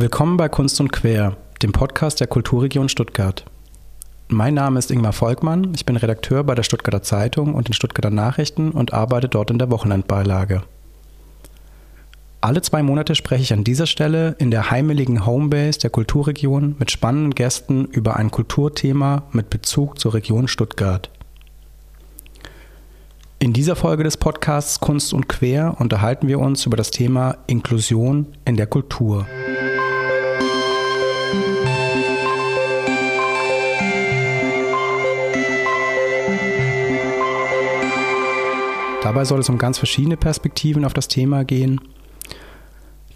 Willkommen 0.00 0.38
bei 0.38 0.48
Kunst 0.48 0.80
und 0.80 0.92
Quer, 0.92 1.36
dem 1.60 1.72
Podcast 1.72 2.20
der 2.20 2.26
Kulturregion 2.26 2.88
Stuttgart. 2.88 3.44
Mein 4.28 4.54
Name 4.54 4.78
ist 4.78 4.90
Ingmar 4.90 5.12
Volkmann, 5.12 5.74
ich 5.74 5.84
bin 5.84 5.96
Redakteur 5.96 6.42
bei 6.42 6.54
der 6.54 6.62
Stuttgarter 6.62 7.02
Zeitung 7.02 7.52
und 7.52 7.68
den 7.68 7.74
Stuttgarter 7.74 8.08
Nachrichten 8.08 8.70
und 8.70 8.94
arbeite 8.94 9.28
dort 9.28 9.50
in 9.50 9.58
der 9.58 9.70
Wochenendbeilage. 9.70 10.62
Alle 12.40 12.62
zwei 12.62 12.82
Monate 12.82 13.14
spreche 13.14 13.42
ich 13.42 13.52
an 13.52 13.62
dieser 13.62 13.84
Stelle 13.84 14.36
in 14.38 14.50
der 14.50 14.70
heimeligen 14.70 15.26
Homebase 15.26 15.80
der 15.80 15.90
Kulturregion 15.90 16.76
mit 16.78 16.90
spannenden 16.90 17.34
Gästen 17.34 17.84
über 17.84 18.16
ein 18.16 18.30
Kulturthema 18.30 19.24
mit 19.32 19.50
Bezug 19.50 19.98
zur 19.98 20.14
Region 20.14 20.48
Stuttgart. 20.48 21.10
In 23.38 23.52
dieser 23.52 23.76
Folge 23.76 24.04
des 24.04 24.16
Podcasts 24.16 24.80
Kunst 24.80 25.12
und 25.12 25.28
Quer 25.28 25.76
unterhalten 25.78 26.26
wir 26.26 26.38
uns 26.38 26.64
über 26.64 26.78
das 26.78 26.90
Thema 26.90 27.36
Inklusion 27.46 28.28
in 28.46 28.56
der 28.56 28.66
Kultur. 28.66 29.26
Dabei 39.10 39.24
soll 39.24 39.40
es 39.40 39.48
um 39.48 39.58
ganz 39.58 39.76
verschiedene 39.76 40.16
Perspektiven 40.16 40.84
auf 40.84 40.94
das 40.94 41.08
Thema 41.08 41.44
gehen. 41.44 41.80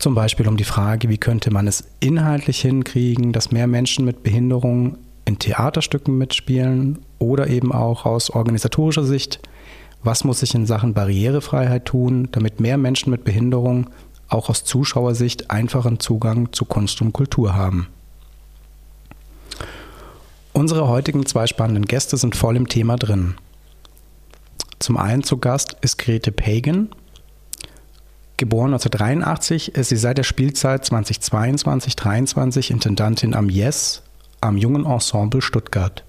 Zum 0.00 0.16
Beispiel 0.16 0.48
um 0.48 0.56
die 0.56 0.64
Frage, 0.64 1.08
wie 1.08 1.18
könnte 1.18 1.52
man 1.52 1.68
es 1.68 1.84
inhaltlich 2.00 2.62
hinkriegen, 2.62 3.30
dass 3.32 3.52
mehr 3.52 3.68
Menschen 3.68 4.04
mit 4.04 4.24
Behinderung 4.24 4.98
in 5.24 5.38
Theaterstücken 5.38 6.18
mitspielen 6.18 6.98
oder 7.20 7.46
eben 7.46 7.70
auch 7.70 8.06
aus 8.06 8.30
organisatorischer 8.30 9.04
Sicht, 9.04 9.38
was 10.02 10.24
muss 10.24 10.40
sich 10.40 10.52
in 10.56 10.66
Sachen 10.66 10.94
Barrierefreiheit 10.94 11.84
tun, 11.84 12.28
damit 12.32 12.58
mehr 12.58 12.76
Menschen 12.76 13.12
mit 13.12 13.22
Behinderung 13.22 13.88
auch 14.26 14.48
aus 14.48 14.64
Zuschauersicht 14.64 15.52
einfachen 15.52 16.00
Zugang 16.00 16.52
zu 16.52 16.64
Kunst 16.64 17.00
und 17.02 17.12
Kultur 17.12 17.54
haben. 17.54 17.86
Unsere 20.52 20.88
heutigen 20.88 21.24
zwei 21.24 21.46
spannenden 21.46 21.84
Gäste 21.86 22.16
sind 22.16 22.34
voll 22.34 22.56
im 22.56 22.68
Thema 22.68 22.96
drin. 22.96 23.36
Zum 24.84 24.98
einen 24.98 25.22
zu 25.22 25.38
Gast 25.38 25.78
ist 25.80 25.96
Grete 25.96 26.30
Pagan. 26.30 26.90
Geboren 28.36 28.74
1983 28.74 29.76
ist 29.76 29.88
sie 29.88 29.96
seit 29.96 30.18
der 30.18 30.24
Spielzeit 30.24 30.84
2022-23 30.84 32.70
Intendantin 32.70 33.32
am 33.34 33.48
Yes, 33.48 34.02
am 34.42 34.58
Jungen 34.58 34.84
Ensemble 34.84 35.40
Stuttgart. 35.40 36.04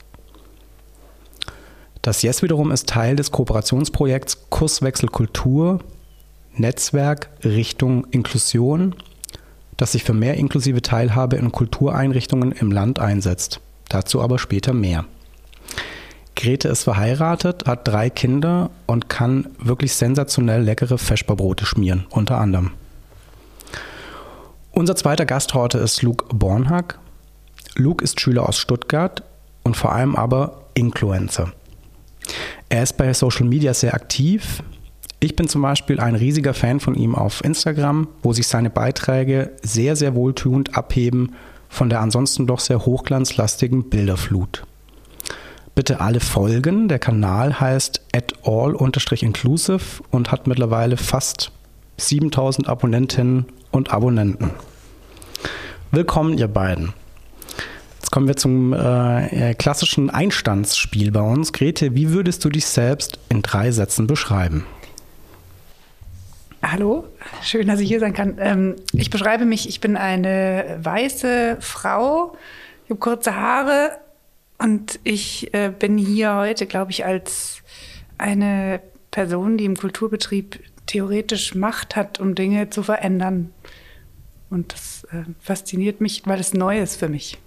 Das 2.02 2.22
Yes 2.22 2.44
wiederum 2.44 2.70
ist 2.74 2.90
Teil 2.90 3.16
des 3.16 3.32
Kooperationsprojekts 3.32 4.50
Kurswechsel 4.50 5.08
Kultur, 5.08 5.80
Netzwerk 6.58 7.30
Richtung 7.46 8.06
Inklusion, 8.12 8.94
das 9.78 9.94
sich 9.94 10.04
für 10.04 10.14
mehr 10.14 10.36
inklusive 10.36 10.82
Teilhabe 10.82 11.38
in 11.38 11.54
Kultureinrichtungen 11.54 12.52
im 12.52 12.74
Land 12.74 13.00
einsetzt. 13.00 13.62
Dazu 13.88 14.22
aber 14.22 14.38
später 14.38 14.74
mehr. 14.74 15.06
Grete 16.46 16.68
ist 16.68 16.84
verheiratet, 16.84 17.66
hat 17.66 17.88
drei 17.88 18.12
Kinder 18.12 18.70
und 18.86 19.10
kann 19.10 19.48
wirklich 19.58 19.96
sensationell 19.96 20.62
leckere 20.62 21.00
Feschbarbrote 21.00 21.66
schmieren, 21.66 22.06
unter 22.12 22.38
anderem. 22.38 22.70
Unser 24.72 24.96
zweiter 24.96 25.26
Gast 25.26 25.56
heute 25.56 25.80
ist 25.80 26.04
Luke 26.04 26.26
Bornhack. 26.36 27.00
Luke 27.74 28.04
ist 28.04 28.22
Schüler 28.22 28.48
aus 28.48 28.60
Stuttgart 28.60 29.24
und 29.64 29.76
vor 29.76 29.94
allem 29.94 30.16
aber 30.16 30.66
Influencer. 30.76 31.52
Er 32.70 32.84
ist 32.84 32.96
bei 32.96 33.12
Social 33.16 33.48
Media 33.48 33.74
sehr 33.74 33.96
aktiv. 33.96 34.62
Ich 35.20 35.36
bin 35.36 35.48
zum 35.48 35.64
Beispiel 35.64 36.00
ein 36.00 36.14
riesiger 36.14 36.54
Fan 36.54 36.80
von 36.80 36.94
ihm 36.94 37.16
auf 37.16 37.44
Instagram, 37.44 38.08
wo 38.22 38.34
sich 38.34 38.46
seine 38.46 38.70
Beiträge 38.70 39.50
sehr, 39.64 39.96
sehr 39.96 40.14
wohltuend 40.14 40.78
abheben 40.78 41.34
von 41.70 41.90
der 41.90 42.02
ansonsten 42.02 42.46
doch 42.46 42.60
sehr 42.60 42.86
hochglanzlastigen 42.86 43.90
Bilderflut 43.90 44.64
bitte 45.76 46.00
alle 46.00 46.22
folgen. 46.22 46.88
Der 46.88 47.00
Kanal 47.00 47.60
heißt 47.60 48.02
at 48.16 48.34
all-inclusive 48.44 50.02
und 50.10 50.32
hat 50.32 50.48
mittlerweile 50.48 50.98
fast 50.98 51.52
7000 51.98 52.68
Abonnentinnen 52.68 53.46
und 53.72 53.92
Abonnenten. 53.92 54.52
Willkommen, 55.92 56.38
ihr 56.38 56.48
beiden. 56.48 56.94
Jetzt 58.00 58.12
kommen 58.12 58.28
wir 58.28 58.38
zum 58.38 58.74
äh, 58.74 59.54
klassischen 59.56 60.10
Einstandsspiel 60.10 61.12
bei 61.12 61.22
uns. 61.22 61.52
Grete, 61.52 61.94
wie 61.96 62.12
würdest 62.12 62.44
du 62.46 62.50
dich 62.50 62.66
selbst 62.66 63.20
in 63.30 63.42
drei 63.42 63.72
Sätzen 63.72 64.08
beschreiben? 64.08 64.66
Hallo, 66.64 67.06
schön, 67.44 67.68
dass 67.68 67.80
ich 67.80 67.88
hier 67.88 68.00
sein 68.00 68.14
kann. 68.14 68.38
Ähm, 68.40 68.76
ich 68.94 69.10
beschreibe 69.10 69.46
mich, 69.46 69.70
ich 69.70 69.82
bin 69.82 69.98
eine 69.98 70.80
weiße 70.82 71.58
Frau, 71.60 72.36
ich 72.86 72.92
habe 72.92 73.00
kurze 73.00 73.36
Haare, 73.36 73.92
und 74.58 75.00
ich 75.04 75.54
äh, 75.54 75.72
bin 75.78 75.98
hier 75.98 76.36
heute, 76.36 76.66
glaube 76.66 76.92
ich, 76.92 77.06
als 77.06 77.62
eine 78.18 78.82
Person, 79.12 79.58
die 79.58 79.66
im 79.66 79.76
Kulturbetrieb 79.76 80.60
theoretisch 80.86 81.56
Macht 81.56 81.96
hat, 81.96 82.20
um 82.20 82.36
Dinge 82.36 82.70
zu 82.70 82.84
verändern. 82.84 83.52
Und 84.50 84.74
das 84.74 85.06
äh, 85.12 85.24
fasziniert 85.42 86.02
mich, 86.02 86.24
weil 86.26 86.40
es 86.40 86.54
neu 86.54 86.80
ist 86.80 86.98
für 86.98 87.10
mich. 87.10 87.38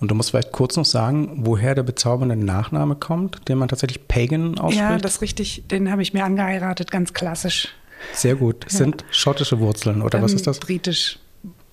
Und 0.00 0.10
du 0.10 0.14
musst 0.14 0.30
vielleicht 0.30 0.52
kurz 0.52 0.76
noch 0.76 0.84
sagen, 0.84 1.40
woher 1.44 1.74
der 1.74 1.82
bezaubernde 1.82 2.36
Nachname 2.36 2.94
kommt, 2.94 3.48
den 3.48 3.58
man 3.58 3.68
tatsächlich 3.68 4.06
Pagan 4.06 4.56
ausspricht? 4.58 4.78
Ja, 4.78 4.96
das 4.96 5.16
ist 5.16 5.22
richtig. 5.22 5.64
Den 5.70 5.90
habe 5.90 6.02
ich 6.02 6.14
mir 6.14 6.24
angeheiratet, 6.24 6.90
ganz 6.90 7.12
klassisch. 7.12 7.74
Sehr 8.12 8.36
gut. 8.36 8.64
Ja. 8.64 8.70
Sind 8.70 9.04
schottische 9.10 9.58
Wurzeln 9.58 10.02
oder 10.02 10.18
ähm, 10.18 10.24
was 10.24 10.32
ist 10.32 10.46
das? 10.46 10.60
Britisch. 10.60 11.18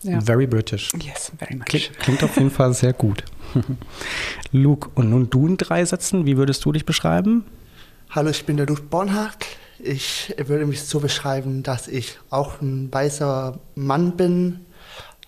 Ja. 0.02 0.22
Very 0.22 0.48
British. 0.48 0.92
Yes, 1.00 1.32
very 1.38 1.56
much. 1.56 1.66
Klingt, 1.66 2.00
klingt 2.00 2.24
auf 2.24 2.36
jeden 2.38 2.52
Fall 2.52 2.74
sehr 2.74 2.94
gut. 2.94 3.24
Luke, 4.52 4.90
und 4.96 5.10
nun 5.10 5.30
du 5.30 5.48
in 5.48 5.58
drei 5.58 5.84
Sätzen, 5.86 6.26
wie 6.26 6.38
würdest 6.38 6.64
du 6.66 6.72
dich 6.72 6.86
beschreiben? 6.86 7.46
Hallo, 8.10 8.30
ich 8.30 8.46
bin 8.46 8.58
der 8.58 8.66
Luke 8.66 8.84
Bornhardt. 8.84 9.46
Ich 9.80 10.34
würde 10.38 10.66
mich 10.66 10.84
so 10.84 11.00
beschreiben, 11.00 11.64
dass 11.64 11.88
ich 11.88 12.18
auch 12.30 12.62
ein 12.62 12.92
weißer 12.94 13.60
Mann 13.76 14.16
bin, 14.16 14.62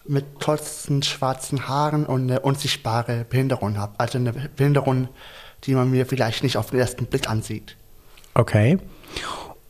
mit 0.08 0.40
kurzen 0.42 1.04
schwarzen 1.04 1.68
Haaren 1.68 2.06
und 2.06 2.24
eine 2.24 2.40
unsichtbare 2.40 3.26
Behinderung 3.30 3.78
habe. 3.78 3.94
Also 3.98 4.18
eine 4.18 4.32
Behinderung, 4.32 5.10
die 5.66 5.76
man 5.76 5.92
mir 5.92 6.06
vielleicht 6.06 6.44
nicht 6.44 6.56
auf 6.58 6.70
den 6.70 6.80
ersten 6.80 7.08
Blick 7.08 7.30
ansieht. 7.30 7.76
Okay. 8.34 8.78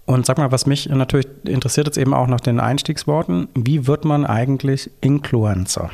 Und 0.05 0.25
sag 0.25 0.37
mal, 0.37 0.51
was 0.51 0.65
mich 0.65 0.87
natürlich 0.87 1.27
interessiert 1.43 1.87
jetzt 1.87 1.97
eben 1.97 2.13
auch 2.13 2.27
nach 2.27 2.39
den 2.39 2.59
Einstiegsworten, 2.59 3.49
wie 3.55 3.87
wird 3.87 4.05
man 4.05 4.25
eigentlich 4.25 4.91
Influencer? 5.01 5.89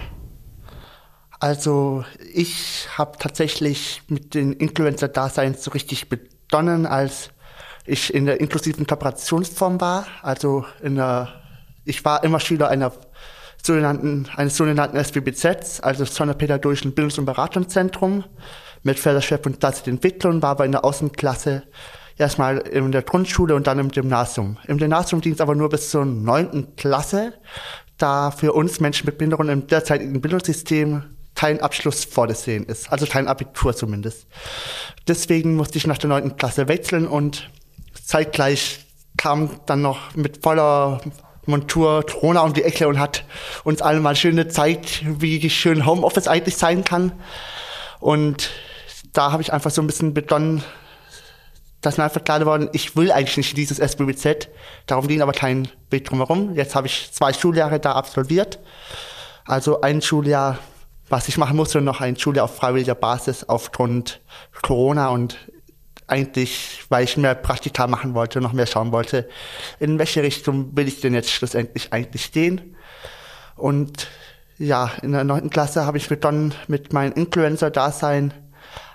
Also 1.43 2.05
ich 2.33 2.87
habe 2.97 3.17
tatsächlich 3.19 4.01
mit 4.07 4.33
den 4.33 4.53
Influencer-Dasein 4.53 5.55
so 5.55 5.71
richtig 5.71 6.07
begonnen, 6.07 6.85
als 6.85 7.31
ich 7.85 8.13
in 8.13 8.25
der 8.25 8.39
inklusiven 8.39 8.87
Kooperationsform 8.87 9.81
war. 9.81 10.07
Also 10.21 10.63
in 10.81 10.95
der, 10.95 11.27
ich 11.83 12.05
war 12.05 12.23
immer 12.23 12.39
Schüler 12.39 12.69
einer 12.69 12.93
sogenannten, 13.61 14.29
eines 14.37 14.55
sogenannten 14.55 14.95
SBBZ, 14.95 15.81
also 15.83 16.05
Sonderpädagogischen 16.05 16.95
Bildungs- 16.95 17.19
und 17.19 17.25
Beratungszentrum 17.25 18.23
mit 18.83 18.97
Förderschwerpunkt 18.97 19.61
Entwicklung, 19.85 20.41
war 20.41 20.51
aber 20.51 20.63
in 20.63 20.71
der 20.71 20.85
Außenklasse 20.85 21.63
erstmal 22.17 22.59
in 22.59 22.93
der 22.93 23.01
Grundschule 23.01 23.53
und 23.53 23.67
dann 23.67 23.79
im 23.79 23.89
Gymnasium. 23.89 24.59
Im 24.65 24.77
Gymnasium 24.77 25.19
ging 25.19 25.33
es 25.33 25.41
aber 25.41 25.55
nur 25.55 25.67
bis 25.67 25.89
zur 25.89 26.05
neunten 26.05 26.77
Klasse, 26.77 27.33
da 27.97 28.31
für 28.31 28.53
uns 28.53 28.79
Menschen 28.79 29.07
mit 29.07 29.17
Behinderung 29.17 29.49
im 29.49 29.67
derzeitigen 29.67 30.21
Bildungssystem 30.21 31.03
kein 31.43 31.59
Abschluss 31.59 32.05
vorgesehen 32.05 32.65
ist, 32.67 32.89
also 32.89 33.05
kein 33.05 33.27
Abitur 33.27 33.75
zumindest. 33.75 34.27
Deswegen 35.09 35.57
musste 35.57 35.77
ich 35.77 35.85
nach 35.85 35.97
der 35.97 36.07
neunten 36.07 36.37
Klasse 36.37 36.69
wechseln 36.69 37.05
und 37.05 37.49
zeitgleich 38.01 38.85
kam 39.17 39.49
dann 39.65 39.81
noch 39.81 40.15
mit 40.15 40.41
voller 40.41 41.01
Montur 41.45 42.05
Corona 42.05 42.43
um 42.43 42.53
die 42.53 42.63
Ecke 42.63 42.87
und 42.87 42.97
hat 42.97 43.25
uns 43.65 43.81
allen 43.81 44.01
mal 44.01 44.15
schön 44.15 44.37
gezeigt, 44.37 45.03
wie 45.05 45.49
schön 45.49 45.85
Homeoffice 45.85 46.29
eigentlich 46.29 46.55
sein 46.55 46.85
kann. 46.85 47.11
Und 47.99 48.49
da 49.11 49.33
habe 49.33 49.41
ich 49.41 49.51
einfach 49.51 49.69
so 49.69 49.81
ein 49.81 49.87
bisschen 49.87 50.13
begonnen, 50.13 50.63
dass 51.81 51.97
mir 51.97 52.05
einfach 52.05 52.23
klar 52.23 52.39
geworden, 52.39 52.69
ich 52.71 52.95
will 52.95 53.11
eigentlich 53.11 53.35
nicht 53.35 53.57
dieses 53.57 53.79
SBBZ. 53.79 54.47
Darum 54.85 55.09
ging 55.09 55.21
aber 55.21 55.33
kein 55.33 55.67
Weg 55.89 56.05
drumherum. 56.05 56.55
Jetzt 56.55 56.73
habe 56.73 56.87
ich 56.87 57.11
zwei 57.11 57.33
Schuljahre 57.33 57.81
da 57.81 57.91
absolviert. 57.91 58.59
Also 59.43 59.81
ein 59.81 60.01
Schuljahr, 60.01 60.59
was 61.13 61.27
ich 61.27 61.37
machen 61.37 61.55
musste, 61.55 61.79
noch 61.79 62.01
ein 62.01 62.17
Schuljahr 62.17 62.45
auf 62.45 62.55
freiwilliger 62.55 62.95
Basis 62.95 63.43
aufgrund 63.43 64.19
Corona 64.63 65.09
und 65.09 65.37
eigentlich, 66.07 66.83
weil 66.89 67.03
ich 67.03 67.17
mehr 67.17 67.35
Praktika 67.35 67.85
machen 67.85 68.15
wollte, 68.15 68.41
noch 68.41 68.51
mehr 68.51 68.65
schauen 68.65 68.91
wollte, 68.91 69.29
in 69.79 69.99
welche 69.99 70.23
Richtung 70.23 70.75
will 70.75 70.87
ich 70.87 71.01
denn 71.01 71.13
jetzt 71.13 71.29
schlussendlich 71.29 71.93
eigentlich 71.93 72.31
gehen. 72.31 72.75
Und 73.55 74.07
ja, 74.57 74.89
in 75.03 75.11
der 75.11 75.23
neunten 75.23 75.51
Klasse 75.51 75.85
habe 75.85 75.99
ich 75.99 76.09
begonnen 76.09 76.55
mit 76.67 76.93
meinem 76.93 77.13
Influencer-Dasein, 77.13 78.33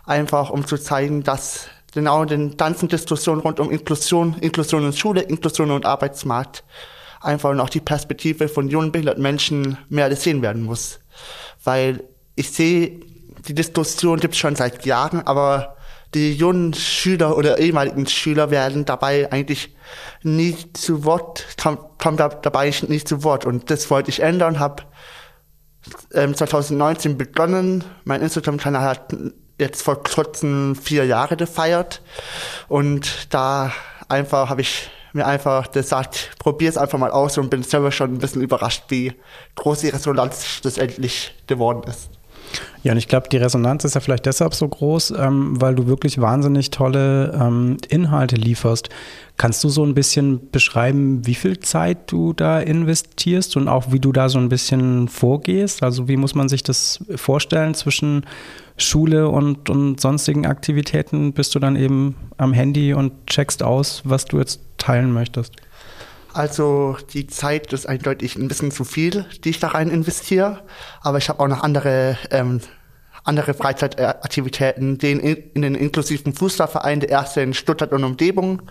einfach 0.04 0.50
um 0.50 0.66
zu 0.66 0.76
zeigen, 0.76 1.22
dass 1.22 1.68
genau 1.94 2.24
den 2.24 2.56
ganzen 2.56 2.88
Diskussionen 2.88 3.42
rund 3.42 3.60
um 3.60 3.70
Inklusion, 3.70 4.34
Inklusion 4.40 4.84
in 4.84 4.92
Schule, 4.92 5.20
Inklusion 5.20 5.70
und 5.70 5.86
Arbeitsmarkt 5.86 6.64
einfach 7.20 7.54
noch 7.54 7.68
die 7.68 7.80
Perspektive 7.80 8.48
von 8.48 8.66
jungen 8.66 8.90
behinderten 8.90 9.22
Menschen 9.22 9.78
mehr 9.88 10.08
gesehen 10.08 10.42
werden 10.42 10.64
muss. 10.64 10.98
Weil 11.68 12.02
ich 12.34 12.50
sehe, 12.50 12.98
die 13.46 13.52
Diskussion 13.52 14.20
gibt 14.20 14.32
es 14.32 14.40
schon 14.40 14.56
seit 14.56 14.86
Jahren, 14.86 15.20
aber 15.20 15.76
die 16.14 16.32
jungen 16.32 16.72
Schüler 16.72 17.36
oder 17.36 17.58
ehemaligen 17.58 18.06
Schüler 18.06 18.50
werden 18.50 18.86
dabei 18.86 19.30
eigentlich 19.30 19.76
nie 20.22 20.56
zu 20.72 21.04
Wort, 21.04 21.44
kommen 21.98 22.16
dabei 22.16 22.72
nicht 22.88 23.06
zu 23.06 23.22
Wort. 23.22 23.44
Und 23.44 23.70
das 23.70 23.90
wollte 23.90 24.08
ich 24.08 24.20
ändern, 24.20 24.58
habe 24.58 24.84
ähm, 26.14 26.34
2019 26.34 27.18
begonnen. 27.18 27.84
Mein 28.04 28.22
Instagram-Kanal 28.22 28.84
hat 28.84 29.14
jetzt 29.58 29.82
vor 29.82 30.02
kurzem 30.02 30.74
vier 30.74 31.04
Jahre 31.04 31.36
gefeiert. 31.36 32.00
Und 32.68 33.26
da 33.28 33.72
einfach 34.08 34.48
habe 34.48 34.62
ich 34.62 34.88
mir 35.12 35.26
einfach 35.26 35.70
gesagt, 35.70 36.31
probier 36.38 36.69
es 36.69 36.76
einfach 36.76 36.99
mal 36.99 37.10
aus 37.10 37.38
und 37.38 37.50
bin 37.50 37.62
selber 37.62 37.93
schon 37.93 38.14
ein 38.14 38.19
bisschen 38.19 38.43
überrascht, 38.43 38.84
wie 38.88 39.12
groß 39.55 39.81
die 39.81 39.88
Resonanz 39.88 40.60
das 40.62 40.78
endlich 40.78 41.34
geworden 41.46 41.88
ist. 41.88 42.17
Ja, 42.82 42.92
und 42.92 42.98
ich 42.98 43.08
glaube, 43.08 43.28
die 43.28 43.36
Resonanz 43.36 43.84
ist 43.84 43.94
ja 43.94 44.00
vielleicht 44.00 44.26
deshalb 44.26 44.54
so 44.54 44.68
groß, 44.68 45.12
ähm, 45.18 45.60
weil 45.60 45.74
du 45.74 45.86
wirklich 45.86 46.20
wahnsinnig 46.20 46.70
tolle 46.70 47.32
ähm, 47.38 47.76
Inhalte 47.88 48.36
lieferst. 48.36 48.88
Kannst 49.36 49.62
du 49.62 49.68
so 49.68 49.84
ein 49.84 49.94
bisschen 49.94 50.50
beschreiben, 50.50 51.26
wie 51.26 51.34
viel 51.34 51.60
Zeit 51.60 52.10
du 52.10 52.32
da 52.32 52.60
investierst 52.60 53.56
und 53.56 53.68
auch 53.68 53.92
wie 53.92 54.00
du 54.00 54.12
da 54.12 54.28
so 54.28 54.38
ein 54.38 54.48
bisschen 54.48 55.08
vorgehst? 55.08 55.82
Also 55.82 56.08
wie 56.08 56.16
muss 56.16 56.34
man 56.34 56.48
sich 56.48 56.62
das 56.62 57.04
vorstellen 57.16 57.74
zwischen 57.74 58.24
Schule 58.76 59.28
und, 59.28 59.70
und 59.70 60.00
sonstigen 60.00 60.46
Aktivitäten? 60.46 61.32
Bist 61.32 61.54
du 61.54 61.58
dann 61.58 61.76
eben 61.76 62.16
am 62.36 62.52
Handy 62.52 62.94
und 62.94 63.12
checkst 63.26 63.62
aus, 63.62 64.02
was 64.04 64.24
du 64.24 64.38
jetzt 64.38 64.60
teilen 64.78 65.12
möchtest? 65.12 65.54
Also 66.32 66.96
die 67.12 67.26
Zeit 67.26 67.72
ist 67.72 67.88
eindeutig 67.88 68.36
ein 68.36 68.48
bisschen 68.48 68.70
zu 68.70 68.84
viel, 68.84 69.25
die 69.44 69.50
ich 69.50 69.60
da 69.60 69.69
rein 69.69 69.90
investiere. 69.90 70.64
Aber 71.00 71.19
ich 71.19 71.28
habe 71.28 71.40
auch 71.40 71.48
noch 71.48 71.62
andere 71.62 72.19
ähm, 72.30 72.60
andere 73.28 73.54
Freizeitaktivitäten, 73.54 74.98
den 74.98 75.20
in 75.20 75.62
den 75.62 75.75
inklusiven 75.75 76.32
Fußballverein 76.34 77.00
der 77.00 77.10
erste 77.10 77.42
in 77.42 77.54
Stuttgart 77.54 77.92
und 77.92 78.02
Umgebung. 78.02 78.62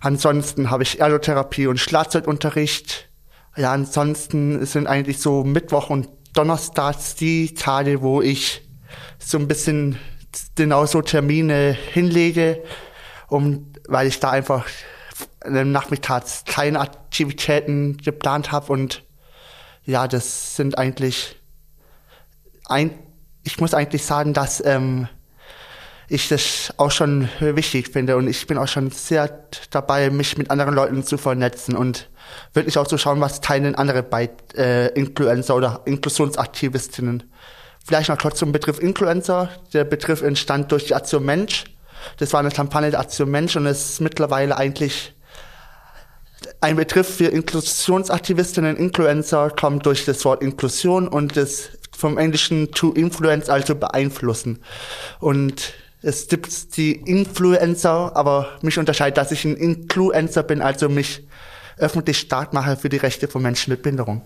Ansonsten 0.00 0.70
habe 0.70 0.82
ich 0.82 1.00
Ergotherapie 1.00 1.66
und 1.66 1.78
Schlagzeugunterricht. 1.78 3.08
Ja, 3.56 3.72
ansonsten 3.72 4.64
sind 4.64 4.86
eigentlich 4.86 5.20
so 5.20 5.44
Mittwoch 5.44 5.90
und 5.90 6.08
Donnerstags 6.32 7.14
die 7.14 7.54
Tage, 7.54 8.02
wo 8.02 8.20
ich 8.22 8.62
so 9.18 9.38
ein 9.38 9.48
bisschen 9.48 9.98
genauso 10.54 11.02
Termine 11.02 11.76
hinlege, 11.92 12.62
um, 13.28 13.72
weil 13.88 14.06
ich 14.06 14.20
da 14.20 14.30
einfach 14.30 14.66
nachmittags 15.44 16.44
keine 16.46 16.80
Aktivitäten 16.80 17.96
geplant 17.98 18.52
habe 18.52 18.72
und 18.72 19.02
ja, 19.84 20.08
das 20.08 20.56
sind 20.56 20.78
eigentlich 20.78 21.36
ein, 22.66 22.90
ich 23.44 23.60
muss 23.60 23.74
eigentlich 23.74 24.04
sagen, 24.04 24.34
dass 24.34 24.64
ähm, 24.64 25.08
ich 26.08 26.28
das 26.28 26.72
auch 26.76 26.90
schon 26.90 27.28
wichtig 27.40 27.88
finde 27.88 28.16
und 28.16 28.28
ich 28.28 28.46
bin 28.46 28.58
auch 28.58 28.68
schon 28.68 28.90
sehr 28.90 29.46
dabei, 29.70 30.10
mich 30.10 30.36
mit 30.38 30.50
anderen 30.50 30.74
Leuten 30.74 31.04
zu 31.04 31.18
vernetzen 31.18 31.76
und 31.76 32.08
wirklich 32.52 32.78
auch 32.78 32.86
zu 32.86 32.98
schauen, 32.98 33.20
was 33.20 33.40
teilen 33.40 33.74
andere 33.74 34.02
bei 34.02 34.30
äh, 34.56 34.88
Influencer 34.94 35.54
oder 35.54 35.82
Inklusionsaktivistinnen. 35.84 37.22
Vielleicht 37.84 38.08
noch 38.08 38.18
kurz 38.18 38.38
zum 38.38 38.50
Begriff 38.50 38.80
Influencer. 38.80 39.48
Der 39.72 39.84
Begriff 39.84 40.22
entstand 40.22 40.72
durch 40.72 40.86
die 40.86 40.94
Aktion 40.94 41.24
Mensch. 41.24 41.64
Das 42.18 42.32
war 42.32 42.40
eine 42.40 42.50
Kampagne 42.50 42.90
der 42.90 43.00
Aktion 43.00 43.30
Mensch 43.30 43.56
und 43.56 43.66
ist 43.66 44.00
mittlerweile 44.00 44.56
eigentlich 44.56 45.14
ein 46.60 46.76
Begriff 46.76 47.16
für 47.16 47.26
Inklusionsaktivistinnen, 47.26 48.76
Influencer 48.76 49.50
kommt 49.50 49.86
durch 49.86 50.04
das 50.04 50.24
Wort 50.24 50.42
Inklusion 50.42 51.08
und 51.08 51.36
das 51.36 51.70
vom 51.96 52.18
Englischen 52.18 52.72
to 52.72 52.92
influence, 52.92 53.48
also 53.48 53.74
beeinflussen. 53.74 54.62
Und 55.18 55.74
es 56.02 56.28
gibt 56.28 56.76
die 56.76 56.92
Influencer, 56.92 58.14
aber 58.14 58.58
mich 58.62 58.78
unterscheidet, 58.78 59.16
dass 59.16 59.32
ich 59.32 59.44
ein 59.44 59.56
Influencer 59.56 60.42
bin, 60.42 60.60
also 60.62 60.88
mich 60.88 61.26
öffentlich 61.78 62.18
stark 62.18 62.52
mache 62.52 62.76
für 62.76 62.88
die 62.88 62.96
Rechte 62.96 63.28
von 63.28 63.42
Menschen 63.42 63.70
mit 63.70 63.82
Behinderung. 63.82 64.22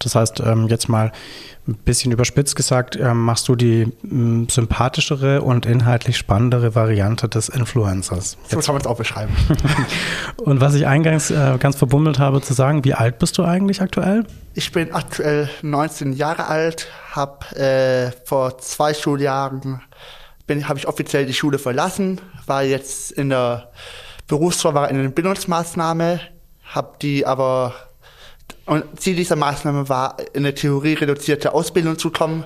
Das 0.00 0.14
heißt, 0.14 0.40
ähm, 0.40 0.66
jetzt 0.68 0.88
mal 0.88 1.12
ein 1.68 1.74
bisschen 1.74 2.10
überspitzt 2.10 2.56
gesagt, 2.56 2.96
ähm, 2.96 3.22
machst 3.22 3.46
du 3.48 3.54
die 3.54 3.92
ähm, 4.02 4.48
sympathischere 4.48 5.42
und 5.42 5.66
inhaltlich 5.66 6.16
spannendere 6.16 6.74
Variante 6.74 7.28
des 7.28 7.50
Influencers. 7.50 8.38
So 8.48 8.58
kann 8.58 8.74
man 8.74 8.80
es 8.80 8.86
auch 8.86 8.96
beschreiben. 8.96 9.32
und 10.38 10.60
was 10.60 10.74
ich 10.74 10.86
eingangs 10.86 11.30
äh, 11.30 11.58
ganz 11.60 11.76
verbummelt 11.76 12.18
habe 12.18 12.40
zu 12.40 12.54
sagen, 12.54 12.84
wie 12.84 12.94
alt 12.94 13.18
bist 13.18 13.36
du 13.36 13.44
eigentlich 13.44 13.82
aktuell? 13.82 14.24
Ich 14.54 14.72
bin 14.72 14.92
aktuell 14.92 15.50
19 15.62 16.14
Jahre 16.14 16.46
alt, 16.46 16.88
habe 17.12 17.56
äh, 17.56 18.10
vor 18.24 18.58
zwei 18.58 18.94
Schuljahren 18.94 19.82
habe 20.64 20.80
ich 20.80 20.88
offiziell 20.88 21.26
die 21.26 21.34
Schule 21.34 21.60
verlassen, 21.60 22.20
war 22.46 22.64
jetzt 22.64 23.12
in 23.12 23.28
der 23.28 23.70
Berufsvorwahl 24.26 24.90
in 24.90 25.00
der 25.00 25.08
Bildungsmaßnahme, 25.10 26.20
habe 26.64 26.96
die 27.00 27.24
aber 27.24 27.72
und 28.70 29.00
Ziel 29.00 29.16
dieser 29.16 29.34
Maßnahme 29.34 29.88
war, 29.88 30.16
in 30.32 30.44
eine 30.44 30.54
Theorie 30.54 30.94
reduzierte 30.94 31.54
Ausbildung 31.54 31.98
zu 31.98 32.12
kommen. 32.12 32.44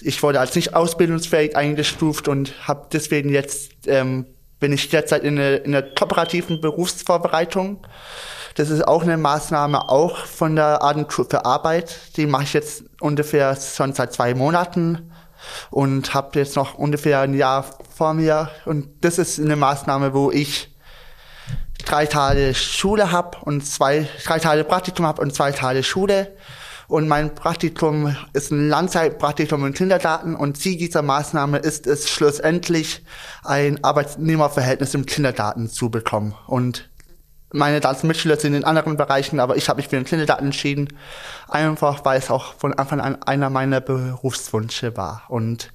Ich 0.00 0.22
wurde 0.22 0.40
als 0.40 0.54
nicht 0.54 0.74
ausbildungsfähig 0.74 1.54
eingestuft 1.54 2.26
und 2.26 2.54
habe 2.66 2.86
deswegen 2.90 3.28
jetzt 3.28 3.86
ähm, 3.86 4.24
bin 4.60 4.72
ich 4.72 4.88
derzeit 4.88 5.24
in, 5.24 5.38
eine, 5.38 5.56
in 5.56 5.74
einer 5.74 5.86
kooperativen 5.86 6.62
Berufsvorbereitung. 6.62 7.86
Das 8.54 8.70
ist 8.70 8.88
auch 8.88 9.02
eine 9.02 9.18
Maßnahme 9.18 9.90
auch 9.90 10.24
von 10.24 10.56
der 10.56 10.82
Agentur 10.82 11.26
für 11.28 11.44
Arbeit. 11.44 11.98
Die 12.16 12.24
mache 12.24 12.44
ich 12.44 12.54
jetzt 12.54 12.84
ungefähr 13.00 13.56
schon 13.56 13.92
seit 13.92 14.14
zwei 14.14 14.34
Monaten 14.34 15.12
und 15.70 16.14
habe 16.14 16.38
jetzt 16.38 16.56
noch 16.56 16.76
ungefähr 16.76 17.20
ein 17.20 17.34
Jahr 17.34 17.66
vor 17.94 18.14
mir. 18.14 18.50
Und 18.64 18.88
das 19.02 19.18
ist 19.18 19.38
eine 19.38 19.56
Maßnahme, 19.56 20.14
wo 20.14 20.30
ich 20.30 20.74
drei 21.86 22.04
Tage 22.04 22.54
Schule 22.54 23.12
habe 23.12 23.38
und 23.42 23.64
zwei, 23.64 24.06
drei 24.24 24.38
Tage 24.38 24.64
Praktikum 24.64 25.06
habe 25.06 25.22
und 25.22 25.34
zwei 25.34 25.52
Tage 25.52 25.82
Schule. 25.82 26.36
Und 26.88 27.08
mein 27.08 27.34
Praktikum 27.34 28.14
ist 28.32 28.52
ein 28.52 28.68
Langzeitpraktikum 28.68 29.64
in 29.66 29.74
Kindergarten 29.74 30.36
und 30.36 30.56
Ziel 30.56 30.76
dieser 30.76 31.02
Maßnahme 31.02 31.58
ist 31.58 31.86
es 31.86 32.08
schlussendlich, 32.08 33.04
ein 33.42 33.82
Arbeitnehmerverhältnis 33.82 34.94
im 34.94 35.04
Kindergarten 35.06 35.68
zu 35.68 35.90
bekommen. 35.90 36.34
Und 36.46 36.88
meine 37.52 37.80
ganzen 37.80 38.06
Mitschüler 38.06 38.36
sind 38.36 38.54
in 38.54 38.64
anderen 38.64 38.96
Bereichen, 38.96 39.40
aber 39.40 39.56
ich 39.56 39.68
habe 39.68 39.78
mich 39.78 39.88
für 39.88 39.96
den 39.96 40.04
Kindergarten 40.04 40.46
entschieden, 40.46 40.88
einfach 41.48 42.04
weil 42.04 42.18
es 42.18 42.30
auch 42.30 42.54
von 42.54 42.72
Anfang 42.74 43.00
an 43.00 43.20
einer 43.22 43.50
meiner 43.50 43.80
Berufswünsche 43.80 44.96
war. 44.96 45.24
Und 45.28 45.72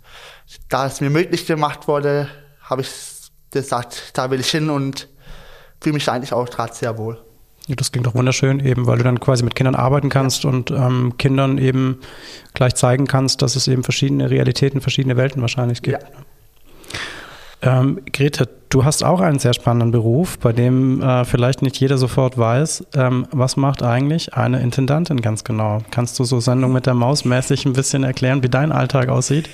da 0.69 0.85
es 0.85 1.01
mir 1.01 1.09
möglich 1.09 1.45
gemacht 1.45 1.89
wurde, 1.89 2.29
habe 2.61 2.81
ich 2.81 2.89
gesagt, 3.51 4.11
da 4.13 4.31
will 4.31 4.39
ich 4.39 4.49
hin 4.49 4.69
und 4.69 5.09
fühle 5.81 5.95
mich 5.95 6.09
eigentlich 6.09 6.31
auch 6.31 6.49
gerade 6.49 6.73
sehr 6.73 6.97
wohl. 6.97 7.19
Ja, 7.67 7.75
das 7.75 7.91
klingt 7.91 8.07
doch 8.07 8.15
wunderschön, 8.15 8.59
eben 8.59 8.87
weil 8.87 8.97
du 8.97 9.03
dann 9.03 9.19
quasi 9.19 9.43
mit 9.43 9.55
Kindern 9.55 9.75
arbeiten 9.75 10.09
kannst 10.09 10.43
ja. 10.43 10.49
und 10.49 10.71
ähm, 10.71 11.13
Kindern 11.17 11.57
eben 11.57 11.99
gleich 12.53 12.75
zeigen 12.75 13.07
kannst, 13.07 13.41
dass 13.41 13.55
es 13.55 13.67
eben 13.67 13.83
verschiedene 13.83 14.29
Realitäten, 14.29 14.81
verschiedene 14.81 15.15
Welten 15.15 15.41
wahrscheinlich 15.41 15.81
gibt. 15.81 16.01
Ja. 16.01 16.09
Ähm, 17.63 18.01
Grete, 18.11 18.49
du 18.69 18.83
hast 18.83 19.03
auch 19.03 19.21
einen 19.21 19.37
sehr 19.37 19.53
spannenden 19.53 19.91
Beruf, 19.91 20.39
bei 20.39 20.51
dem 20.51 21.01
äh, 21.01 21.25
vielleicht 21.25 21.61
nicht 21.61 21.79
jeder 21.79 21.99
sofort 21.99 22.35
weiß, 22.37 22.87
ähm, 22.95 23.27
was 23.31 23.55
macht 23.55 23.83
eigentlich 23.83 24.33
eine 24.33 24.61
Intendantin 24.61 25.21
ganz 25.21 25.43
genau? 25.43 25.83
Kannst 25.91 26.17
du 26.17 26.23
so 26.23 26.39
Sendung 26.39 26.73
mit 26.73 26.87
der 26.87 26.95
Maus 26.95 27.23
mäßig 27.23 27.65
ein 27.65 27.73
bisschen 27.73 28.03
erklären, 28.03 28.41
wie 28.41 28.49
dein 28.49 28.71
Alltag 28.71 29.09
aussieht? 29.09 29.47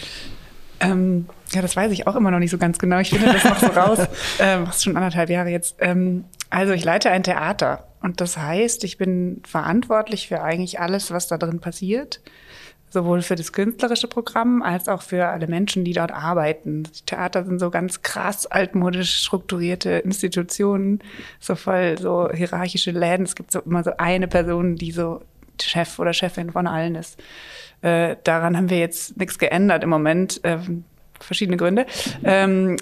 Ähm, 0.79 1.25
ja, 1.53 1.61
das 1.61 1.75
weiß 1.75 1.91
ich 1.91 2.07
auch 2.07 2.15
immer 2.15 2.31
noch 2.31 2.39
nicht 2.39 2.51
so 2.51 2.57
ganz 2.57 2.79
genau. 2.79 2.99
Ich 2.99 3.09
finde 3.09 3.33
das 3.33 3.43
noch 3.43 3.59
so 3.59 3.67
raus. 3.67 3.99
Ähm, 4.39 4.67
schon 4.77 4.95
anderthalb 4.95 5.29
Jahre 5.29 5.49
jetzt. 5.49 5.77
Ähm, 5.79 6.25
also 6.49 6.73
ich 6.73 6.83
leite 6.83 7.09
ein 7.09 7.23
Theater 7.23 7.87
und 8.01 8.21
das 8.21 8.37
heißt, 8.37 8.83
ich 8.83 8.97
bin 8.97 9.41
verantwortlich 9.45 10.27
für 10.27 10.43
eigentlich 10.43 10.79
alles, 10.79 11.11
was 11.11 11.27
da 11.27 11.37
drin 11.37 11.59
passiert. 11.59 12.21
Sowohl 12.89 13.21
für 13.21 13.35
das 13.35 13.51
künstlerische 13.51 14.07
Programm 14.07 14.61
als 14.61 14.87
auch 14.87 15.01
für 15.01 15.27
alle 15.27 15.47
Menschen, 15.47 15.83
die 15.83 15.91
dort 15.91 16.11
arbeiten. 16.11 16.83
Die 16.83 17.05
Theater 17.05 17.43
sind 17.43 17.59
so 17.59 17.69
ganz 17.69 18.01
krass 18.01 18.45
altmodisch 18.45 19.23
strukturierte 19.23 19.89
Institutionen, 19.89 20.99
so 21.39 21.55
voll 21.55 21.97
so 21.99 22.29
hierarchische 22.31 22.91
Läden. 22.91 23.25
Es 23.25 23.35
gibt 23.35 23.51
so 23.51 23.59
immer 23.59 23.83
so 23.83 23.91
eine 23.97 24.27
Person, 24.27 24.77
die 24.77 24.91
so 24.91 25.21
Chef 25.61 25.99
oder 25.99 26.13
Chefin 26.13 26.51
von 26.51 26.67
allen 26.67 26.95
ist. 26.95 27.19
Äh, 27.81 28.15
daran 28.23 28.55
haben 28.55 28.69
wir 28.69 28.79
jetzt 28.79 29.17
nichts 29.17 29.37
geändert 29.37 29.83
im 29.83 29.89
Moment. 29.89 30.39
Ähm, 30.43 30.85
verschiedene 31.19 31.57
Gründe. 31.57 31.85
Ähm, 32.23 32.77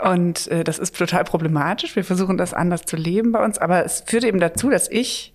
und 0.00 0.48
äh, 0.48 0.64
das 0.64 0.78
ist 0.78 0.96
total 0.96 1.24
problematisch. 1.24 1.96
Wir 1.96 2.04
versuchen 2.04 2.38
das 2.38 2.54
anders 2.54 2.84
zu 2.84 2.96
leben 2.96 3.32
bei 3.32 3.44
uns, 3.44 3.58
aber 3.58 3.84
es 3.84 4.04
führt 4.06 4.24
eben 4.24 4.40
dazu, 4.40 4.70
dass 4.70 4.90
ich 4.90 5.34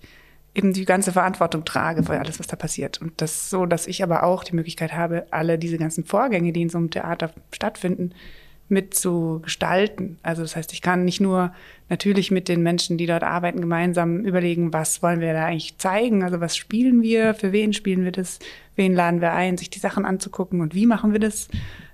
eben 0.56 0.74
die 0.74 0.86
ganze 0.86 1.12
Verantwortung 1.12 1.66
trage 1.66 2.04
für 2.04 2.20
alles, 2.20 2.40
was 2.40 2.48
da 2.48 2.56
passiert. 2.56 3.00
Und 3.00 3.22
das 3.22 3.50
so, 3.50 3.66
dass 3.66 3.86
ich 3.86 4.02
aber 4.02 4.24
auch 4.24 4.44
die 4.44 4.56
Möglichkeit 4.56 4.94
habe, 4.94 5.28
alle 5.30 5.60
diese 5.60 5.78
ganzen 5.78 6.04
Vorgänge, 6.04 6.52
die 6.52 6.64
in 6.64 6.70
so 6.70 6.80
einem 6.80 6.90
Theater 6.90 7.32
stattfinden, 7.52 8.14
mit 8.70 8.94
zu 8.94 9.40
gestalten. 9.44 10.18
Also 10.24 10.42
das 10.42 10.56
heißt, 10.56 10.74
ich 10.74 10.82
kann 10.82 11.06
nicht 11.06 11.22
nur 11.22 11.54
natürlich 11.90 12.32
mit 12.32 12.50
den 12.50 12.64
Menschen, 12.64 12.98
die 12.98 13.06
dort 13.06 13.24
arbeiten, 13.24 13.62
gemeinsam 13.62 14.26
überlegen, 14.26 14.74
was 14.74 15.02
wollen 15.02 15.22
wir 15.22 15.32
da 15.32 15.46
eigentlich 15.46 15.78
zeigen, 15.78 16.24
also 16.24 16.42
was 16.42 16.58
spielen 16.58 17.02
wir, 17.02 17.34
für 17.34 17.54
wen 17.54 17.72
spielen 17.72 18.04
wir 18.04 18.12
das, 18.12 18.40
wen 18.76 18.94
laden 18.94 19.22
wir 19.22 19.32
ein, 19.34 19.58
sich 19.58 19.70
die 19.70 19.80
Sachen 19.80 20.06
anzugucken 20.06 20.60
und 20.60 20.76
wie 20.76 20.86
machen 20.86 21.14
wir 21.14 21.20
das, 21.20 21.48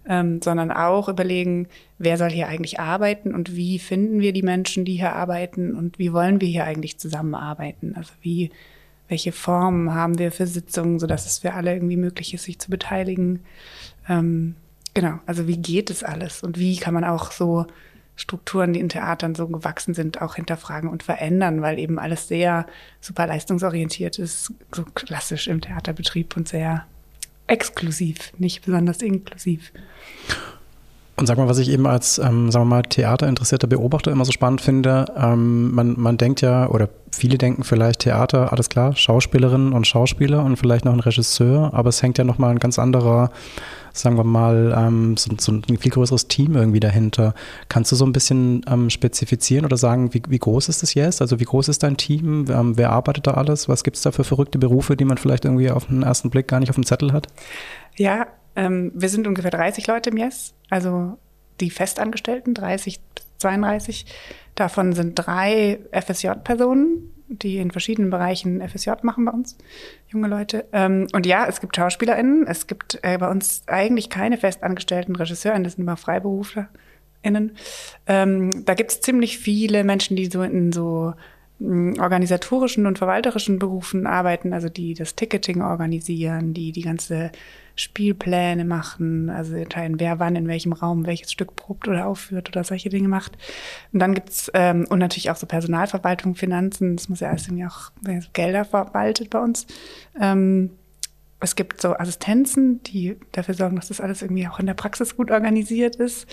ähm, 0.07 0.41
sondern 0.41 0.71
auch 0.71 1.07
überlegen, 1.07 1.67
wer 1.97 2.17
soll 2.17 2.29
hier 2.29 2.47
eigentlich 2.47 2.79
arbeiten 2.79 3.33
und 3.33 3.55
wie 3.55 3.79
finden 3.79 4.19
wir 4.19 4.33
die 4.33 4.43
Menschen, 4.43 4.85
die 4.85 4.95
hier 4.95 5.13
arbeiten 5.13 5.75
und 5.75 5.99
wie 5.99 6.13
wollen 6.13 6.41
wir 6.41 6.47
hier 6.47 6.65
eigentlich 6.65 6.97
zusammenarbeiten. 6.97 7.93
Also 7.95 8.11
wie, 8.21 8.51
welche 9.07 9.31
Formen 9.31 9.93
haben 9.93 10.19
wir 10.19 10.31
für 10.31 10.47
Sitzungen, 10.47 10.99
sodass 10.99 11.25
es 11.25 11.39
für 11.39 11.53
alle 11.53 11.73
irgendwie 11.73 11.97
möglich 11.97 12.33
ist, 12.33 12.43
sich 12.43 12.59
zu 12.59 12.69
beteiligen. 12.69 13.39
Ähm, 14.09 14.55
genau, 14.93 15.19
also 15.25 15.47
wie 15.47 15.57
geht 15.57 15.89
es 15.89 16.03
alles 16.03 16.43
und 16.43 16.59
wie 16.59 16.77
kann 16.77 16.93
man 16.93 17.05
auch 17.05 17.31
so 17.31 17.65
Strukturen, 18.15 18.73
die 18.73 18.79
in 18.79 18.89
Theatern 18.89 19.33
so 19.33 19.47
gewachsen 19.47 19.93
sind, 19.93 20.21
auch 20.21 20.35
hinterfragen 20.35 20.89
und 20.89 21.01
verändern, 21.01 21.61
weil 21.61 21.79
eben 21.79 21.97
alles 21.97 22.27
sehr 22.27 22.67
super 23.01 23.25
leistungsorientiert 23.25 24.19
ist, 24.19 24.53
so 24.71 24.83
klassisch 24.93 25.47
im 25.47 25.61
Theaterbetrieb 25.61 26.37
und 26.37 26.47
sehr 26.47 26.85
exklusiv, 27.47 28.31
nicht 28.37 28.65
besonders 28.65 29.01
inklusiv. 29.01 29.71
Und 31.15 31.27
sag 31.27 31.37
mal, 31.37 31.47
was 31.47 31.59
ich 31.59 31.69
eben 31.69 31.85
als, 31.85 32.17
ähm, 32.17 32.49
sagen 32.49 32.65
wir 32.65 32.75
mal, 32.77 32.81
theaterinteressierter 32.81 33.67
Beobachter 33.67 34.11
immer 34.11 34.25
so 34.25 34.31
spannend 34.31 34.61
finde, 34.61 35.05
ähm, 35.15 35.71
man, 35.73 35.99
man 35.99 36.17
denkt 36.17 36.41
ja, 36.41 36.67
oder 36.67 36.89
viele 37.11 37.37
denken 37.37 37.63
vielleicht 37.63 37.99
Theater, 37.99 38.51
alles 38.51 38.69
klar, 38.69 38.95
Schauspielerinnen 38.95 39.73
und 39.73 39.85
Schauspieler 39.85 40.43
und 40.43 40.57
vielleicht 40.57 40.85
noch 40.85 40.93
ein 40.93 40.99
Regisseur, 40.99 41.71
aber 41.73 41.89
es 41.89 42.01
hängt 42.01 42.17
ja 42.17 42.23
nochmal 42.23 42.49
ein 42.49 42.59
ganz 42.59 42.79
anderer, 42.79 43.29
sagen 43.93 44.17
wir 44.17 44.23
mal, 44.23 44.73
ähm, 44.75 45.15
so, 45.17 45.31
so, 45.39 45.51
ein 45.51 45.77
viel 45.77 45.91
größeres 45.91 46.27
Team 46.27 46.55
irgendwie 46.55 46.79
dahinter. 46.79 47.35
Kannst 47.69 47.91
du 47.91 47.95
so 47.95 48.05
ein 48.05 48.11
bisschen 48.11 48.65
ähm, 48.67 48.89
spezifizieren 48.89 49.65
oder 49.65 49.77
sagen, 49.77 50.13
wie, 50.13 50.21
wie 50.27 50.39
groß 50.39 50.67
ist 50.67 50.81
das 50.81 50.95
jetzt? 50.95 51.21
Also 51.21 51.39
wie 51.39 51.45
groß 51.45 51.69
ist 51.69 51.83
dein 51.83 51.95
Team? 51.95 52.47
Ähm, 52.49 52.77
wer 52.77 52.89
arbeitet 52.89 53.27
da 53.27 53.35
alles? 53.35 53.69
Was 53.69 53.83
gibt 53.83 53.97
es 53.97 54.03
da 54.03 54.11
für 54.11 54.23
verrückte 54.23 54.57
Berufe, 54.57 54.97
die 54.97 55.05
man 55.05 55.17
vielleicht 55.17 55.45
irgendwie 55.45 55.69
auf 55.69 55.85
den 55.85 56.01
ersten 56.01 56.31
Blick 56.31 56.47
gar 56.47 56.59
nicht 56.59 56.69
auf 56.69 56.75
dem 56.75 56.85
Zettel 56.85 57.13
hat? 57.13 57.27
Ja, 57.95 58.27
ähm, 58.55 58.91
wir 58.95 59.09
sind 59.09 59.27
ungefähr 59.27 59.51
30 59.51 59.85
Leute 59.87 60.09
im 60.09 60.17
Yes, 60.17 60.53
also 60.69 61.17
die 61.59 61.69
Festangestellten, 61.69 62.55
30 62.55 62.99
bis 63.13 63.25
32. 63.37 64.05
Davon 64.55 64.93
sind 64.93 65.15
drei 65.15 65.79
FSJ-Personen, 65.91 67.12
die 67.39 67.57
in 67.57 67.71
verschiedenen 67.71 68.09
Bereichen 68.09 68.67
FSJ 68.67 68.91
machen 69.01 69.25
bei 69.25 69.31
uns, 69.31 69.57
junge 70.07 70.27
Leute. 70.27 70.65
Ähm, 70.71 71.07
und 71.13 71.25
ja, 71.25 71.45
es 71.47 71.61
gibt 71.61 71.75
SchauspielerInnen, 71.75 72.47
es 72.47 72.67
gibt 72.67 72.99
äh, 73.01 73.17
bei 73.17 73.29
uns 73.29 73.63
eigentlich 73.67 74.09
keine 74.09 74.37
festangestellten 74.37 75.15
RegisseurInnen, 75.15 75.63
das 75.63 75.73
sind 75.73 75.83
immer 75.83 75.97
FreiberuflerInnen. 75.97 77.55
Ähm, 78.07 78.65
da 78.65 78.73
gibt 78.73 78.91
es 78.91 79.01
ziemlich 79.01 79.37
viele 79.37 79.83
Menschen, 79.83 80.15
die 80.15 80.27
so 80.27 80.43
in 80.43 80.71
so 80.71 81.13
mm, 81.59 81.99
organisatorischen 81.99 82.85
und 82.85 82.97
verwalterischen 82.97 83.59
Berufen 83.59 84.05
arbeiten, 84.05 84.53
also 84.53 84.69
die 84.69 84.93
das 84.93 85.15
Ticketing 85.15 85.61
organisieren, 85.61 86.53
die 86.53 86.71
die 86.71 86.81
ganze 86.81 87.31
Spielpläne 87.75 88.65
machen, 88.65 89.29
also 89.29 89.55
entscheiden, 89.55 89.99
wer 89.99 90.19
wann 90.19 90.35
in 90.35 90.47
welchem 90.47 90.73
Raum 90.73 91.05
welches 91.05 91.31
Stück 91.31 91.55
probt 91.55 91.87
oder 91.87 92.05
aufführt 92.07 92.49
oder 92.49 92.63
solche 92.63 92.89
Dinge 92.89 93.07
macht. 93.07 93.37
Und 93.91 93.99
dann 93.99 94.13
gibt's 94.13 94.51
ähm, 94.53 94.85
und 94.89 94.99
natürlich 94.99 95.31
auch 95.31 95.35
so 95.35 95.47
Personalverwaltung, 95.47 96.35
Finanzen, 96.35 96.95
das 96.95 97.09
muss 97.09 97.19
ja 97.19 97.29
alles 97.29 97.47
irgendwie 97.47 97.65
auch 97.65 97.91
Gelder 98.33 98.65
verwaltet 98.65 99.29
bei 99.29 99.39
uns. 99.39 99.65
Ähm, 100.19 100.71
es 101.43 101.55
gibt 101.55 101.81
so 101.81 101.97
Assistenzen, 101.97 102.81
die 102.83 103.17
dafür 103.33 103.53
sorgen, 103.53 103.75
dass 103.75 103.89
das 103.89 103.99
alles 103.99 104.21
irgendwie 104.21 104.47
auch 104.47 104.59
in 104.59 104.65
der 104.65 104.75
Praxis 104.75 105.17
gut 105.17 105.29
organisiert 105.29 105.97
ist. 105.97 106.25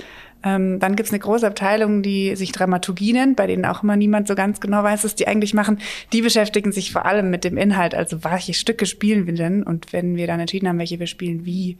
Ähm, 0.44 0.78
dann 0.78 0.94
gibt 0.94 1.08
es 1.08 1.12
eine 1.12 1.18
große 1.18 1.46
Abteilung, 1.46 2.02
die 2.02 2.36
sich 2.36 2.52
Dramaturgie 2.52 3.12
nennt, 3.12 3.36
bei 3.36 3.48
denen 3.48 3.64
auch 3.64 3.82
immer 3.82 3.96
niemand 3.96 4.28
so 4.28 4.36
ganz 4.36 4.60
genau 4.60 4.84
weiß, 4.84 5.02
was 5.02 5.16
die 5.16 5.26
eigentlich 5.26 5.52
machen. 5.52 5.80
Die 6.12 6.22
beschäftigen 6.22 6.70
sich 6.70 6.92
vor 6.92 7.06
allem 7.06 7.28
mit 7.28 7.42
dem 7.42 7.56
Inhalt, 7.56 7.94
also 7.94 8.22
welche 8.22 8.54
Stücke 8.54 8.86
spielen 8.86 9.26
wir 9.26 9.34
denn? 9.34 9.64
Und 9.64 9.92
wenn 9.92 10.14
wir 10.14 10.28
dann 10.28 10.38
entschieden 10.38 10.68
haben, 10.68 10.78
welche 10.78 11.00
wir 11.00 11.08
spielen, 11.08 11.44
wie, 11.44 11.76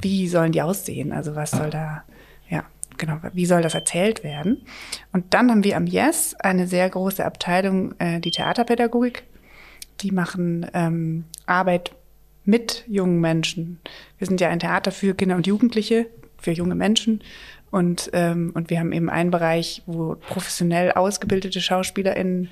wie 0.00 0.28
sollen 0.28 0.52
die 0.52 0.62
aussehen? 0.62 1.12
Also 1.12 1.34
was 1.34 1.50
soll 1.50 1.70
da, 1.70 2.04
ja, 2.48 2.64
genau, 2.96 3.18
wie 3.32 3.46
soll 3.46 3.62
das 3.62 3.74
erzählt 3.74 4.22
werden? 4.22 4.62
Und 5.12 5.34
dann 5.34 5.50
haben 5.50 5.64
wir 5.64 5.76
am 5.76 5.86
Yes 5.86 6.36
eine 6.38 6.68
sehr 6.68 6.88
große 6.88 7.24
Abteilung, 7.24 7.98
äh, 7.98 8.20
die 8.20 8.30
Theaterpädagogik. 8.30 9.24
Die 10.00 10.12
machen 10.12 10.66
ähm, 10.74 11.24
Arbeit 11.46 11.92
mit 12.46 12.84
jungen 12.86 13.20
Menschen. 13.20 13.80
Wir 14.18 14.26
sind 14.26 14.40
ja 14.40 14.48
ein 14.48 14.60
Theater 14.60 14.92
für 14.92 15.14
Kinder 15.14 15.36
und 15.36 15.46
Jugendliche, 15.46 16.06
für 16.38 16.52
junge 16.52 16.74
Menschen. 16.74 17.22
Und, 17.70 18.10
ähm, 18.12 18.52
und 18.54 18.70
wir 18.70 18.78
haben 18.78 18.92
eben 18.92 19.10
einen 19.10 19.30
Bereich, 19.30 19.82
wo 19.86 20.14
professionell 20.14 20.92
ausgebildete 20.92 21.60
SchauspielerInnen 21.60 22.48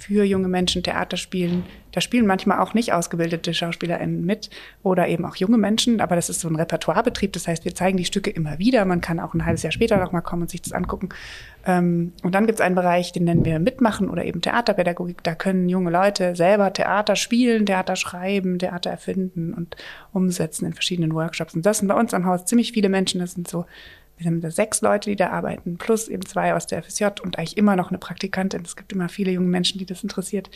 für 0.00 0.24
junge 0.24 0.48
Menschen 0.48 0.82
Theater 0.82 1.16
spielen. 1.16 1.64
Da 1.92 2.00
spielen 2.00 2.26
manchmal 2.26 2.60
auch 2.60 2.72
nicht 2.72 2.92
ausgebildete 2.92 3.52
SchauspielerInnen 3.52 4.24
mit 4.24 4.48
oder 4.82 5.08
eben 5.08 5.24
auch 5.24 5.36
junge 5.36 5.58
Menschen, 5.58 6.00
aber 6.00 6.14
das 6.14 6.30
ist 6.30 6.40
so 6.40 6.48
ein 6.48 6.56
Repertoirebetrieb. 6.56 7.32
Das 7.32 7.48
heißt, 7.48 7.64
wir 7.64 7.74
zeigen 7.74 7.98
die 7.98 8.04
Stücke 8.04 8.30
immer 8.30 8.58
wieder. 8.58 8.84
Man 8.84 9.00
kann 9.00 9.20
auch 9.20 9.34
ein 9.34 9.44
halbes 9.44 9.62
Jahr 9.62 9.72
später 9.72 9.98
nochmal 9.98 10.22
kommen 10.22 10.42
und 10.42 10.50
sich 10.50 10.62
das 10.62 10.72
angucken. 10.72 11.10
Ähm, 11.66 12.12
und 12.22 12.34
dann 12.34 12.46
gibt 12.46 12.60
es 12.60 12.64
einen 12.64 12.76
Bereich, 12.76 13.12
den 13.12 13.24
nennen 13.24 13.44
wir 13.44 13.58
Mitmachen 13.58 14.08
oder 14.08 14.24
eben 14.24 14.40
Theaterpädagogik. 14.40 15.22
Da 15.22 15.34
können 15.34 15.68
junge 15.68 15.90
Leute 15.90 16.34
selber 16.36 16.72
Theater 16.72 17.16
spielen, 17.16 17.66
Theater 17.66 17.96
schreiben, 17.96 18.58
Theater 18.58 18.90
erfinden 18.90 19.52
und 19.52 19.76
umsetzen 20.12 20.66
in 20.66 20.72
verschiedenen 20.72 21.12
Workshops. 21.12 21.54
Und 21.54 21.66
das 21.66 21.78
sind 21.78 21.88
bei 21.88 21.94
uns 21.94 22.14
am 22.14 22.24
Haus 22.24 22.46
ziemlich 22.46 22.72
viele 22.72 22.88
Menschen. 22.88 23.20
Das 23.20 23.32
sind 23.32 23.48
so 23.48 23.66
wir 24.20 24.26
haben 24.26 24.42
da 24.42 24.50
sechs 24.50 24.82
Leute, 24.82 25.08
die 25.08 25.16
da 25.16 25.30
arbeiten, 25.30 25.78
plus 25.78 26.06
eben 26.06 26.24
zwei 26.26 26.54
aus 26.54 26.66
der 26.66 26.82
FSJ 26.82 27.06
und 27.22 27.38
eigentlich 27.38 27.56
immer 27.56 27.74
noch 27.74 27.88
eine 27.88 27.96
Praktikantin. 27.96 28.62
Es 28.62 28.76
gibt 28.76 28.92
immer 28.92 29.08
viele 29.08 29.30
junge 29.30 29.48
Menschen, 29.48 29.78
die 29.78 29.86
das 29.86 30.02
interessiert. 30.02 30.50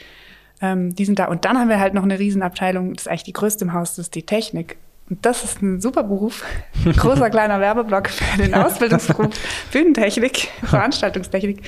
Ähm, 0.60 0.94
die 0.94 1.06
sind 1.06 1.18
da. 1.18 1.26
Und 1.26 1.46
dann 1.46 1.58
haben 1.58 1.70
wir 1.70 1.80
halt 1.80 1.94
noch 1.94 2.02
eine 2.02 2.18
Riesenabteilung, 2.18 2.92
das 2.92 3.04
ist 3.04 3.08
eigentlich 3.08 3.24
die 3.24 3.32
größte 3.32 3.64
im 3.64 3.72
Haus, 3.72 3.96
das 3.96 4.06
ist 4.06 4.14
die 4.14 4.24
Technik. 4.24 4.76
Und 5.08 5.24
das 5.24 5.44
ist 5.44 5.62
ein 5.62 5.80
super 5.80 6.02
Beruf. 6.02 6.44
Großer 6.96 7.30
kleiner 7.30 7.60
Werbeblock 7.60 8.08
für 8.08 8.38
den 8.38 8.54
Ausbildungsberuf 8.54 9.34
Bühnentechnik, 9.72 10.48
Veranstaltungstechnik. 10.64 11.62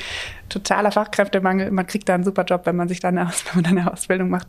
Totaler 0.49 0.93
Fachkräftemangel. 0.93 1.71
Man 1.71 1.87
kriegt 1.87 2.09
da 2.09 2.15
einen 2.15 2.25
super 2.25 2.45
Job, 2.45 2.63
wenn 2.65 2.77
man 2.77 2.89
sich 2.89 3.01
dann 3.01 3.17
eine, 3.17 3.31
wenn 3.53 3.63
man 3.63 3.79
eine 3.79 3.93
Ausbildung 3.93 4.29
macht. 4.29 4.49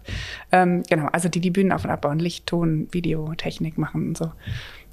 Ähm, 0.51 0.83
genau, 0.89 1.07
also 1.13 1.29
die 1.29 1.41
die 1.41 1.51
Bühnen 1.51 1.71
auf 1.71 1.85
und 1.85 1.91
abbauen, 1.91 2.19
Licht, 2.19 2.45
Ton, 2.47 2.89
Video, 2.91 3.33
Technik 3.35 3.77
machen 3.77 4.09
und 4.09 4.17
so. 4.17 4.31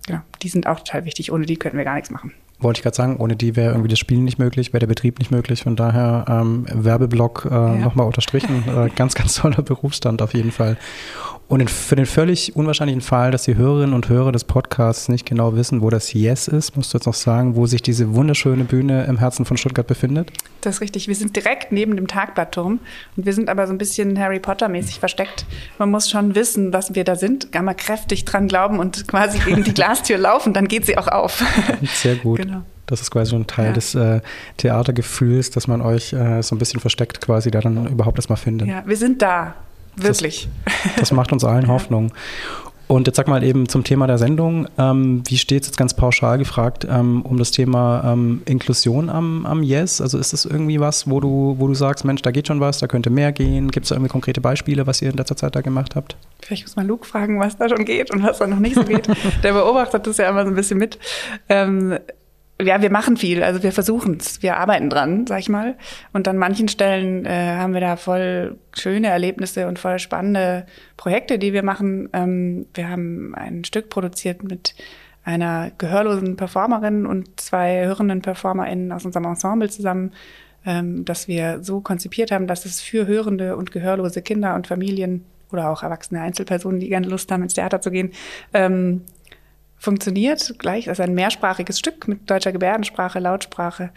Genau, 0.06 0.20
die 0.42 0.48
sind 0.48 0.66
auch 0.66 0.78
total 0.78 1.04
wichtig. 1.04 1.32
Ohne 1.32 1.46
die 1.46 1.56
könnten 1.56 1.78
wir 1.78 1.84
gar 1.84 1.94
nichts 1.94 2.10
machen. 2.10 2.32
Wollte 2.60 2.78
ich 2.78 2.82
gerade 2.82 2.96
sagen, 2.96 3.16
ohne 3.16 3.36
die 3.36 3.56
wäre 3.56 3.72
irgendwie 3.72 3.88
das 3.88 3.98
Spielen 3.98 4.24
nicht 4.24 4.38
möglich, 4.38 4.72
wäre 4.72 4.80
der 4.80 4.86
Betrieb 4.86 5.18
nicht 5.18 5.30
möglich. 5.30 5.62
Von 5.62 5.76
daher 5.76 6.24
ähm, 6.28 6.66
Werbeblock 6.72 7.48
äh, 7.50 7.54
ja. 7.54 7.74
nochmal 7.76 8.06
unterstrichen. 8.06 8.64
äh, 8.68 8.90
ganz, 8.94 9.14
ganz 9.14 9.34
toller 9.34 9.62
Berufsstand 9.62 10.22
auf 10.22 10.34
jeden 10.34 10.52
Fall. 10.52 10.76
Und 11.46 11.70
für 11.70 11.94
den 11.94 12.06
völlig 12.06 12.56
unwahrscheinlichen 12.56 13.02
Fall, 13.02 13.30
dass 13.30 13.44
die 13.44 13.54
Hörerinnen 13.54 13.94
und 13.94 14.08
Hörer 14.08 14.32
des 14.32 14.44
Podcasts 14.44 15.08
nicht 15.08 15.26
genau 15.26 15.54
wissen, 15.54 15.82
wo 15.82 15.90
das 15.90 16.12
Yes 16.14 16.48
ist, 16.48 16.74
musst 16.74 16.94
du 16.94 16.98
jetzt 16.98 17.06
noch 17.06 17.14
sagen, 17.14 17.54
wo 17.54 17.66
sich 17.66 17.82
diese 17.82 18.14
wunderschöne 18.14 18.64
Bühne 18.64 19.04
im 19.04 19.18
Herzen 19.18 19.44
von 19.44 19.58
Stuttgart 19.58 19.86
befindet? 19.86 20.32
Das 20.62 20.76
ist 20.76 20.80
richtig. 20.80 21.06
Wir 21.06 21.14
sind 21.14 21.36
direkt 21.36 21.70
neben 21.70 21.96
dem 21.96 22.06
Tagblattturm 22.06 22.78
und 23.16 23.26
wir 23.26 23.34
sind 23.34 23.50
aber 23.50 23.66
so 23.66 23.74
ein 23.74 23.78
bisschen 23.78 24.18
Harry 24.18 24.40
Potter-mäßig 24.40 24.98
versteckt. 24.98 25.44
Man 25.78 25.90
muss 25.90 26.08
schon 26.08 26.34
wissen, 26.34 26.72
was 26.72 26.94
wir 26.94 27.04
da 27.04 27.14
sind, 27.14 27.52
kann 27.52 27.66
man 27.66 27.76
kräftig 27.76 28.24
dran 28.24 28.48
glauben 28.48 28.78
und 28.78 29.06
quasi 29.06 29.38
gegen 29.38 29.64
die 29.64 29.74
Glastür 29.74 30.16
laufen, 30.16 30.54
dann 30.54 30.66
geht 30.66 30.86
sie 30.86 30.96
auch 30.96 31.08
auf. 31.08 31.44
Sehr 31.94 32.16
gut. 32.16 32.38
Genau. 32.38 32.62
Das 32.86 33.00
ist 33.00 33.10
quasi 33.10 33.30
so 33.30 33.36
ein 33.36 33.46
Teil 33.46 33.66
ja. 33.66 33.72
des 33.72 33.94
äh, 33.94 34.20
Theatergefühls, 34.56 35.50
dass 35.50 35.66
man 35.68 35.80
euch 35.80 36.12
äh, 36.12 36.42
so 36.42 36.54
ein 36.54 36.58
bisschen 36.58 36.80
versteckt 36.80 37.20
quasi 37.20 37.50
da 37.50 37.60
dann 37.60 37.86
überhaupt 37.86 38.18
erstmal 38.18 38.36
findet. 38.36 38.68
Ja, 38.68 38.82
wir 38.86 38.96
sind 38.96 39.22
da. 39.22 39.54
Wirklich. 39.96 40.48
Das, 40.64 40.94
das 40.96 41.12
macht 41.12 41.32
uns 41.32 41.44
allen 41.44 41.68
Hoffnung. 41.68 42.12
Und 42.86 43.06
jetzt 43.06 43.16
sag 43.16 43.28
mal 43.28 43.42
eben 43.42 43.68
zum 43.68 43.82
Thema 43.82 44.06
der 44.06 44.18
Sendung. 44.18 44.68
Ähm, 44.76 45.22
wie 45.26 45.38
steht 45.38 45.62
es 45.62 45.68
jetzt 45.68 45.78
ganz 45.78 45.94
pauschal 45.94 46.36
gefragt 46.36 46.86
ähm, 46.88 47.22
um 47.22 47.38
das 47.38 47.50
Thema 47.50 48.12
ähm, 48.12 48.42
Inklusion 48.44 49.08
am, 49.08 49.46
am 49.46 49.62
Yes? 49.62 50.00
Also 50.00 50.18
ist 50.18 50.34
das 50.34 50.44
irgendwie 50.44 50.80
was, 50.80 51.08
wo 51.08 51.18
du, 51.18 51.56
wo 51.58 51.66
du 51.66 51.74
sagst, 51.74 52.04
Mensch, 52.04 52.20
da 52.20 52.30
geht 52.30 52.48
schon 52.48 52.60
was, 52.60 52.78
da 52.78 52.86
könnte 52.86 53.08
mehr 53.08 53.32
gehen? 53.32 53.70
Gibt 53.70 53.84
es 53.84 53.88
da 53.88 53.94
irgendwie 53.94 54.10
konkrete 54.10 54.40
Beispiele, 54.42 54.86
was 54.86 55.00
ihr 55.00 55.10
in 55.10 55.16
letzter 55.16 55.36
Zeit 55.36 55.56
da 55.56 55.62
gemacht 55.62 55.96
habt? 55.96 56.16
Vielleicht 56.40 56.64
muss 56.64 56.76
man 56.76 56.86
Luke 56.86 57.06
fragen, 57.06 57.40
was 57.40 57.56
da 57.56 57.68
schon 57.70 57.86
geht 57.86 58.10
und 58.10 58.22
was 58.22 58.38
da 58.38 58.46
noch 58.46 58.58
nicht 58.58 58.74
so 58.74 58.84
geht. 58.84 59.08
der 59.42 59.52
beobachtet 59.54 60.06
das 60.06 60.18
ja 60.18 60.28
immer 60.28 60.42
so 60.42 60.48
ein 60.48 60.54
bisschen 60.54 60.78
mit. 60.78 60.98
Ja, 62.62 62.80
wir 62.80 62.90
machen 62.90 63.16
viel, 63.16 63.42
also 63.42 63.64
wir 63.64 63.72
versuchen 63.72 64.18
es, 64.20 64.40
wir 64.40 64.56
arbeiten 64.56 64.88
dran, 64.88 65.26
sag 65.26 65.40
ich 65.40 65.48
mal. 65.48 65.76
Und 66.12 66.28
an 66.28 66.38
manchen 66.38 66.68
Stellen 66.68 67.26
äh, 67.26 67.56
haben 67.56 67.74
wir 67.74 67.80
da 67.80 67.96
voll 67.96 68.58
schöne 68.72 69.08
Erlebnisse 69.08 69.66
und 69.66 69.80
voll 69.80 69.98
spannende 69.98 70.64
Projekte, 70.96 71.40
die 71.40 71.52
wir 71.52 71.64
machen. 71.64 72.08
Ähm, 72.12 72.66
wir 72.72 72.88
haben 72.88 73.34
ein 73.34 73.64
Stück 73.64 73.90
produziert 73.90 74.44
mit 74.44 74.76
einer 75.24 75.72
gehörlosen 75.78 76.36
Performerin 76.36 77.06
und 77.06 77.40
zwei 77.40 77.86
hörenden 77.86 78.22
PerformerInnen 78.22 78.92
aus 78.92 79.04
unserem 79.04 79.24
Ensemble 79.24 79.68
zusammen, 79.68 80.12
ähm, 80.64 81.04
dass 81.04 81.26
wir 81.26 81.62
so 81.62 81.80
konzipiert 81.80 82.30
haben, 82.30 82.46
dass 82.46 82.66
es 82.66 82.80
für 82.80 83.08
hörende 83.08 83.56
und 83.56 83.72
gehörlose 83.72 84.22
Kinder 84.22 84.54
und 84.54 84.68
Familien 84.68 85.24
oder 85.50 85.70
auch 85.70 85.82
erwachsene 85.82 86.20
Einzelpersonen, 86.20 86.78
die 86.78 86.88
gerne 86.88 87.08
Lust 87.08 87.32
haben, 87.32 87.42
ins 87.42 87.54
Theater 87.54 87.80
zu 87.80 87.90
gehen, 87.90 88.12
ähm, 88.52 89.02
funktioniert 89.84 90.58
gleich. 90.58 90.86
Das 90.86 90.98
ist 90.98 91.04
ein 91.04 91.14
mehrsprachiges 91.14 91.78
Stück 91.78 92.08
mit 92.08 92.28
deutscher 92.28 92.52
Gebärdensprache, 92.52 93.18
Lautsprache 93.20 93.90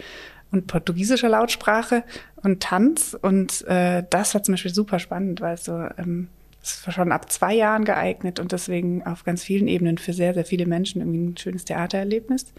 und 0.51 0.67
portugiesischer 0.67 1.29
Lautsprache 1.29 2.03
und 2.43 2.61
Tanz. 2.61 3.17
Und 3.19 3.65
äh, 3.67 4.03
das 4.09 4.33
war 4.33 4.43
zum 4.43 4.53
Beispiel 4.53 4.73
super 4.73 4.99
spannend, 4.99 5.41
weil 5.41 5.55
es 5.55 5.65
so 5.65 5.87
ähm, 5.97 6.29
es 6.61 6.85
war 6.85 6.93
schon 6.93 7.11
ab 7.11 7.31
zwei 7.31 7.53
Jahren 7.53 7.85
geeignet 7.85 8.39
und 8.39 8.51
deswegen 8.51 9.05
auf 9.05 9.23
ganz 9.23 9.43
vielen 9.43 9.67
Ebenen 9.67 9.97
für 9.97 10.13
sehr, 10.13 10.33
sehr 10.33 10.45
viele 10.45 10.65
Menschen 10.65 11.01
irgendwie 11.01 11.19
ein 11.19 11.37
schönes 11.37 11.65
Theatererlebnis. 11.65 12.53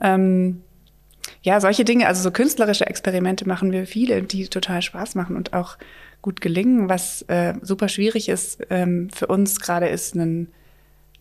Ähm, 0.00 0.62
ja, 1.42 1.60
solche 1.60 1.84
Dinge, 1.84 2.06
also 2.06 2.22
so 2.22 2.30
künstlerische 2.30 2.86
Experimente 2.86 3.46
machen 3.48 3.72
wir 3.72 3.86
viele, 3.86 4.22
die 4.22 4.48
total 4.48 4.82
Spaß 4.82 5.14
machen 5.14 5.36
und 5.36 5.54
auch 5.54 5.78
gut 6.20 6.40
gelingen. 6.40 6.88
Was 6.88 7.22
äh, 7.22 7.54
super 7.62 7.88
schwierig 7.88 8.28
ist 8.28 8.60
ähm, 8.70 9.08
für 9.10 9.28
uns 9.28 9.60
gerade 9.60 9.88
ist, 9.88 10.14
ein 10.14 10.48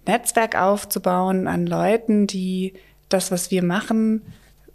Netzwerk 0.08 0.60
aufzubauen 0.60 1.48
an 1.48 1.68
Leuten, 1.68 2.28
die 2.28 2.74
das, 3.10 3.32
was 3.32 3.52
wir 3.52 3.64
machen, 3.64 4.22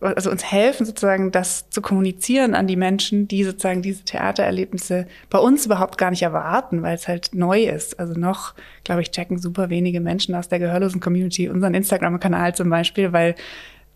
also 0.03 0.31
uns 0.31 0.51
helfen, 0.51 0.85
sozusagen 0.85 1.31
das 1.31 1.71
zu 1.71 1.81
kommunizieren 1.81 2.55
an 2.55 2.67
die 2.67 2.77
Menschen, 2.77 3.29
die 3.29 3.45
sozusagen 3.45 3.83
diese 3.83 4.05
Theatererlebnisse 4.05 5.07
bei 5.31 5.39
uns 5.39 5.67
überhaupt 5.67 5.97
gar 5.97 6.11
nicht 6.11 6.23
erwarten, 6.23 6.83
weil 6.83 6.95
es 6.95 7.07
halt 7.07 7.31
neu 7.35 7.63
ist. 7.63 8.01
Also 8.01 8.15
noch, 8.15 8.55
glaube 8.85 9.03
ich, 9.03 9.13
checken 9.13 9.39
super 9.39 9.71
wenige 9.71 10.01
Menschen 10.01 10.35
aus 10.35 10.49
der 10.49 10.59
gehörlosen 10.59 11.01
Community 11.01 11.49
unseren 11.49 11.75
Instagram-Kanal 11.75 12.55
zum 12.55 12.69
Beispiel, 12.69 13.13
weil 13.13 13.37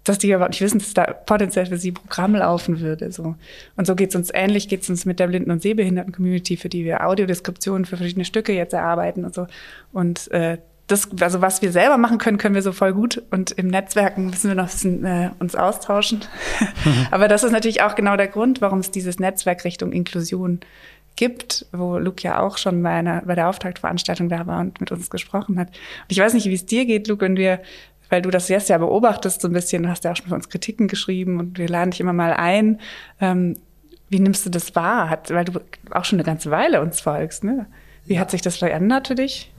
dass 0.04 0.18
die 0.18 0.28
überhaupt 0.28 0.52
nicht 0.52 0.60
wissen, 0.60 0.78
dass 0.78 0.94
da 0.94 1.04
potenziell 1.04 1.66
für 1.66 1.78
sie 1.78 1.90
Programm 1.90 2.36
laufen 2.36 2.78
würde. 2.78 3.10
So. 3.10 3.34
Und 3.76 3.86
so 3.88 3.96
geht 3.96 4.10
es 4.10 4.14
uns 4.14 4.30
ähnlich, 4.32 4.68
geht 4.68 4.82
es 4.82 4.88
uns 4.88 5.04
mit 5.04 5.18
der 5.18 5.26
Blinden- 5.26 5.50
und 5.50 5.62
Sehbehinderten-Community, 5.62 6.56
für 6.56 6.68
die 6.68 6.84
wir 6.84 7.04
Audiodeskriptionen 7.04 7.86
für 7.86 7.96
verschiedene 7.96 8.24
Stücke 8.24 8.52
jetzt 8.52 8.72
erarbeiten 8.72 9.24
und 9.24 9.34
so. 9.34 9.48
Und 9.92 10.30
äh, 10.30 10.58
das, 10.86 11.08
also 11.20 11.42
was 11.42 11.62
wir 11.62 11.72
selber 11.72 11.98
machen 11.98 12.18
können, 12.18 12.38
können 12.38 12.54
wir 12.54 12.62
so 12.62 12.72
voll 12.72 12.92
gut. 12.92 13.22
Und 13.30 13.52
im 13.52 13.66
Netzwerken 13.68 14.26
müssen 14.26 14.48
wir 14.48 14.54
noch 14.54 14.64
ein 14.64 14.70
bisschen 14.70 15.04
äh, 15.04 15.30
uns 15.38 15.56
austauschen. 15.56 16.24
Mhm. 16.84 17.06
Aber 17.10 17.28
das 17.28 17.42
ist 17.42 17.52
natürlich 17.52 17.82
auch 17.82 17.94
genau 17.94 18.16
der 18.16 18.28
Grund, 18.28 18.60
warum 18.60 18.78
es 18.78 18.90
dieses 18.90 19.18
Netzwerk 19.18 19.64
Richtung 19.64 19.92
Inklusion 19.92 20.60
gibt, 21.16 21.66
wo 21.72 21.98
Luke 21.98 22.22
ja 22.22 22.40
auch 22.40 22.58
schon 22.58 22.82
bei, 22.82 22.90
einer, 22.90 23.22
bei 23.22 23.34
der 23.34 23.48
Auftaktveranstaltung 23.48 24.28
da 24.28 24.46
war 24.46 24.60
und 24.60 24.80
mit 24.80 24.92
uns 24.92 25.10
gesprochen 25.10 25.58
hat. 25.58 25.68
Und 25.68 26.12
ich 26.12 26.18
weiß 26.18 26.34
nicht, 26.34 26.46
wie 26.46 26.54
es 26.54 26.66
dir 26.66 26.84
geht, 26.84 27.08
Luke, 27.08 27.24
wenn 27.24 27.36
wir, 27.36 27.60
weil 28.10 28.22
du 28.22 28.30
das 28.30 28.48
jetzt 28.48 28.68
ja 28.68 28.78
beobachtest 28.78 29.40
so 29.40 29.48
ein 29.48 29.54
bisschen, 29.54 29.88
hast 29.88 30.04
ja 30.04 30.12
auch 30.12 30.16
schon 30.16 30.28
für 30.28 30.34
uns 30.34 30.48
Kritiken 30.48 30.88
geschrieben 30.88 31.40
und 31.40 31.58
wir 31.58 31.68
laden 31.68 31.90
dich 31.90 32.00
immer 32.00 32.12
mal 32.12 32.32
ein. 32.34 32.80
Ähm, 33.20 33.56
wie 34.08 34.20
nimmst 34.20 34.46
du 34.46 34.50
das 34.50 34.76
wahr? 34.76 35.10
Hat, 35.10 35.30
weil 35.30 35.46
du 35.46 35.58
auch 35.90 36.04
schon 36.04 36.18
eine 36.18 36.26
ganze 36.26 36.50
Weile 36.52 36.80
uns 36.80 37.00
folgst, 37.00 37.42
ne? 37.42 37.66
Wie 38.04 38.14
ja. 38.14 38.20
hat 38.20 38.30
sich 38.30 38.40
das 38.40 38.56
verändert 38.56 39.08
für 39.08 39.16
dich? 39.16 39.52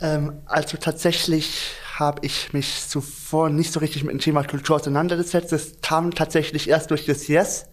Ähm, 0.00 0.40
also 0.46 0.76
tatsächlich 0.76 1.72
habe 1.98 2.20
ich 2.26 2.52
mich 2.52 2.88
zuvor 2.88 3.48
nicht 3.48 3.72
so 3.72 3.80
richtig 3.80 4.04
mit 4.04 4.12
dem 4.12 4.20
Thema 4.20 4.44
Kultur 4.44 4.76
auseinandergesetzt. 4.76 5.52
Es 5.52 5.80
kam 5.80 6.12
tatsächlich 6.12 6.68
erst 6.68 6.90
durch 6.90 7.06
das 7.06 7.26
Yes, 7.28 7.66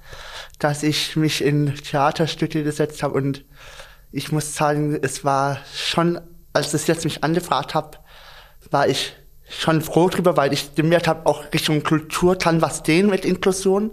dass 0.60 0.84
ich 0.84 1.16
mich 1.16 1.44
in 1.44 1.76
Theaterstücke 1.76 2.64
gesetzt 2.64 3.04
habe 3.04 3.16
und 3.16 3.44
ich 4.12 4.32
muss 4.32 4.56
sagen, 4.56 4.98
es 5.02 5.26
war 5.26 5.58
schon, 5.76 6.22
als 6.54 6.74
es 6.74 6.88
jetzt 6.88 7.04
mich 7.04 7.24
angefragt 7.24 7.74
habe, 7.74 7.98
war 8.70 8.88
ich 8.88 9.16
schon 9.50 9.82
froh 9.82 10.08
drüber, 10.08 10.38
weil 10.38 10.54
ich 10.54 10.76
gemerkt 10.76 11.08
habe, 11.08 11.26
auch 11.26 11.52
Richtung 11.54 11.84
Kultur 11.84 12.38
kann 12.38 12.62
was 12.62 12.84
gehen 12.84 13.10
mit 13.10 13.26
Inklusion. 13.26 13.92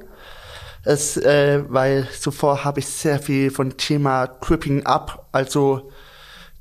Es, 0.85 1.17
äh, 1.17 1.63
weil 1.69 2.09
zuvor 2.19 2.65
habe 2.65 2.81
ich 2.81 2.87
sehr 2.87 3.19
viel 3.19 3.51
von 3.51 3.77
Thema 3.77 4.27
Cripping 4.27 4.87
Up, 4.87 5.29
also 5.33 5.91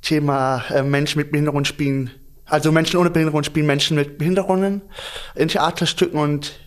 Thema 0.02 0.64
äh, 0.70 0.82
Menschen 0.82 1.18
mit 1.18 1.30
Behinderungen 1.30 1.64
spielen, 1.64 2.10
also 2.46 2.72
Menschen 2.72 2.98
ohne 2.98 3.10
Behinderung 3.10 3.44
spielen 3.44 3.66
Menschen 3.66 3.96
mit 3.96 4.18
Behinderungen 4.18 4.82
in 5.34 5.48
Theaterstücken 5.48 6.18
und 6.18 6.58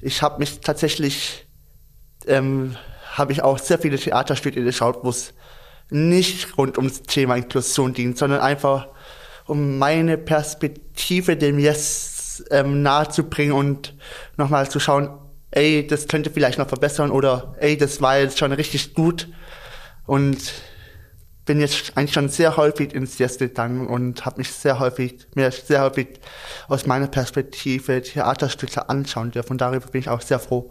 ich 0.00 0.22
habe 0.22 0.38
mich 0.40 0.60
tatsächlich, 0.60 1.46
ähm, 2.26 2.76
habe 3.12 3.32
ich 3.32 3.42
auch 3.42 3.58
sehr 3.58 3.78
viele 3.78 3.98
Theaterstücke 3.98 4.62
geschaut, 4.62 4.98
wo 5.02 5.08
es 5.08 5.32
nicht 5.88 6.58
rund 6.58 6.76
ums 6.76 7.02
Thema 7.02 7.36
Inklusion 7.36 7.94
dient, 7.94 8.18
sondern 8.18 8.40
einfach 8.40 8.88
um 9.46 9.78
meine 9.78 10.18
Perspektive 10.18 11.36
dem 11.36 11.58
Yes 11.58 12.44
ähm, 12.50 12.82
nahezubringen 12.82 13.54
und 13.54 13.94
nochmal 14.36 14.68
zu 14.68 14.80
schauen, 14.80 15.08
ey, 15.50 15.86
das 15.86 16.08
könnte 16.08 16.30
vielleicht 16.30 16.58
noch 16.58 16.68
verbessern 16.68 17.10
oder 17.10 17.54
ey, 17.58 17.78
das 17.78 18.02
war 18.02 18.18
jetzt 18.18 18.38
schon 18.38 18.52
richtig 18.52 18.94
gut 18.94 19.28
und 20.04 20.52
bin 21.46 21.60
jetzt 21.60 21.92
eigentlich 21.96 22.12
schon 22.12 22.28
sehr 22.28 22.56
häufig 22.56 22.92
ins 22.92 23.18
Yes 23.18 23.38
gegangen 23.38 23.86
und 23.86 24.26
habe 24.26 24.38
mich 24.38 24.50
sehr 24.50 24.78
häufig, 24.78 25.26
mir 25.34 25.50
sehr 25.50 25.82
häufig 25.82 26.08
aus 26.68 26.86
meiner 26.86 27.06
Perspektive 27.06 28.02
Theaterstücke 28.02 28.88
anschauen 28.88 29.30
dürfen. 29.30 29.56
Darüber 29.56 29.86
bin 29.86 30.00
ich 30.00 30.08
auch 30.08 30.20
sehr 30.20 30.40
froh. 30.40 30.70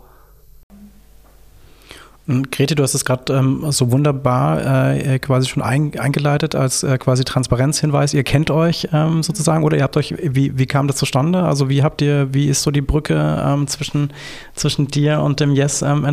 Grete, 2.28 2.74
du 2.74 2.82
hast 2.82 2.96
es 2.96 3.06
gerade 3.06 3.32
ähm, 3.34 3.68
so 3.70 3.92
wunderbar 3.92 4.96
äh, 4.96 5.20
quasi 5.20 5.48
schon 5.48 5.62
ein, 5.62 5.98
eingeleitet 5.98 6.56
als 6.56 6.82
äh, 6.82 6.98
quasi 6.98 7.24
Transparenzhinweis. 7.24 8.16
Ihr 8.16 8.24
kennt 8.24 8.50
euch 8.50 8.88
ähm, 8.92 9.22
sozusagen 9.22 9.64
oder 9.64 9.78
ihr 9.78 9.84
habt 9.84 9.96
euch, 9.96 10.16
wie, 10.18 10.58
wie 10.58 10.66
kam 10.66 10.88
das 10.88 10.96
zustande? 10.96 11.44
Also 11.44 11.70
wie 11.70 11.84
habt 11.84 12.02
ihr, 12.02 12.34
wie 12.34 12.48
ist 12.48 12.64
so 12.64 12.72
die 12.72 12.82
Brücke 12.82 13.44
ähm, 13.46 13.68
zwischen, 13.68 14.12
zwischen 14.56 14.88
dir 14.88 15.22
und 15.22 15.40
dem 15.40 15.54
Yes 15.54 15.84
ähm, 15.84 16.04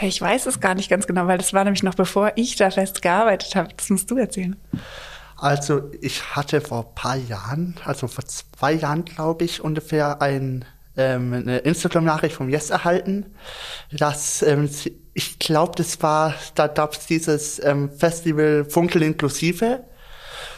Ich 0.00 0.20
weiß 0.20 0.46
es 0.46 0.60
gar 0.60 0.74
nicht 0.74 0.90
ganz 0.90 1.06
genau, 1.06 1.26
weil 1.26 1.38
das 1.38 1.52
war 1.52 1.64
nämlich 1.64 1.82
noch 1.82 1.94
bevor 1.94 2.32
ich 2.36 2.56
da 2.56 2.70
fest 2.70 3.02
gearbeitet 3.02 3.54
habe. 3.54 3.68
Das 3.76 3.90
musst 3.90 4.10
du 4.10 4.16
erzählen. 4.16 4.56
Also 5.36 5.90
ich 6.00 6.34
hatte 6.36 6.60
vor 6.60 6.86
ein 6.86 6.94
paar 6.94 7.16
Jahren, 7.16 7.76
also 7.84 8.06
vor 8.06 8.24
zwei 8.24 8.72
Jahren 8.72 9.04
glaube 9.04 9.44
ich 9.44 9.62
ungefähr, 9.62 10.22
ein, 10.22 10.64
ähm, 10.96 11.32
eine 11.32 11.58
Instagram-Nachricht 11.58 12.36
vom 12.36 12.48
Yes 12.48 12.70
erhalten, 12.70 13.26
dass 13.92 14.42
ähm, 14.42 14.70
ich 15.12 15.38
glaube, 15.38 15.72
das 15.76 16.02
war, 16.02 16.34
da 16.54 16.66
gab 16.66 16.94
es 16.94 17.06
dieses 17.06 17.62
ähm, 17.62 17.90
Festival 17.90 18.64
Funkel 18.64 19.02
inklusive 19.02 19.84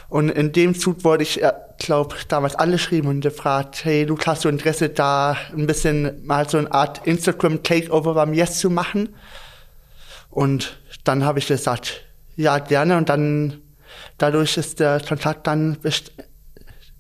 und 0.09 0.29
in 0.29 0.53
dem 0.53 0.75
Zug 0.75 1.05
wurde 1.05 1.23
ich, 1.23 1.43
äh, 1.43 1.53
glaube 1.79 2.15
damals 2.29 2.55
angeschrieben 2.55 3.11
und 3.11 3.21
gefragt, 3.21 3.85
hey 3.85 4.05
Luke, 4.05 4.25
hast 4.27 4.45
du 4.45 4.49
Interesse 4.49 4.89
da 4.89 5.37
ein 5.55 5.67
bisschen 5.67 6.25
mal 6.25 6.49
so 6.49 6.59
eine 6.59 6.73
Art 6.73 7.07
Instagram-Takeover 7.07 8.15
beim 8.15 8.33
Yes 8.33 8.59
zu 8.59 8.71
machen? 8.71 9.15
Und 10.31 10.79
dann 11.05 11.25
habe 11.25 11.39
ich 11.39 11.49
gesagt, 11.49 12.05
ja, 12.37 12.59
gerne. 12.59 12.97
Und 12.97 13.09
dann, 13.09 13.59
dadurch 14.19 14.57
ist 14.57 14.81
der 14.81 15.01
Kontakt 15.01 15.47
dann, 15.47 15.79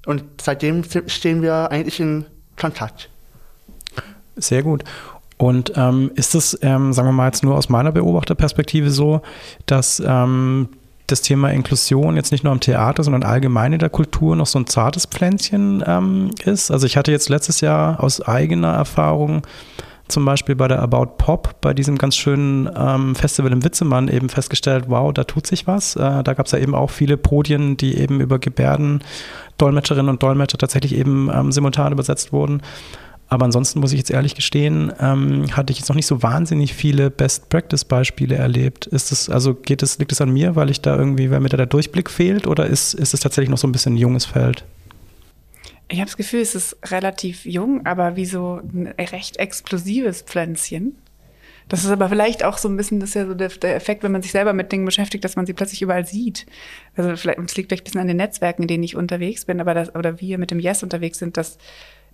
und 0.06 0.24
seitdem 0.40 0.84
stehen 1.06 1.42
wir 1.42 1.70
eigentlich 1.70 2.00
in 2.00 2.26
Kontakt. 2.58 3.08
Sehr 4.36 4.62
gut. 4.62 4.84
Und 5.38 5.72
ähm, 5.76 6.10
ist 6.14 6.34
es, 6.34 6.58
ähm, 6.62 6.92
sagen 6.92 7.08
wir 7.08 7.12
mal 7.12 7.26
jetzt 7.26 7.44
nur 7.44 7.56
aus 7.56 7.68
meiner 7.68 7.92
Beobachterperspektive 7.92 8.90
so, 8.90 9.20
dass 9.66 10.02
ähm, 10.04 10.70
das 11.06 11.22
Thema 11.22 11.50
Inklusion 11.50 12.16
jetzt 12.16 12.32
nicht 12.32 12.44
nur 12.44 12.52
im 12.52 12.60
Theater, 12.60 13.04
sondern 13.04 13.22
allgemein 13.22 13.72
in 13.72 13.78
der 13.78 13.90
Kultur 13.90 14.36
noch 14.36 14.46
so 14.46 14.58
ein 14.58 14.66
zartes 14.66 15.06
Pflänzchen 15.06 15.82
ähm, 15.86 16.30
ist. 16.44 16.70
Also 16.70 16.86
ich 16.86 16.96
hatte 16.96 17.12
jetzt 17.12 17.28
letztes 17.28 17.60
Jahr 17.60 18.02
aus 18.02 18.20
eigener 18.20 18.72
Erfahrung 18.72 19.42
zum 20.08 20.24
Beispiel 20.24 20.54
bei 20.54 20.68
der 20.68 20.80
About 20.80 21.16
Pop, 21.18 21.60
bei 21.60 21.74
diesem 21.74 21.98
ganz 21.98 22.16
schönen 22.16 22.70
ähm, 22.76 23.14
Festival 23.16 23.52
im 23.52 23.64
Witzemann 23.64 24.08
eben 24.08 24.28
festgestellt, 24.28 24.84
wow, 24.86 25.12
da 25.12 25.24
tut 25.24 25.46
sich 25.46 25.66
was. 25.66 25.96
Äh, 25.96 26.22
da 26.22 26.34
gab 26.34 26.46
es 26.46 26.52
ja 26.52 26.58
eben 26.58 26.74
auch 26.74 26.90
viele 26.90 27.16
Podien, 27.16 27.76
die 27.76 27.96
eben 27.98 28.20
über 28.20 28.38
Gebärden, 28.38 29.02
Dolmetscherinnen 29.58 30.08
und 30.08 30.22
Dolmetscher 30.22 30.58
tatsächlich 30.58 30.94
eben 30.94 31.28
ähm, 31.32 31.50
simultan 31.50 31.92
übersetzt 31.92 32.32
wurden. 32.32 32.62
Aber 33.28 33.44
ansonsten 33.44 33.80
muss 33.80 33.92
ich 33.92 33.98
jetzt 33.98 34.10
ehrlich 34.10 34.34
gestehen, 34.34 34.92
ähm, 35.00 35.56
hatte 35.56 35.72
ich 35.72 35.78
jetzt 35.78 35.88
noch 35.88 35.96
nicht 35.96 36.06
so 36.06 36.22
wahnsinnig 36.22 36.74
viele 36.74 37.10
Best-Practice-Beispiele 37.10 38.36
erlebt. 38.36 38.86
Ist 38.86 39.10
es, 39.10 39.28
also 39.28 39.54
geht 39.54 39.82
es, 39.82 39.98
liegt 39.98 40.12
es 40.12 40.20
an 40.20 40.30
mir, 40.30 40.54
weil 40.54 40.70
ich 40.70 40.80
da 40.80 40.96
irgendwie, 40.96 41.30
weil 41.30 41.40
mir 41.40 41.48
da 41.48 41.56
der 41.56 41.66
Durchblick 41.66 42.08
fehlt, 42.08 42.46
oder 42.46 42.66
ist, 42.66 42.94
ist 42.94 43.14
es 43.14 43.20
tatsächlich 43.20 43.50
noch 43.50 43.58
so 43.58 43.66
ein 43.66 43.72
bisschen 43.72 43.94
ein 43.94 43.98
junges 43.98 44.26
Feld? 44.26 44.64
Ich 45.88 45.98
habe 45.98 46.06
das 46.06 46.16
Gefühl, 46.16 46.40
es 46.40 46.54
ist 46.54 46.76
relativ 46.86 47.44
jung, 47.44 47.84
aber 47.86 48.16
wie 48.16 48.26
so 48.26 48.60
ein 48.62 48.88
recht 48.98 49.38
explosives 49.38 50.22
Pflänzchen. 50.22 50.96
Das 51.68 51.84
ist 51.84 51.90
aber 51.90 52.08
vielleicht 52.08 52.44
auch 52.44 52.58
so 52.58 52.68
ein 52.68 52.76
bisschen, 52.76 53.00
das 53.00 53.10
ist 53.10 53.14
ja 53.14 53.26
so 53.26 53.34
der, 53.34 53.48
der, 53.48 53.74
Effekt, 53.74 54.04
wenn 54.04 54.12
man 54.12 54.22
sich 54.22 54.30
selber 54.30 54.52
mit 54.52 54.70
Dingen 54.70 54.84
beschäftigt, 54.84 55.24
dass 55.24 55.34
man 55.34 55.46
sie 55.46 55.52
plötzlich 55.52 55.82
überall 55.82 56.06
sieht. 56.06 56.46
Also 56.94 57.16
vielleicht, 57.16 57.40
es 57.40 57.56
liegt 57.56 57.70
vielleicht 57.70 57.82
ein 57.82 57.84
bisschen 57.84 58.00
an 58.00 58.06
den 58.06 58.18
Netzwerken, 58.18 58.62
in 58.62 58.68
denen 58.68 58.84
ich 58.84 58.94
unterwegs 58.94 59.44
bin, 59.44 59.60
aber 59.60 59.74
das, 59.74 59.94
oder 59.96 60.20
wir 60.20 60.38
mit 60.38 60.52
dem 60.52 60.60
Yes 60.60 60.84
unterwegs 60.84 61.18
sind, 61.18 61.36
dass 61.36 61.58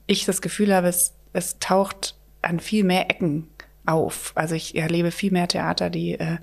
ich 0.07 0.25
das 0.25 0.43
Gefühl 0.43 0.75
habe, 0.75 0.89
es, 0.89 1.15
es 1.33 1.59
taucht 1.59 2.17
an 2.43 2.61
viel 2.61 2.85
mehr 2.85 3.11
Ecken 3.11 3.49
auf. 3.87 4.33
Also 4.35 4.55
ich 4.55 4.77
erlebe 4.77 5.11
viel 5.11 5.33
mehr 5.33 5.49
Theater, 5.49 5.91
die, 5.91 6.19
äh, 6.19 6.39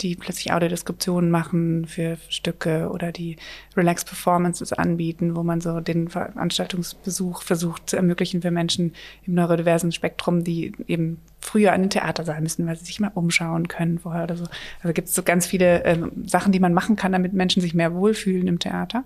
die 0.00 0.16
plötzlich 0.16 0.52
Audiodeskriptionen 0.52 1.30
machen 1.30 1.86
für 1.86 2.16
Stücke 2.28 2.88
oder 2.90 3.12
die 3.12 3.36
Relax 3.76 4.04
Performances 4.04 4.72
anbieten, 4.72 5.36
wo 5.36 5.42
man 5.42 5.60
so 5.60 5.80
den 5.80 6.08
Veranstaltungsbesuch 6.08 7.42
versucht 7.42 7.90
zu 7.90 7.96
ermöglichen 7.96 8.42
für 8.42 8.50
Menschen 8.50 8.94
im 9.26 9.34
neurodiversen 9.34 9.92
Spektrum, 9.92 10.42
die 10.42 10.72
eben 10.86 11.18
früher 11.40 11.72
an 11.72 11.82
den 11.82 11.90
Theater 11.90 12.24
sein 12.24 12.42
müssen, 12.42 12.66
weil 12.66 12.76
sie 12.76 12.86
sich 12.86 13.00
mal 13.00 13.12
umschauen 13.14 13.68
können 13.68 13.98
vorher 13.98 14.24
oder 14.24 14.36
so. 14.36 14.46
Also 14.82 14.94
gibt 14.94 15.08
es 15.08 15.14
so 15.14 15.22
ganz 15.22 15.46
viele 15.46 15.84
ähm, 15.84 16.12
Sachen, 16.26 16.52
die 16.52 16.60
man 16.60 16.74
machen 16.74 16.96
kann, 16.96 17.12
damit 17.12 17.32
Menschen 17.32 17.60
sich 17.60 17.74
mehr 17.74 17.94
wohlfühlen 17.94 18.48
im 18.48 18.58
Theater. 18.58 19.04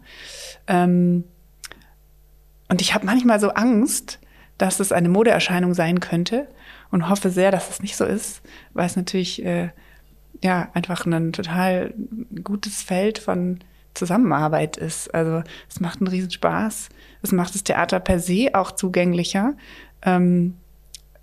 Ähm, 0.66 1.24
und 2.68 2.80
ich 2.80 2.94
habe 2.94 3.06
manchmal 3.06 3.40
so 3.40 3.50
Angst, 3.50 4.18
dass 4.58 4.80
es 4.80 4.92
eine 4.92 5.08
Modeerscheinung 5.08 5.74
sein 5.74 6.00
könnte 6.00 6.48
und 6.90 7.08
hoffe 7.08 7.30
sehr, 7.30 7.50
dass 7.50 7.70
es 7.70 7.82
nicht 7.82 7.96
so 7.96 8.04
ist, 8.04 8.42
weil 8.72 8.86
es 8.86 8.96
natürlich 8.96 9.44
äh, 9.44 9.70
ja 10.42 10.68
einfach 10.74 11.06
ein 11.06 11.32
total 11.32 11.94
gutes 12.42 12.82
Feld 12.82 13.18
von 13.18 13.60
Zusammenarbeit 13.94 14.76
ist. 14.76 15.12
Also 15.14 15.42
es 15.68 15.80
macht 15.80 16.00
einen 16.00 16.08
riesen 16.08 16.30
Spaß. 16.30 16.88
Es 17.22 17.32
macht 17.32 17.54
das 17.54 17.64
Theater 17.64 18.00
per 18.00 18.20
se 18.20 18.50
auch 18.52 18.72
zugänglicher. 18.72 19.54
Ähm, 20.02 20.56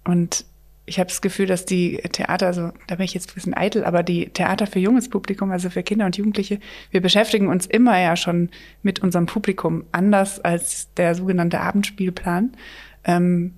und 0.03 0.45
ich 0.91 0.99
habe 0.99 1.07
das 1.07 1.21
Gefühl, 1.21 1.45
dass 1.45 1.63
die 1.63 2.01
Theater, 2.11 2.47
also 2.47 2.71
da 2.87 2.95
bin 2.95 3.05
ich 3.05 3.13
jetzt 3.13 3.31
ein 3.31 3.35
bisschen 3.35 3.55
eitel, 3.55 3.85
aber 3.85 4.03
die 4.03 4.27
Theater 4.27 4.67
für 4.67 4.79
junges 4.79 5.07
Publikum, 5.09 5.49
also 5.49 5.69
für 5.69 5.83
Kinder 5.83 6.05
und 6.05 6.17
Jugendliche, 6.17 6.59
wir 6.91 7.01
beschäftigen 7.01 7.47
uns 7.47 7.65
immer 7.65 7.97
ja 7.97 8.17
schon 8.17 8.49
mit 8.83 8.99
unserem 8.99 9.25
Publikum 9.25 9.85
anders 9.93 10.41
als 10.41 10.93
der 10.95 11.15
sogenannte 11.15 11.61
Abendspielplan. 11.61 12.51
Ähm, 13.05 13.53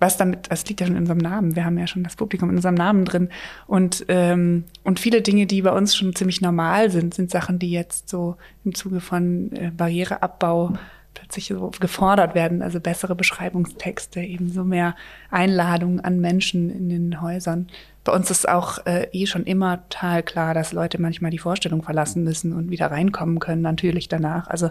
was 0.00 0.16
damit, 0.16 0.50
das 0.50 0.64
liegt 0.66 0.80
ja 0.80 0.86
schon 0.86 0.96
in 0.96 1.02
unserem 1.02 1.18
Namen. 1.18 1.56
Wir 1.56 1.66
haben 1.66 1.76
ja 1.76 1.86
schon 1.86 2.04
das 2.04 2.16
Publikum 2.16 2.48
in 2.48 2.56
unserem 2.56 2.76
Namen 2.76 3.04
drin. 3.04 3.28
Und, 3.66 4.06
ähm, 4.08 4.64
und 4.82 4.98
viele 4.98 5.20
Dinge, 5.20 5.44
die 5.44 5.60
bei 5.60 5.72
uns 5.72 5.94
schon 5.94 6.14
ziemlich 6.14 6.40
normal 6.40 6.90
sind, 6.90 7.12
sind 7.12 7.30
Sachen, 7.30 7.58
die 7.58 7.70
jetzt 7.70 8.08
so 8.08 8.36
im 8.64 8.74
Zuge 8.74 9.00
von 9.00 9.52
äh, 9.52 9.72
Barriereabbau 9.76 10.72
plötzlich 11.14 11.48
so 11.48 11.70
gefordert 11.80 12.34
werden. 12.34 12.62
Also 12.62 12.80
bessere 12.80 13.14
Beschreibungstexte, 13.14 14.20
ebenso 14.20 14.64
mehr 14.64 14.94
Einladungen 15.30 16.00
an 16.00 16.20
Menschen 16.20 16.70
in 16.70 16.88
den 16.88 17.20
Häusern. 17.20 17.68
Bei 18.04 18.12
uns 18.12 18.30
ist 18.30 18.48
auch 18.48 18.86
äh, 18.86 19.08
eh 19.12 19.26
schon 19.26 19.44
immer 19.44 19.88
total 19.88 20.22
klar, 20.22 20.54
dass 20.54 20.72
Leute 20.72 21.00
manchmal 21.00 21.30
die 21.30 21.38
Vorstellung 21.38 21.82
verlassen 21.82 22.24
müssen 22.24 22.52
und 22.52 22.70
wieder 22.70 22.90
reinkommen 22.90 23.38
können, 23.38 23.62
natürlich 23.62 24.08
danach. 24.08 24.46
Also 24.48 24.70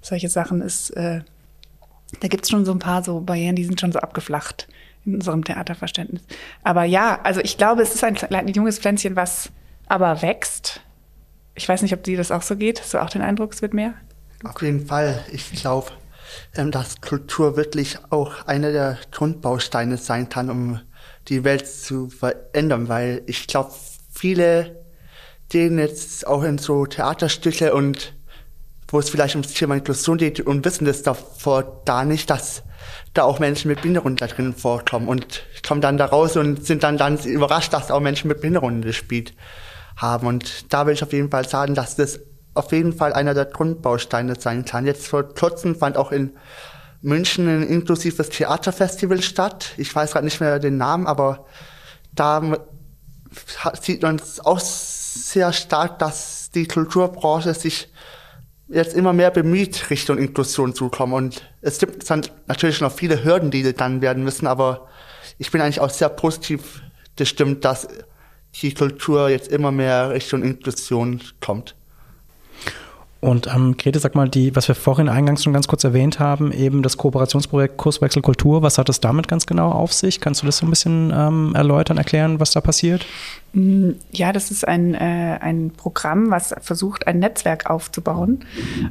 solche 0.00 0.28
Sachen 0.28 0.62
ist 0.62 0.90
äh, 0.90 1.20
da 2.20 2.28
gibt's 2.28 2.50
schon 2.50 2.64
so 2.64 2.72
ein 2.72 2.78
paar 2.78 3.02
so 3.02 3.20
Barrieren, 3.20 3.56
die 3.56 3.64
sind 3.64 3.80
schon 3.80 3.92
so 3.92 3.98
abgeflacht 3.98 4.68
in 5.04 5.14
unserem 5.14 5.44
Theaterverständnis. 5.44 6.22
Aber 6.62 6.84
ja, 6.84 7.20
also 7.22 7.40
ich 7.40 7.58
glaube, 7.58 7.82
es 7.82 7.94
ist 7.94 8.04
ein, 8.04 8.16
ein 8.16 8.48
junges 8.48 8.78
Pflänzchen, 8.78 9.16
was 9.16 9.50
aber 9.86 10.22
wächst. 10.22 10.80
Ich 11.54 11.68
weiß 11.68 11.82
nicht, 11.82 11.92
ob 11.92 12.02
dir 12.02 12.16
das 12.16 12.30
auch 12.30 12.42
so 12.42 12.56
geht. 12.56 12.80
Hast 12.80 12.94
du 12.94 13.02
auch 13.02 13.10
den 13.10 13.22
Eindruck, 13.22 13.52
es 13.52 13.62
wird 13.62 13.74
mehr? 13.74 13.94
Auf 14.44 14.62
jeden 14.62 14.86
Fall. 14.86 15.24
Ich 15.32 15.52
glaube, 15.52 15.90
ähm, 16.54 16.70
dass 16.70 17.00
Kultur 17.00 17.56
wirklich 17.56 17.98
auch 18.10 18.46
einer 18.46 18.72
der 18.72 18.98
Grundbausteine 19.10 19.96
sein 19.96 20.28
kann, 20.28 20.50
um 20.50 20.80
die 21.28 21.44
Welt 21.44 21.66
zu 21.66 22.08
verändern, 22.08 22.88
weil 22.88 23.22
ich 23.26 23.46
glaube, 23.46 23.72
viele, 24.12 24.84
denen 25.52 25.78
jetzt 25.78 26.26
auch 26.26 26.42
in 26.42 26.58
so 26.58 26.86
Theaterstücke 26.86 27.74
und 27.74 28.14
wo 28.86 28.98
es 28.98 29.10
vielleicht 29.10 29.34
ums 29.34 29.52
Thema 29.52 29.74
Inklusion 29.74 30.16
geht 30.16 30.40
und 30.40 30.64
wissen 30.64 30.86
das 30.86 31.02
davor 31.02 31.82
da 31.84 32.04
nicht, 32.04 32.30
dass 32.30 32.62
da 33.12 33.24
auch 33.24 33.38
Menschen 33.38 33.68
mit 33.68 33.82
Behinderungen 33.82 34.16
da 34.16 34.26
drin 34.26 34.54
vorkommen 34.54 35.08
und 35.08 35.44
kommen 35.66 35.80
dann 35.80 35.98
da 35.98 36.06
raus 36.06 36.36
und 36.36 36.64
sind 36.64 36.82
dann 36.82 36.96
ganz 36.96 37.26
überrascht, 37.26 37.72
dass 37.72 37.90
auch 37.90 38.00
Menschen 38.00 38.28
mit 38.28 38.40
Behinderungen 38.40 38.82
das 38.82 38.96
Spiel 38.96 39.24
haben. 39.96 40.26
Und 40.26 40.72
da 40.72 40.86
will 40.86 40.94
ich 40.94 41.02
auf 41.02 41.12
jeden 41.12 41.30
Fall 41.30 41.46
sagen, 41.46 41.74
dass 41.74 41.96
das 41.96 42.20
auf 42.58 42.72
jeden 42.72 42.92
Fall 42.92 43.12
einer 43.12 43.34
der 43.34 43.46
Grundbausteine 43.46 44.34
sein 44.38 44.64
kann. 44.64 44.86
Jetzt 44.86 45.06
vor 45.08 45.22
kurzem 45.22 45.76
fand 45.76 45.96
auch 45.96 46.12
in 46.12 46.32
München 47.00 47.46
ein 47.48 47.62
inklusives 47.62 48.28
Theaterfestival 48.30 49.22
statt. 49.22 49.72
Ich 49.76 49.94
weiß 49.94 50.12
gerade 50.12 50.24
nicht 50.24 50.40
mehr 50.40 50.58
den 50.58 50.76
Namen, 50.76 51.06
aber 51.06 51.46
da 52.14 52.58
sieht 53.80 54.02
man 54.02 54.16
es 54.16 54.40
auch 54.40 54.58
sehr 54.60 55.52
stark, 55.52 55.98
dass 55.98 56.50
die 56.50 56.66
Kulturbranche 56.66 57.54
sich 57.54 57.88
jetzt 58.68 58.94
immer 58.94 59.12
mehr 59.12 59.30
bemüht, 59.30 59.90
Richtung 59.90 60.18
Inklusion 60.18 60.74
zu 60.74 60.88
kommen. 60.88 61.12
Und 61.12 61.48
es 61.60 61.78
gibt 61.78 62.08
dann 62.10 62.22
natürlich 62.46 62.80
noch 62.80 62.92
viele 62.92 63.24
Hürden, 63.24 63.50
die 63.50 63.72
dann 63.72 64.00
werden 64.00 64.24
müssen, 64.24 64.46
aber 64.46 64.88
ich 65.38 65.50
bin 65.50 65.60
eigentlich 65.60 65.80
auch 65.80 65.90
sehr 65.90 66.08
positiv 66.08 66.82
gestimmt, 67.16 67.64
dass 67.64 67.88
die 68.54 68.74
Kultur 68.74 69.28
jetzt 69.28 69.48
immer 69.48 69.70
mehr 69.70 70.10
Richtung 70.10 70.42
Inklusion 70.42 71.20
kommt. 71.40 71.74
Und 73.20 73.48
ähm, 73.52 73.76
Grete, 73.76 73.98
sag 73.98 74.14
mal, 74.14 74.28
die, 74.28 74.54
was 74.54 74.68
wir 74.68 74.76
vorhin 74.76 75.08
eingangs 75.08 75.42
schon 75.42 75.52
ganz 75.52 75.66
kurz 75.66 75.82
erwähnt 75.82 76.20
haben, 76.20 76.52
eben 76.52 76.82
das 76.82 76.96
Kooperationsprojekt 76.96 77.76
Kurswechsel 77.76 78.22
Kultur, 78.22 78.62
was 78.62 78.78
hat 78.78 78.88
es 78.88 79.00
damit 79.00 79.26
ganz 79.26 79.44
genau 79.46 79.72
auf 79.72 79.92
sich? 79.92 80.20
Kannst 80.20 80.42
du 80.42 80.46
das 80.46 80.58
so 80.58 80.66
ein 80.66 80.70
bisschen 80.70 81.12
ähm, 81.12 81.52
erläutern, 81.56 81.98
erklären, 81.98 82.38
was 82.38 82.52
da 82.52 82.60
passiert? 82.60 83.04
Mm, 83.54 83.90
ja, 84.12 84.32
das 84.32 84.52
ist 84.52 84.68
ein, 84.68 84.94
äh, 84.94 85.38
ein 85.40 85.72
Programm, 85.76 86.30
was 86.30 86.54
versucht, 86.60 87.08
ein 87.08 87.18
Netzwerk 87.18 87.68
aufzubauen 87.68 88.44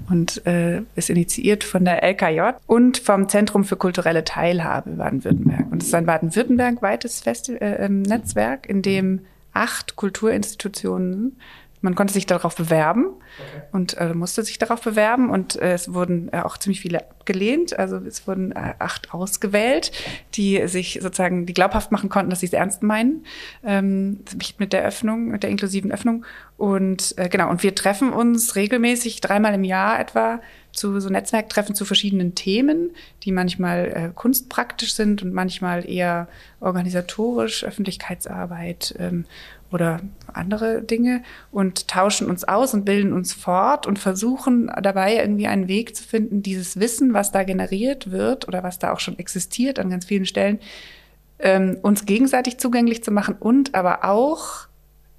und 0.10 0.46
äh, 0.46 0.82
ist 0.98 1.10
initiiert 1.10 1.63
von 1.63 1.86
der 1.86 2.04
LKJ 2.04 2.58
und 2.66 2.98
vom 2.98 3.30
Zentrum 3.30 3.63
für 3.63 3.78
kulturelle 3.78 4.26
Teilhabe 4.26 4.90
Baden-Württemberg. 4.90 5.72
Und 5.72 5.82
es 5.82 5.88
ist 5.88 5.96
ein 5.96 6.06
baden-württemberg-weites 6.06 7.26
äh, 7.26 7.86
ähm, 7.86 8.02
Netzwerk, 8.02 8.68
in 8.68 8.82
dem 8.82 9.22
acht 9.54 9.96
Kulturinstitutionen 9.96 11.38
man 11.82 11.96
konnte 11.96 12.13
sich 12.13 12.26
darauf 12.26 12.56
bewerben 12.56 13.06
okay. 13.06 13.62
und 13.72 13.98
äh, 13.98 14.13
musste 14.13 14.44
sich 14.44 14.58
darauf 14.58 14.82
bewerben 14.82 15.30
und 15.30 15.62
äh, 15.62 15.74
es 15.74 15.94
wurden 15.94 16.30
äh, 16.34 16.40
auch 16.40 16.58
ziemlich 16.58 16.82
viele 16.82 17.02
abgelehnt. 17.02 17.78
Also 17.78 17.98
es 17.98 18.28
wurden 18.28 18.52
äh, 18.52 18.74
acht 18.80 19.13
ausgewählt, 19.13 19.92
die 20.34 20.68
sich 20.68 21.00
sozusagen, 21.02 21.46
die 21.46 21.54
glaubhaft 21.54 21.92
machen 21.92 22.10
konnten, 22.10 22.30
dass 22.30 22.40
sie 22.40 22.48
es 22.48 22.54
ernst 22.54 22.84
meinen 22.84 23.26
ähm, 23.63 24.22
mit 24.58 24.74
der 24.74 24.84
Öffnung, 24.84 25.28
mit 25.28 25.44
der 25.44 25.50
inklusiven 25.50 25.92
Öffnung. 25.92 26.26
Und 26.58 27.13
äh, 27.18 27.30
genau, 27.30 27.50
und 27.50 27.62
wir 27.62 27.76
treffen 27.76 28.12
uns 28.12 28.56
regelmäßig 28.56 29.22
dreimal 29.22 29.54
im 29.54 29.63
Jahr 29.63 30.00
etwa 30.00 30.40
zu 30.78 31.00
so 31.00 31.10
Netzwerktreffen 31.10 31.76
zu 31.76 31.86
verschiedenen 31.86 32.36
Themen, 32.36 32.92
die 33.24 33.32
manchmal 33.32 33.86
äh, 33.86 34.12
kunstpraktisch 34.13 34.94
sind 34.94 35.24
und 35.24 35.34
manchmal 35.34 35.90
eher 35.90 36.28
organisatorisch, 36.60 37.63
Öffentlichkeitsarbeit 37.63 38.96
ähm, 39.00 39.26
oder 39.71 39.99
andere 40.32 40.82
Dinge 40.82 41.23
und 41.51 41.88
tauschen 41.88 42.30
uns 42.30 42.43
aus 42.43 42.73
und 42.73 42.86
bilden 42.86 43.13
uns 43.13 43.34
fort 43.34 43.88
und 43.88 43.99
versuchen 43.99 44.71
dabei 44.82 45.15
irgendwie 45.17 45.47
einen 45.47 45.67
Weg 45.67 45.95
zu 45.95 46.03
finden, 46.03 46.41
dieses 46.41 46.80
Wissen, 46.80 47.13
was 47.13 47.32
da 47.32 47.43
generiert 47.43 48.12
wird 48.12 48.47
oder 48.47 48.63
was 48.63 48.80
da 48.80 48.93
auch 48.93 48.99
schon 48.99 49.19
existiert 49.19 49.80
an 49.80 49.89
ganz 49.89 50.06
vielen 50.06 50.25
Stellen, 50.25 50.60
ähm, 51.39 51.77
uns 51.82 52.06
gegenseitig 52.06 52.58
zugänglich 52.58 53.03
zu 53.03 53.12
machen 53.12 53.36
und 53.39 53.75
aber 53.75 54.03
auch 54.03 54.67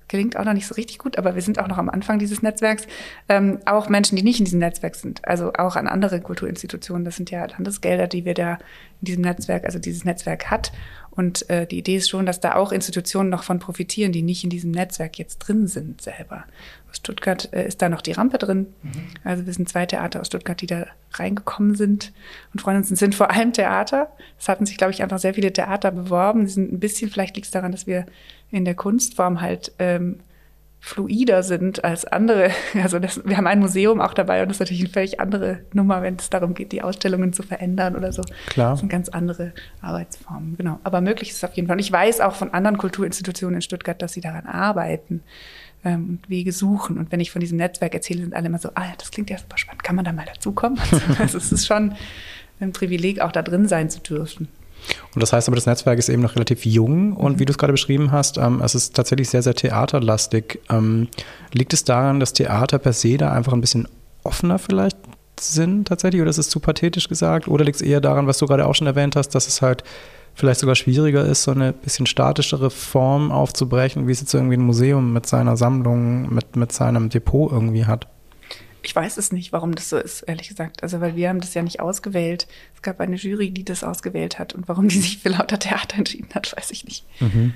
gelingt 0.09 0.37
auch 0.37 0.45
noch 0.45 0.55
nicht 0.55 0.67
so 0.67 0.75
richtig 0.75 0.99
gut, 0.99 1.19
aber 1.19 1.35
wir 1.35 1.43
sind 1.43 1.59
auch 1.59 1.69
noch 1.69 1.79
am 1.79 1.91
Anfang 1.91 2.19
dieses 2.19 2.43
Netzwerks. 2.43 2.87
Ähm, 3.29 3.59
auch 3.67 3.89
Menschen, 3.89 4.17
die 4.17 4.23
nicht 4.23 4.39
in 4.39 4.47
diesem 4.47 4.59
Netzwerk 4.59 4.95
sind, 4.95 5.25
also 5.25 5.53
auch 5.53 5.77
an 5.77 5.87
andere 5.87 6.21
Kulturinstitutionen. 6.21 7.05
Das 7.05 7.17
sind 7.17 7.31
ja 7.31 7.47
Landesgelder, 7.47 8.07
die 8.07 8.25
wir 8.25 8.35
da 8.35 8.55
in 9.01 9.05
diesem 9.05 9.23
Netzwerk, 9.23 9.65
also 9.65 9.79
dieses 9.79 10.05
Netzwerk 10.05 10.51
hat. 10.51 10.73
Und 11.19 11.51
äh, 11.51 11.67
die 11.67 11.79
Idee 11.79 11.97
ist 11.97 12.09
schon, 12.09 12.27
dass 12.27 12.39
da 12.39 12.55
auch 12.55 12.71
Institutionen 12.71 13.29
noch 13.29 13.43
von 13.43 13.59
profitieren, 13.59 14.13
die 14.13 14.23
nicht 14.23 14.45
in 14.45 14.51
diesem 14.51 14.71
Netzwerk 14.71 15.19
jetzt 15.19 15.39
drin 15.39 15.67
sind 15.67 16.01
selber. 16.01 16.45
Aus 16.89 16.99
Stuttgart 16.99 17.53
äh, 17.53 17.67
ist 17.67 17.83
da 17.83 17.89
noch 17.89 18.03
die 18.03 18.13
Rampe 18.13 18.39
drin. 18.39 18.69
Mhm. 18.85 18.93
Also 19.25 19.45
wir 19.45 19.53
sind 19.53 19.69
zwei 19.69 19.85
Theater 19.85 20.21
aus 20.21 20.29
Stuttgart, 20.29 20.61
die 20.61 20.69
da 20.69 20.87
reingekommen 21.15 21.75
sind 21.75 22.13
und 22.55 22.61
freuen 22.61 22.77
uns. 22.77 22.93
Es 22.93 23.01
sind 23.01 23.17
vor 23.17 23.33
allem 23.33 23.53
Theater. 23.53 24.13
Es 24.39 24.49
hatten 24.49 24.65
sich, 24.65 24.77
glaube 24.77 24.93
ich, 24.93 25.03
einfach 25.03 25.19
sehr 25.19 25.35
viele 25.35 25.53
Theater 25.53 25.91
beworben. 25.91 26.47
Sie 26.47 26.55
sind 26.55 26.73
ein 26.73 26.79
bisschen, 26.79 27.11
vielleicht 27.11 27.35
liegt 27.35 27.47
es 27.47 27.51
daran, 27.51 27.73
dass 27.73 27.89
wir 27.89 28.07
in 28.53 28.65
der 28.65 28.77
Kunstform 28.77 29.41
halt 29.41 29.73
ähm, 29.81 30.21
fluider 30.81 31.43
sind 31.43 31.85
als 31.85 32.05
andere. 32.05 32.51
Also 32.83 32.99
das, 32.99 33.21
wir 33.25 33.37
haben 33.37 33.47
ein 33.47 33.59
Museum 33.59 34.01
auch 34.01 34.15
dabei 34.15 34.43
und 34.43 34.49
das 34.49 34.57
ist 34.57 34.61
natürlich 34.61 34.83
eine 34.83 34.93
völlig 34.93 35.21
andere 35.21 35.61
Nummer, 35.73 36.03
wenn 36.03 36.17
es 36.17 36.31
darum 36.31 36.55
geht, 36.55 36.73
die 36.73 36.83
Ausstellungen 36.83 37.33
zu 37.33 37.43
verändern 37.43 37.97
oder 37.97 38.13
so. 38.13 38.23
Klar. 38.47 38.71
Das 38.71 38.81
sind 38.81 38.89
ganz 38.89 39.09
andere 39.09 39.53
Arbeitsformen, 39.81 40.57
genau. 40.57 40.79
Aber 40.85 41.01
möglich 41.01 41.31
ist 41.31 41.39
es 41.39 41.45
auf 41.45 41.55
jeden 41.55 41.67
Fall. 41.67 41.77
Und 41.77 41.81
ich 41.81 41.91
weiß 41.91 42.21
auch 42.21 42.35
von 42.35 42.55
anderen 42.55 42.79
Kulturinstitutionen 42.79 43.57
in 43.57 43.63
Stuttgart, 43.63 44.01
dass 44.01 44.13
sie 44.13 44.21
daran 44.21 44.47
arbeiten 44.47 45.23
ähm, 45.85 46.09
und 46.11 46.31
Wege 46.31 46.53
suchen. 46.53 46.99
Und 46.99 47.11
wenn 47.11 47.21
ich 47.21 47.31
von 47.31 47.41
diesem 47.41 47.59
Netzwerk 47.59 47.95
erzähle, 47.95 48.23
sind 48.23 48.35
alle 48.35 48.47
immer 48.47 48.59
so, 48.59 48.71
ah, 48.75 48.93
das 48.97 49.11
klingt 49.11 49.31
ja 49.31 49.39
super 49.39 49.59
spannend, 49.59 49.83
kann 49.83 49.97
man 49.97 50.05
da 50.05 50.13
mal 50.13 50.27
dazukommen? 50.27 50.79
also 51.19 51.39
es 51.39 51.53
ist 51.53 51.67
schon 51.67 51.95
ein 52.61 52.73
Privileg, 52.73 53.21
auch 53.21 53.33
da 53.33 53.43
drin 53.43 53.69
sein 53.69 53.91
zu 53.91 54.01
dürfen. 54.01 54.49
Und 55.15 55.23
das 55.23 55.33
heißt 55.33 55.49
aber, 55.49 55.57
das 55.57 55.67
Netzwerk 55.67 55.99
ist 55.99 56.09
eben 56.09 56.23
noch 56.23 56.35
relativ 56.35 56.65
jung 56.65 57.13
und 57.13 57.35
mhm. 57.35 57.39
wie 57.41 57.45
du 57.45 57.53
es 57.53 57.59
gerade 57.59 57.73
beschrieben 57.73 58.13
hast, 58.13 58.39
ähm, 58.39 58.61
es 58.63 58.75
ist 58.75 58.95
tatsächlich 58.95 59.29
sehr, 59.31 59.43
sehr 59.43 59.55
theaterlastig. 59.55 60.61
Ähm, 60.71 61.09
liegt 61.53 61.73
es 61.73 61.85
daran, 61.85 62.21
dass 62.21 62.33
Theater 62.33 62.79
per 62.79 62.93
se 62.93 63.17
da 63.17 63.33
einfach 63.33 63.53
ein 63.53 63.61
bisschen 63.61 63.89
offener 64.25 64.59
vielleicht 64.59 64.97
sind 65.41 65.87
tatsächlich 65.87 66.21
oder 66.21 66.31
ist 66.31 66.39
es 66.39 66.49
zu 66.49 66.61
pathetisch 66.61 67.09
gesagt? 67.09 67.49
Oder 67.49 67.65
liegt 67.65 67.77
es 67.77 67.83
eher 67.83 68.01
daran, 68.01 68.27
was 68.27 68.39
du 68.39 68.47
gerade 68.47 68.67
auch 68.67 68.75
schon 68.75 68.87
erwähnt 68.87 69.17
hast, 69.17 69.31
dass 69.31 69.47
es 69.47 69.63
halt 69.63 69.85
vielleicht 70.35 70.61
sogar 70.61 70.75
schwieriger 70.75 71.25
ist, 71.25 71.43
so 71.43 71.51
eine 71.51 71.73
bisschen 71.73 72.07
statischere 72.07 72.71
Form 72.71 73.33
aufzubrechen, 73.33 74.07
wie 74.07 74.13
es 74.13 74.21
jetzt 74.21 74.35
irgendwie 74.35 74.57
ein 74.57 74.63
Museum 74.63 75.13
mit 75.13 75.27
seiner 75.27 75.57
Sammlung, 75.57 76.33
mit, 76.33 76.57
mit 76.57 76.73
seinem 76.73 77.09
Depot 77.09 77.51
irgendwie 77.51 77.87
hat? 77.87 78.07
Ich 78.83 78.95
weiß 78.95 79.17
es 79.17 79.33
nicht, 79.33 79.53
warum 79.53 79.75
das 79.75 79.91
so 79.91 79.97
ist, 79.97 80.23
ehrlich 80.23 80.49
gesagt. 80.49 80.83
Also, 80.83 81.01
weil 81.01 81.17
wir 81.17 81.29
haben 81.29 81.41
das 81.41 81.55
ja 81.55 81.63
nicht 81.63 81.81
ausgewählt. 81.81 82.47
Es 82.75 82.83
gab 82.83 83.01
eine 83.01 83.17
Jury, 83.17 83.51
die 83.51 83.65
das 83.65 83.85
ausgewählt 83.85 84.39
hat. 84.39 84.55
Und 84.55 84.69
warum 84.69 84.89
die 84.89 84.99
sich 84.99 85.19
für 85.19 85.31
lauter 85.31 85.59
Theater 85.59 85.99
entschieden 85.99 86.29
hat, 86.35 86.55
weiß 86.57 86.71
ich 86.71 86.85
nicht. 86.85 87.05
Mhm. 87.21 87.55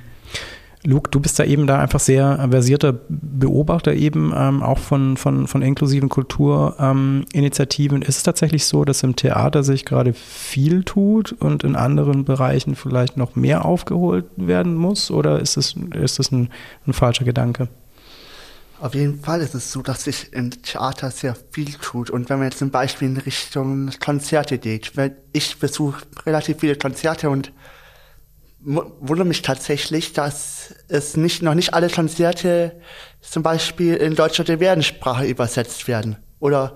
Luke, 0.85 1.11
du 1.11 1.21
bist 1.21 1.39
da 1.39 1.45
eben 1.45 1.69
da 1.69 1.79
einfach 1.79 2.01
sehr 2.01 2.49
versierter 2.51 2.93
Beobachter 3.09 3.95
eben 3.95 4.33
ähm, 4.37 4.63
auch 4.63 4.79
von, 4.79 5.17
von, 5.17 5.47
von 5.47 5.63
inklusiven 5.63 6.09
Kulturinitiativen. 6.09 8.03
Ähm, 8.03 8.09
ist 8.09 8.17
es 8.17 8.23
tatsächlich 8.25 8.65
so, 8.65 8.85
dass 8.85 9.05
im 9.05 9.15
Theater 9.15 9.63
sich 9.63 9.85
gerade 9.85 10.13
viel 10.13 10.83
tut 10.83 11.33
und 11.33 11.63
in 11.63 11.77
anderen 11.77 12.25
Bereichen 12.25 12.75
vielleicht 12.75 13.17
noch 13.17 13.37
mehr 13.37 13.65
aufgeholt 13.65 14.25
werden 14.37 14.75
muss? 14.75 15.13
Oder 15.13 15.39
ist 15.39 15.57
es, 15.57 15.77
ist 15.95 16.19
es 16.19 16.33
ein, 16.33 16.51
ein 16.87 16.93
falscher 16.93 17.25
Gedanke? 17.25 17.69
Auf 18.83 18.97
jeden 18.97 19.21
Fall 19.21 19.41
ist 19.43 19.55
es 19.55 19.71
so, 19.71 19.81
dass 19.81 20.03
sich 20.03 20.33
im 20.33 20.51
Theater 20.51 21.13
sehr 21.13 21.37
viel 21.53 21.73
tut. 21.75 22.11
Und 22.11 22.29
wenn 22.29 22.39
man 22.39 22.49
jetzt 22.49 22.59
zum 22.59 22.73
Beispiel 22.73 23.07
in 23.07 23.17
Richtung 23.17 23.93
Konzerte 24.05 24.59
geht, 24.59 24.91
ich 25.33 25.57
besuche 25.61 26.03
relativ 26.27 26.59
viele 26.59 26.75
Konzerte 26.75 27.31
und 27.31 27.53
wundere 28.59 29.25
mich 29.25 29.43
tatsächlich, 29.43 30.15
dass 30.15 30.75
es 30.89 31.17
nicht, 31.17 31.43
noch 31.43 31.55
nicht 31.55 31.75
alle 31.75 31.91
Konzerte 31.91 32.81
zum 33.21 33.45
Beispiel 33.45 33.95
in 33.95 34.17
deutscher 34.17 34.43
Gebärdensprache 34.43 35.27
übersetzt 35.27 35.87
werden. 35.87 36.17
Oder, 36.41 36.75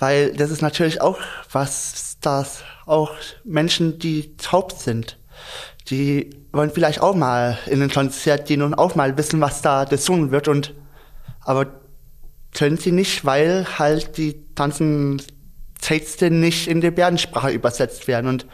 weil 0.00 0.34
das 0.34 0.50
ist 0.50 0.60
natürlich 0.60 1.00
auch 1.00 1.20
was, 1.52 2.16
dass 2.20 2.64
auch 2.84 3.12
Menschen, 3.44 4.00
die 4.00 4.36
taub 4.38 4.72
sind, 4.72 5.18
die 5.88 6.30
wollen 6.50 6.72
vielleicht 6.72 7.00
auch 7.00 7.14
mal 7.14 7.58
in 7.66 7.80
ein 7.80 7.92
Konzert 7.92 8.48
gehen 8.48 8.62
und 8.62 8.74
auch 8.74 8.96
mal 8.96 9.16
wissen, 9.16 9.40
was 9.40 9.62
da 9.62 9.84
gesungen 9.84 10.32
wird 10.32 10.48
und, 10.48 10.74
aber 11.44 11.66
können 12.54 12.76
sie 12.76 12.92
nicht, 12.92 13.24
weil 13.24 13.66
halt 13.78 14.16
die 14.16 14.44
ganzen 14.54 15.22
Texte 15.80 16.30
nicht 16.30 16.68
in 16.68 16.80
Gebärdensprache 16.80 17.50
übersetzt 17.50 18.06
werden 18.08 18.28
und 18.28 18.46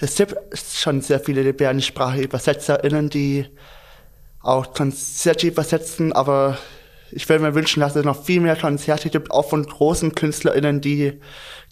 es 0.00 0.16
gibt 0.16 0.34
schon 0.56 1.00
sehr 1.00 1.20
viele 1.20 1.44
Gebärdensprache-ÜbersetzerInnen, 1.44 3.10
die 3.10 3.46
auch 4.40 4.74
Konzerte 4.74 5.46
übersetzen, 5.46 6.12
aber 6.12 6.58
ich 7.10 7.28
würde 7.28 7.44
mir 7.44 7.54
wünschen, 7.54 7.80
dass 7.80 7.94
es 7.94 8.04
noch 8.04 8.24
viel 8.24 8.40
mehr 8.40 8.56
Konzerte 8.56 9.08
gibt, 9.08 9.30
auch 9.30 9.48
von 9.48 9.64
großen 9.64 10.14
KünstlerInnen, 10.14 10.80
die 10.80 11.20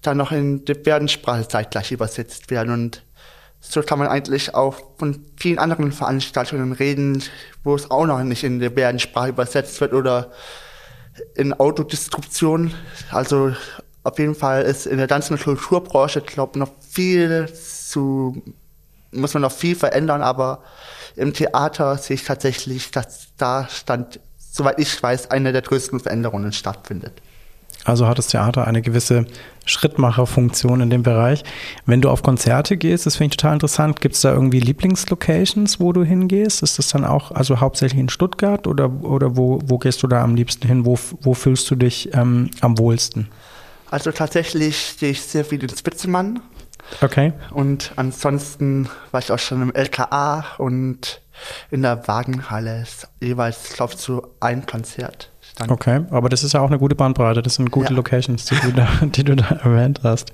dann 0.02 0.16
noch 0.16 0.30
in 0.32 0.64
Gebärdensprache 0.64 1.48
zeitgleich 1.48 1.90
übersetzt 1.90 2.50
werden. 2.50 2.72
Und 2.72 3.02
so 3.64 3.80
kann 3.80 3.98
man 3.98 4.08
eigentlich 4.08 4.54
auch 4.54 4.74
von 4.98 5.24
vielen 5.36 5.58
anderen 5.58 5.92
Veranstaltungen 5.92 6.72
reden, 6.72 7.22
wo 7.62 7.74
es 7.76 7.90
auch 7.90 8.06
noch 8.06 8.22
nicht 8.24 8.42
in 8.42 8.58
Gebärdensprache 8.58 9.28
übersetzt 9.28 9.80
wird 9.80 9.94
oder 9.94 10.32
in 11.36 11.54
Autodestruktion. 11.54 12.74
Also 13.12 13.54
auf 14.02 14.18
jeden 14.18 14.34
Fall 14.34 14.62
ist 14.62 14.86
in 14.86 14.98
der 14.98 15.06
ganzen 15.06 15.38
Kulturbranche, 15.38 16.22
glaube 16.22 16.52
ich, 16.54 16.58
noch 16.58 16.70
viel 16.90 17.48
zu, 17.54 18.42
muss 19.12 19.32
man 19.32 19.42
noch 19.42 19.52
viel 19.52 19.76
verändern, 19.76 20.22
aber 20.22 20.64
im 21.14 21.32
Theater 21.32 21.96
sehe 21.98 22.14
ich 22.14 22.24
tatsächlich, 22.24 22.90
dass 22.90 23.28
da 23.36 23.68
stand, 23.68 24.18
soweit 24.38 24.80
ich 24.80 25.00
weiß, 25.00 25.30
eine 25.30 25.52
der 25.52 25.62
größten 25.62 26.00
Veränderungen 26.00 26.52
stattfindet. 26.52 27.12
Also 27.84 28.06
hat 28.06 28.18
das 28.18 28.28
Theater 28.28 28.66
eine 28.66 28.82
gewisse 28.82 29.26
Schrittmacherfunktion 29.64 30.80
in 30.80 30.90
dem 30.90 31.02
Bereich. 31.02 31.42
Wenn 31.84 32.00
du 32.00 32.10
auf 32.10 32.22
Konzerte 32.22 32.76
gehst, 32.76 33.06
das 33.06 33.16
finde 33.16 33.32
ich 33.32 33.36
total 33.36 33.54
interessant, 33.54 34.00
gibt 34.00 34.14
es 34.14 34.20
da 34.20 34.32
irgendwie 34.32 34.60
Lieblingslocations, 34.60 35.80
wo 35.80 35.92
du 35.92 36.04
hingehst? 36.04 36.62
Ist 36.62 36.78
das 36.78 36.88
dann 36.88 37.04
auch, 37.04 37.32
also 37.32 37.60
hauptsächlich 37.60 38.00
in 38.00 38.08
Stuttgart 38.08 38.66
oder, 38.66 39.02
oder 39.02 39.36
wo, 39.36 39.60
wo 39.64 39.78
gehst 39.78 40.02
du 40.02 40.06
da 40.06 40.22
am 40.22 40.34
liebsten 40.34 40.66
hin? 40.66 40.86
Wo, 40.86 40.98
wo 41.20 41.34
fühlst 41.34 41.70
du 41.70 41.76
dich 41.76 42.14
ähm, 42.14 42.50
am 42.60 42.78
wohlsten? 42.78 43.28
Also 43.90 44.10
tatsächlich 44.10 44.96
gehe 44.98 45.10
ich 45.10 45.20
sehr 45.22 45.44
viel 45.44 45.62
in 45.62 45.68
Spitzenmann 45.68 46.40
Okay. 47.00 47.32
Und 47.50 47.92
ansonsten 47.96 48.88
war 49.10 49.20
ich 49.20 49.32
auch 49.32 49.38
schon 49.38 49.62
im 49.62 49.74
LKA 49.74 50.44
und 50.58 51.20
in 51.70 51.82
der 51.82 52.06
Wagenhalle 52.06 52.84
jeweils, 53.20 53.72
glaube 53.72 53.92
ich, 53.92 53.98
zu 53.98 54.26
einem 54.40 54.66
Konzert. 54.66 55.30
Stand. 55.52 55.70
Okay, 55.70 56.00
aber 56.10 56.28
das 56.28 56.44
ist 56.44 56.54
ja 56.54 56.60
auch 56.60 56.68
eine 56.68 56.78
gute 56.78 56.94
Bandbreite. 56.94 57.42
Das 57.42 57.56
sind 57.56 57.70
gute 57.70 57.90
ja. 57.90 57.96
Locations, 57.96 58.44
die 58.46 58.54
du, 58.56 58.72
da, 58.72 58.88
die 59.02 59.24
du 59.24 59.36
da 59.36 59.46
erwähnt 59.62 60.00
hast. 60.02 60.32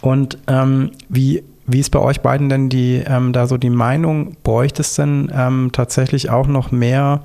Und 0.00 0.38
ähm, 0.46 0.92
wie, 1.08 1.44
wie 1.66 1.80
ist 1.80 1.90
bei 1.90 1.98
euch 1.98 2.20
beiden 2.22 2.48
denn 2.48 2.68
die, 2.68 3.02
ähm, 3.06 3.32
da 3.32 3.46
so 3.46 3.58
die 3.58 3.70
Meinung, 3.70 4.36
bräuchte 4.42 4.80
es 4.80 4.94
denn 4.94 5.30
ähm, 5.34 5.70
tatsächlich 5.72 6.30
auch 6.30 6.46
noch 6.46 6.72
mehr 6.72 7.20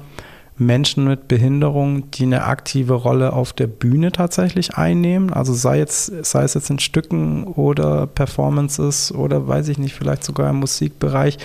Menschen 0.57 1.05
mit 1.05 1.27
Behinderung, 1.27 2.09
die 2.11 2.23
eine 2.23 2.43
aktive 2.43 2.95
Rolle 2.95 3.33
auf 3.33 3.53
der 3.53 3.67
Bühne 3.67 4.11
tatsächlich 4.11 4.75
einnehmen. 4.75 5.31
Also 5.31 5.53
sei, 5.53 5.77
jetzt, 5.77 6.25
sei 6.25 6.43
es 6.43 6.55
jetzt 6.55 6.69
in 6.69 6.79
Stücken 6.79 7.45
oder 7.45 8.07
Performances 8.07 9.13
oder 9.13 9.47
weiß 9.47 9.69
ich 9.69 9.77
nicht, 9.77 9.93
vielleicht 9.93 10.23
sogar 10.23 10.49
im 10.49 10.57
Musikbereich, 10.57 11.37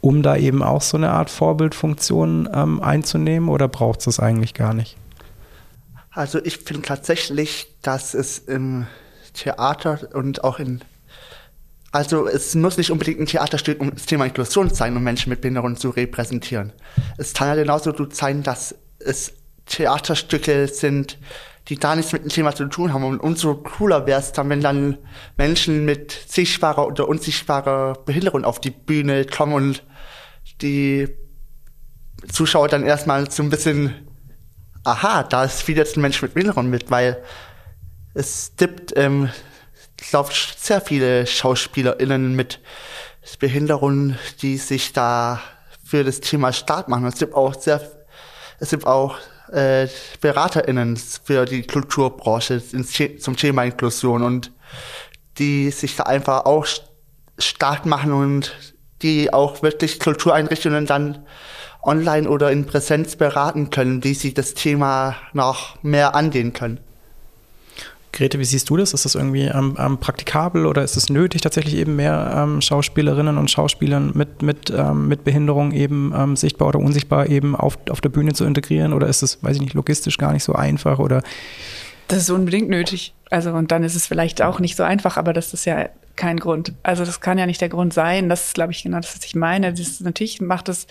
um 0.00 0.22
da 0.22 0.36
eben 0.36 0.62
auch 0.62 0.82
so 0.82 0.96
eine 0.96 1.10
Art 1.10 1.30
Vorbildfunktion 1.30 2.48
ähm, 2.52 2.82
einzunehmen 2.82 3.48
oder 3.48 3.68
braucht 3.68 4.00
es 4.00 4.04
das 4.06 4.20
eigentlich 4.20 4.52
gar 4.52 4.74
nicht? 4.74 4.96
Also 6.16 6.42
ich 6.42 6.56
finde 6.56 6.80
tatsächlich, 6.80 7.68
dass 7.82 8.14
es 8.14 8.38
im 8.38 8.86
Theater 9.34 10.08
und 10.14 10.44
auch 10.44 10.58
in 10.58 10.80
also 11.92 12.26
es 12.26 12.54
muss 12.54 12.78
nicht 12.78 12.90
unbedingt 12.90 13.20
ein 13.20 13.26
Theaterstück 13.26 13.80
um 13.80 13.94
das 13.94 14.06
Thema 14.06 14.24
Inklusion 14.24 14.70
sein, 14.70 14.96
um 14.96 15.02
Menschen 15.02 15.28
mit 15.28 15.42
Behinderung 15.42 15.76
zu 15.76 15.90
repräsentieren. 15.90 16.72
Es 17.18 17.34
kann 17.34 17.48
ja 17.48 17.54
genauso 17.54 17.92
gut 17.92 18.16
sein, 18.16 18.42
dass 18.42 18.74
es 18.98 19.34
Theaterstücke 19.66 20.68
sind, 20.68 21.18
die 21.68 21.76
da 21.76 21.94
nichts 21.94 22.12
mit 22.12 22.22
dem 22.22 22.30
Thema 22.30 22.54
zu 22.54 22.66
tun 22.66 22.94
haben. 22.94 23.04
Und 23.04 23.20
umso 23.20 23.54
cooler 23.54 24.06
wäre 24.06 24.20
es 24.20 24.32
dann, 24.32 24.48
wenn 24.48 24.62
dann 24.62 24.98
Menschen 25.36 25.84
mit 25.84 26.12
sichtbarer 26.12 26.86
oder 26.86 27.08
unsichtbarer 27.08 27.94
Behinderung 28.06 28.44
auf 28.44 28.60
die 28.60 28.70
Bühne 28.70 29.26
kommen 29.26 29.52
und 29.52 29.82
die 30.62 31.08
Zuschauer 32.32 32.68
dann 32.68 32.84
erstmal 32.84 33.30
so 33.30 33.42
ein 33.42 33.50
bisschen, 33.50 34.05
aha, 34.86 35.22
da 35.24 35.44
ist 35.44 35.62
viel 35.62 35.76
jetzt 35.76 35.96
ein 35.96 36.00
Mensch 36.00 36.20
mit 36.22 36.34
Behinderung 36.34 36.68
mit, 36.70 36.90
weil 36.90 37.22
es 38.14 38.52
gibt 38.56 38.96
ähm, 38.96 39.30
ich 40.00 40.10
glaube, 40.10 40.30
sehr 40.32 40.80
viele 40.80 41.26
SchauspielerInnen 41.26 42.34
mit 42.34 42.60
Behinderungen, 43.40 44.18
die 44.42 44.56
sich 44.56 44.92
da 44.92 45.40
für 45.84 46.04
das 46.04 46.20
Thema 46.20 46.52
stark 46.52 46.88
machen. 46.88 47.06
Es 47.06 47.18
gibt 47.18 47.34
auch 47.34 47.54
sehr, 47.54 47.80
es 48.60 48.70
gibt 48.70 48.86
auch 48.86 49.16
äh, 49.52 49.88
BeraterInnen 50.20 50.96
für 50.96 51.44
die 51.44 51.62
Kulturbranche 51.62 52.62
zum 53.18 53.36
Thema 53.36 53.64
Inklusion 53.64 54.22
und 54.22 54.52
die 55.38 55.70
sich 55.70 55.96
da 55.96 56.04
einfach 56.04 56.44
auch 56.44 56.66
stark 57.38 57.84
machen 57.84 58.12
und 58.12 58.52
die 59.02 59.32
auch 59.32 59.62
wirklich 59.62 59.98
Kultureinrichtungen 59.98 60.86
dann 60.86 61.26
online 61.86 62.28
oder 62.28 62.50
in 62.50 62.66
Präsenz 62.66 63.16
beraten 63.16 63.70
können, 63.70 64.00
die 64.00 64.14
sich 64.14 64.34
das 64.34 64.54
Thema 64.54 65.16
noch 65.32 65.82
mehr 65.82 66.14
angehen 66.14 66.52
können. 66.52 66.80
Grete, 68.16 68.38
wie 68.38 68.44
siehst 68.46 68.70
du 68.70 68.78
das? 68.78 68.94
Ist 68.94 69.04
das 69.04 69.14
irgendwie 69.14 69.42
ähm, 69.42 69.76
ähm, 69.78 69.98
praktikabel 69.98 70.64
oder 70.64 70.82
ist 70.82 70.96
es 70.96 71.10
nötig, 71.10 71.42
tatsächlich 71.42 71.76
eben 71.76 71.96
mehr 71.96 72.32
ähm, 72.34 72.62
Schauspielerinnen 72.62 73.36
und 73.36 73.50
Schauspielern 73.50 74.12
mit, 74.14 74.40
mit, 74.40 74.70
ähm, 74.70 75.06
mit 75.06 75.22
Behinderung 75.22 75.72
eben 75.72 76.14
ähm, 76.16 76.34
sichtbar 76.34 76.68
oder 76.68 76.78
unsichtbar 76.78 77.26
eben 77.28 77.54
auf, 77.54 77.78
auf 77.90 78.00
der 78.00 78.08
Bühne 78.08 78.32
zu 78.32 78.46
integrieren? 78.46 78.94
Oder 78.94 79.06
ist 79.08 79.22
es, 79.22 79.42
weiß 79.42 79.56
ich 79.56 79.62
nicht, 79.62 79.74
logistisch 79.74 80.16
gar 80.16 80.32
nicht 80.32 80.44
so 80.44 80.54
einfach? 80.54 80.98
Oder? 80.98 81.22
Das 82.08 82.18
ist 82.18 82.30
unbedingt 82.30 82.70
nötig. 82.70 83.12
Also, 83.28 83.50
und 83.52 83.70
dann 83.70 83.84
ist 83.84 83.96
es 83.96 84.06
vielleicht 84.06 84.40
auch 84.40 84.60
nicht 84.60 84.76
so 84.76 84.82
einfach, 84.82 85.18
aber 85.18 85.34
das 85.34 85.52
ist 85.52 85.66
ja 85.66 85.90
kein 86.14 86.38
Grund. 86.40 86.72
Also, 86.84 87.04
das 87.04 87.20
kann 87.20 87.36
ja 87.36 87.44
nicht 87.44 87.60
der 87.60 87.68
Grund 87.68 87.92
sein. 87.92 88.30
Das 88.30 88.46
ist, 88.46 88.54
glaube 88.54 88.72
ich, 88.72 88.82
genau 88.82 88.98
das, 88.98 89.14
was 89.14 89.26
ich 89.26 89.34
meine. 89.34 89.74
Das, 89.74 90.00
natürlich 90.00 90.40
macht 90.40 90.70
es 90.70 90.86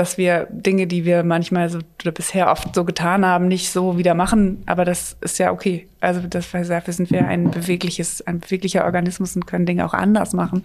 dass 0.00 0.16
wir 0.16 0.46
Dinge, 0.50 0.86
die 0.86 1.04
wir 1.04 1.22
manchmal 1.24 1.68
so 1.68 1.80
oder 2.00 2.10
bisher 2.10 2.50
oft 2.50 2.74
so 2.74 2.86
getan 2.86 3.26
haben, 3.26 3.48
nicht 3.48 3.70
so 3.70 3.98
wieder 3.98 4.14
machen. 4.14 4.62
Aber 4.64 4.86
das 4.86 5.18
ist 5.20 5.38
ja 5.38 5.52
okay. 5.52 5.88
Also 6.00 6.22
das, 6.22 6.50
dafür 6.50 6.94
sind 6.94 7.10
wir 7.10 7.28
ein 7.28 7.50
bewegliches, 7.50 8.26
ein 8.26 8.40
beweglicher 8.40 8.86
Organismus 8.86 9.36
und 9.36 9.46
können 9.46 9.66
Dinge 9.66 9.84
auch 9.84 9.92
anders 9.92 10.32
machen. 10.32 10.62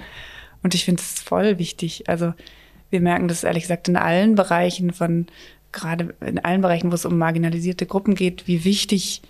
Und 0.63 0.73
ich 0.73 0.85
finde 0.85 1.01
es 1.01 1.21
voll 1.21 1.59
wichtig. 1.59 2.07
Also 2.07 2.33
wir 2.89 3.01
merken 3.01 3.27
das 3.27 3.43
ehrlich 3.43 3.63
gesagt 3.63 3.89
in 3.89 3.97
allen 3.97 4.35
Bereichen 4.35 4.93
von, 4.93 5.27
gerade 5.73 6.15
in 6.25 6.39
allen 6.39 6.61
Bereichen, 6.61 6.89
wo 6.89 6.95
es 6.95 7.03
um 7.03 7.17
marginalisierte 7.17 7.85
Gruppen 7.85 8.15
geht, 8.15 8.47
wie 8.47 8.63
wichtig 8.63 9.21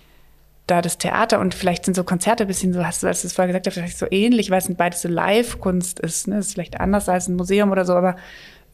da 0.68 0.82
das 0.82 0.98
Theater 0.98 1.40
und 1.40 1.52
vielleicht 1.52 1.84
sind 1.84 1.94
so 1.94 2.04
Konzerte 2.04 2.44
ein 2.44 2.48
bisschen 2.48 2.72
so, 2.72 2.86
hast 2.86 3.02
du, 3.02 3.08
als 3.08 3.22
du 3.22 3.26
es 3.26 3.32
vorher 3.32 3.48
gesagt 3.48 3.66
hast, 3.66 3.74
vielleicht 3.74 3.98
so 3.98 4.06
ähnlich, 4.10 4.50
weil 4.50 4.58
es 4.58 4.72
beides 4.76 5.02
so 5.02 5.08
Live-Kunst 5.08 5.98
ist. 5.98 6.28
Ne? 6.28 6.36
Das 6.36 6.46
ist 6.46 6.52
vielleicht 6.52 6.80
anders 6.80 7.08
als 7.08 7.28
ein 7.28 7.34
Museum 7.34 7.72
oder 7.72 7.84
so, 7.84 7.94
aber 7.94 8.16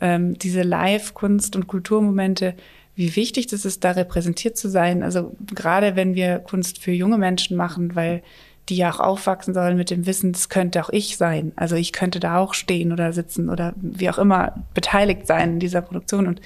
ähm, 0.03 0.37
diese 0.37 0.62
Live-Kunst- 0.62 1.57
und 1.57 1.69
Kulturmomente, 1.69 2.55
wie 2.95 3.17
wichtig 3.17 3.47
das 3.47 3.65
ist, 3.65 3.85
da 3.85 3.93
repräsentiert 3.93 4.59
zu 4.59 4.69
sein. 4.69 5.03
Also 5.03 5.35
gerade 5.55 5.97
wenn 5.97 6.15
wir 6.15 6.41
Kunst 6.41 6.79
für 6.79 6.93
junge 6.93 7.17
Menschen 7.17 7.57
machen, 7.57 7.95
weil 7.97 8.23
die 8.69 8.77
ja 8.77 8.91
auch 8.91 9.01
aufwachsen 9.01 9.55
sollen 9.55 9.77
mit 9.77 9.91
dem 9.91 10.07
Wissen, 10.07 10.33
das 10.33 10.49
könnte 10.49 10.83
auch 10.85 10.91
ich 10.91 11.17
sein. 11.17 11.53
Also 11.57 11.77
ich 11.77 11.93
könnte 11.93 12.21
da 12.21 12.38
auch 12.38 12.53
stehen 12.53 12.93
oder 12.93 13.12
sitzen 13.12 13.49
oder 13.49 13.73
wie 13.77 14.11
auch 14.11 14.19
immer 14.19 14.55
beteiligt 14.75 15.27
sein 15.27 15.55
in 15.55 15.61
dieser 15.61 15.81
Produktion. 15.81 16.27
Und 16.27 16.41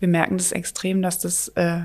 wir 0.00 0.08
merken 0.08 0.38
das 0.38 0.52
extrem, 0.52 1.02
dass 1.02 1.18
das 1.18 1.48
äh, 1.48 1.82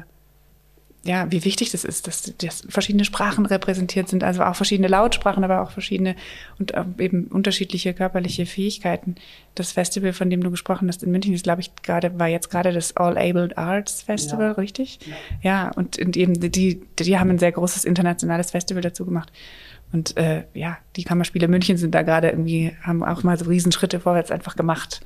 ja, 1.03 1.31
wie 1.31 1.45
wichtig 1.45 1.71
das 1.71 1.85
ist, 1.85 2.07
dass, 2.07 2.33
dass 2.37 2.63
verschiedene 2.67 3.05
Sprachen 3.05 3.45
repräsentiert 3.45 4.09
sind, 4.09 4.23
also 4.23 4.43
auch 4.43 4.55
verschiedene 4.55 4.89
Lautsprachen, 4.89 5.45
aber 5.45 5.61
auch 5.61 5.71
verschiedene 5.71 6.15
und 6.59 6.73
eben 6.97 7.27
unterschiedliche 7.27 7.93
körperliche 7.93 8.45
Fähigkeiten. 8.45 9.15
Das 9.55 9.71
Festival, 9.71 10.11
von 10.11 10.29
dem 10.29 10.43
du 10.43 10.51
gesprochen 10.51 10.89
hast 10.89 11.01
in 11.01 11.11
München, 11.11 11.33
ist, 11.33 11.43
glaube 11.43 11.61
ich, 11.61 11.73
gerade, 11.83 12.19
war 12.19 12.27
jetzt 12.27 12.49
gerade 12.49 12.73
das 12.73 12.97
All-Abled 12.97 13.57
Arts 13.57 14.01
Festival, 14.01 14.47
ja. 14.47 14.51
richtig? 14.53 14.99
Ja. 15.05 15.15
ja, 15.41 15.71
und, 15.71 15.97
und 15.99 16.17
eben 16.17 16.33
die, 16.33 16.81
die 16.99 17.17
haben 17.17 17.29
ein 17.29 17.39
sehr 17.39 17.53
großes 17.53 17.85
internationales 17.85 18.51
Festival 18.51 18.81
dazu 18.81 19.05
gemacht. 19.05 19.31
Und 19.93 20.17
äh, 20.17 20.43
ja, 20.53 20.77
die 20.97 21.05
Kammerspiele 21.05 21.47
München 21.47 21.77
sind 21.77 21.95
da 21.95 22.01
gerade 22.01 22.29
irgendwie, 22.29 22.73
haben 22.81 23.03
auch 23.03 23.23
mal 23.23 23.37
so 23.39 23.45
Riesenschritte 23.45 24.01
vorwärts 24.01 24.31
einfach 24.31 24.57
gemacht 24.57 24.99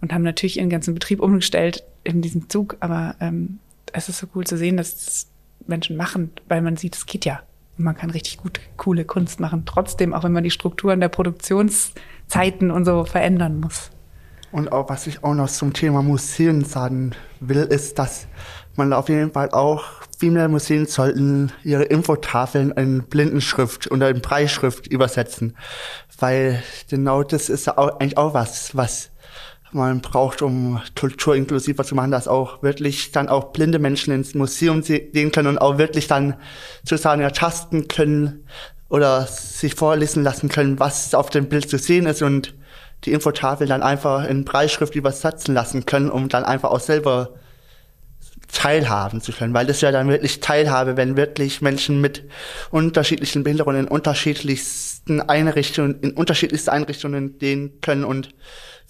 und 0.00 0.12
haben 0.12 0.22
natürlich 0.22 0.58
ihren 0.58 0.70
ganzen 0.70 0.94
Betrieb 0.94 1.20
umgestellt 1.20 1.82
in 2.04 2.22
diesem 2.22 2.48
Zug. 2.48 2.76
Aber 2.80 3.16
ähm, 3.20 3.58
es 3.92 4.08
ist 4.08 4.18
so 4.18 4.28
cool 4.34 4.46
zu 4.46 4.56
sehen, 4.56 4.76
dass 4.76 4.94
das 4.94 5.29
Menschen 5.66 5.96
machen, 5.96 6.30
weil 6.48 6.62
man 6.62 6.76
sieht, 6.76 6.96
es 6.96 7.06
geht 7.06 7.24
ja. 7.24 7.40
Und 7.78 7.84
man 7.84 7.96
kann 7.96 8.10
richtig 8.10 8.38
gut, 8.38 8.60
coole 8.76 9.04
Kunst 9.04 9.40
machen. 9.40 9.64
Trotzdem, 9.64 10.12
auch 10.12 10.24
wenn 10.24 10.32
man 10.32 10.44
die 10.44 10.50
Strukturen 10.50 11.00
der 11.00 11.08
Produktionszeiten 11.08 12.70
und 12.70 12.84
so 12.84 13.04
verändern 13.04 13.60
muss. 13.60 13.90
Und 14.52 14.72
auch, 14.72 14.88
was 14.88 15.06
ich 15.06 15.22
auch 15.22 15.34
noch 15.34 15.48
zum 15.48 15.72
Thema 15.72 16.02
Museen 16.02 16.64
sagen 16.64 17.12
will, 17.38 17.62
ist, 17.62 17.98
dass 17.98 18.26
man 18.74 18.92
auf 18.92 19.08
jeden 19.08 19.32
Fall 19.32 19.50
auch 19.50 19.84
viel 20.18 20.32
mehr 20.32 20.48
Museen 20.48 20.86
sollten 20.86 21.52
ihre 21.62 21.84
Infotafeln 21.84 22.72
in 22.72 23.04
Blindenschrift 23.04 23.90
oder 23.90 24.10
in 24.10 24.20
Breitschrift 24.20 24.86
übersetzen. 24.88 25.56
Weil 26.18 26.62
genau 26.88 27.22
das 27.22 27.48
ist 27.48 27.68
auch, 27.68 28.00
eigentlich 28.00 28.18
auch 28.18 28.34
was, 28.34 28.76
was 28.76 29.10
man 29.72 30.00
braucht, 30.00 30.42
um 30.42 30.80
Kultur 30.98 31.36
inklusiver 31.36 31.84
zu 31.84 31.94
machen, 31.94 32.10
dass 32.10 32.28
auch 32.28 32.62
wirklich 32.62 33.12
dann 33.12 33.28
auch 33.28 33.52
blinde 33.52 33.78
Menschen 33.78 34.12
ins 34.12 34.34
Museum 34.34 34.82
gehen 34.82 35.32
können 35.32 35.48
und 35.48 35.58
auch 35.58 35.78
wirklich 35.78 36.06
dann 36.06 36.34
sozusagen 36.84 37.22
ertasten 37.22 37.88
können 37.88 38.44
oder 38.88 39.26
sich 39.26 39.74
vorlesen 39.74 40.24
lassen 40.24 40.48
können, 40.48 40.78
was 40.80 41.14
auf 41.14 41.30
dem 41.30 41.48
Bild 41.48 41.70
zu 41.70 41.78
sehen 41.78 42.06
ist 42.06 42.22
und 42.22 42.54
die 43.04 43.12
Infotafel 43.12 43.66
dann 43.66 43.82
einfach 43.82 44.28
in 44.28 44.44
Breitschrift 44.44 44.94
übersetzen 44.94 45.54
lassen 45.54 45.86
können, 45.86 46.10
um 46.10 46.28
dann 46.28 46.44
einfach 46.44 46.70
auch 46.70 46.80
selber 46.80 47.30
teilhaben 48.52 49.20
zu 49.20 49.32
können, 49.32 49.54
weil 49.54 49.66
das 49.66 49.80
ja 49.80 49.92
dann 49.92 50.08
wirklich 50.08 50.40
Teilhabe, 50.40 50.96
wenn 50.96 51.16
wirklich 51.16 51.62
Menschen 51.62 52.00
mit 52.00 52.24
unterschiedlichen 52.70 53.44
Behinderungen 53.44 53.80
in 53.80 53.88
unterschiedlichsten 53.88 55.20
Einrichtungen, 55.20 56.00
in 56.00 56.12
unterschiedlichsten 56.12 56.70
Einrichtungen 56.70 57.38
gehen 57.38 57.80
können 57.80 58.04
und 58.04 58.30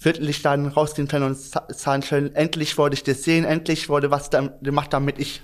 wirklich 0.01 0.41
dann 0.41 0.67
rausgehen 0.67 1.07
können 1.07 1.25
und 1.25 1.37
sagen 1.37 2.01
können, 2.01 2.35
endlich 2.35 2.77
wurde 2.77 2.95
ich 2.95 3.03
das 3.03 3.23
sehen, 3.23 3.45
endlich 3.45 3.89
wurde 3.89 4.11
was 4.11 4.29
gemacht, 4.61 4.93
damit 4.93 5.19
ich 5.19 5.41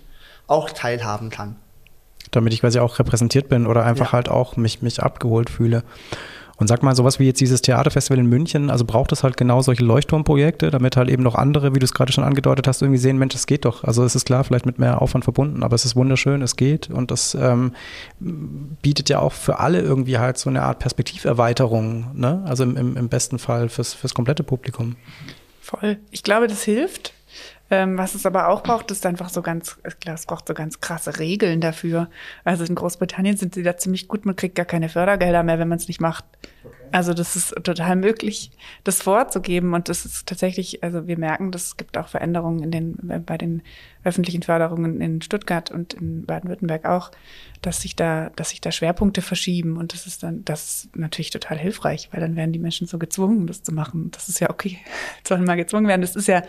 auch 0.48 0.72
teilhaben 0.72 1.30
kann. 1.30 1.58
Damit 2.32 2.54
ich 2.54 2.62
quasi 2.62 2.80
auch 2.80 3.00
repräsentiert 3.00 3.50
bin 3.50 3.68
oder 3.68 3.86
einfach 3.86 4.08
ja. 4.08 4.12
halt 4.14 4.30
auch 4.30 4.58
mich, 4.58 4.82
mich 4.82 5.02
abgeholt 5.02 5.50
fühle. 5.50 5.84
Und 6.58 6.68
sag 6.68 6.82
mal, 6.82 6.96
sowas 6.96 7.20
wie 7.20 7.26
jetzt 7.26 7.40
dieses 7.40 7.62
Theaterfestival 7.62 8.18
in 8.18 8.26
München, 8.26 8.72
also 8.72 8.84
braucht 8.84 9.12
es 9.12 9.24
halt 9.24 9.38
genau 9.38 9.62
solche 9.62 9.84
Leuchtturmprojekte, 9.84 10.72
damit 10.72 10.98
halt 10.98 11.10
eben 11.10 11.22
noch 11.22 11.36
andere, 11.36 11.76
wie 11.76 11.80
du 11.80 11.86
es 11.86 11.94
gerade 11.94 12.12
schon 12.12 12.24
angedeutet 12.24 12.68
hast, 12.68 12.82
irgendwie 12.82 13.00
sehen, 13.00 13.18
Mensch, 13.18 13.36
es 13.36 13.46
geht 13.46 13.66
doch. 13.66 13.84
Also 13.84 14.04
es 14.04 14.16
ist 14.16 14.26
klar, 14.26 14.44
vielleicht 14.44 14.66
mit 14.66 14.80
mehr 14.80 15.02
Aufwand 15.02 15.24
verbunden, 15.24 15.62
aber 15.62 15.76
es 15.76 15.86
ist 15.86 15.96
wunderschön, 15.96 16.42
es 16.42 16.56
geht 16.56 16.90
und 16.90 17.12
das 17.12 17.36
ähm, 17.36 17.74
bietet 18.20 19.10
ja 19.10 19.20
auch 19.20 19.34
für 19.34 19.60
alle 19.60 19.82
irgendwie 19.82 20.18
halt 20.18 20.40
so 20.40 20.50
eine 20.50 20.64
Art 20.64 20.80
Perspektiverweiterung, 20.80 22.08
ne? 22.16 22.44
Also 22.46 22.64
im, 22.64 22.76
im, 22.76 22.98
im 22.98 23.08
besten 23.08 23.38
Fall 23.38 23.70
fürs, 23.70 23.94
fürs 23.94 24.16
komplette 24.16 24.44
Publikum. 24.44 24.96
Voll. 25.62 25.98
Ich 26.12 26.24
glaube, 26.24 26.48
das 26.48 26.64
hilft. 26.64 27.14
Ähm, 27.70 27.98
was 27.98 28.16
es 28.16 28.26
aber 28.26 28.48
auch 28.48 28.64
braucht, 28.64 28.92
ist 28.92 29.06
einfach 29.06 29.30
so 29.30 29.42
ganz, 29.42 29.78
ich 29.86 30.00
glaube, 30.00 30.16
es 30.16 30.26
braucht 30.26 30.48
so 30.48 30.54
ganz 30.54 30.80
krasse 30.80 31.20
Regeln 31.20 31.60
dafür. 31.60 32.10
Also 32.44 32.64
in 32.64 32.76
Großbritannien 32.76 33.38
sind 33.38 33.56
sie 33.56 33.64
da 33.64 33.78
ziemlich 33.78 34.08
gut, 34.08 34.26
man 34.26 34.36
kriegt 34.36 34.56
gar 34.56 34.66
keine 34.66 34.90
Fördergelder 34.90 35.44
mehr, 35.44 35.60
wenn 35.60 35.68
man 35.68 35.78
es 35.78 35.88
nicht 35.88 36.02
macht. 36.02 36.26
Also 36.92 37.14
das 37.14 37.36
ist 37.36 37.54
total 37.64 37.98
möglich, 37.98 38.52
das 38.84 39.02
vorzugeben. 39.02 39.74
Und 39.74 39.90
das 39.90 40.06
ist 40.06 40.28
tatsächlich, 40.28 40.84
also 40.84 41.08
wir 41.08 41.18
merken, 41.18 41.52
es 41.54 41.76
gibt 41.76 41.98
auch 41.98 42.08
Veränderungen 42.08 42.64
in 42.64 42.72
den, 42.72 43.24
bei 43.26 43.38
den 43.38 43.62
öffentlichen 44.08 44.42
Förderungen 44.42 45.02
in 45.02 45.22
Stuttgart 45.22 45.70
und 45.70 45.94
in 45.94 46.26
Baden-Württemberg 46.26 46.86
auch, 46.86 47.12
dass 47.62 47.82
sich 47.82 47.96
da, 47.96 48.32
dass 48.36 48.52
sich 48.52 48.62
da 48.62 48.72
Schwerpunkte 48.72 49.22
verschieben. 49.22 49.78
Und 49.78 49.94
das 49.94 50.08
ist 50.08 50.24
dann, 50.24 50.46
das 50.46 50.86
ist 50.86 50.96
natürlich 50.96 51.30
total 51.30 51.58
hilfreich, 51.58 52.10
weil 52.12 52.22
dann 52.22 52.36
werden 52.36 52.54
die 52.54 52.60
Menschen 52.60 52.88
so 52.88 52.98
gezwungen, 52.98 53.48
das 53.48 53.64
zu 53.64 53.74
machen. 53.74 54.12
Das 54.12 54.30
ist 54.30 54.40
ja 54.40 54.50
okay, 54.50 54.78
sollen 55.28 55.44
mal 55.44 55.56
gezwungen 55.56 55.88
werden. 55.88 56.02
Das 56.02 56.16
ist 56.16 56.28
ja 56.28 56.44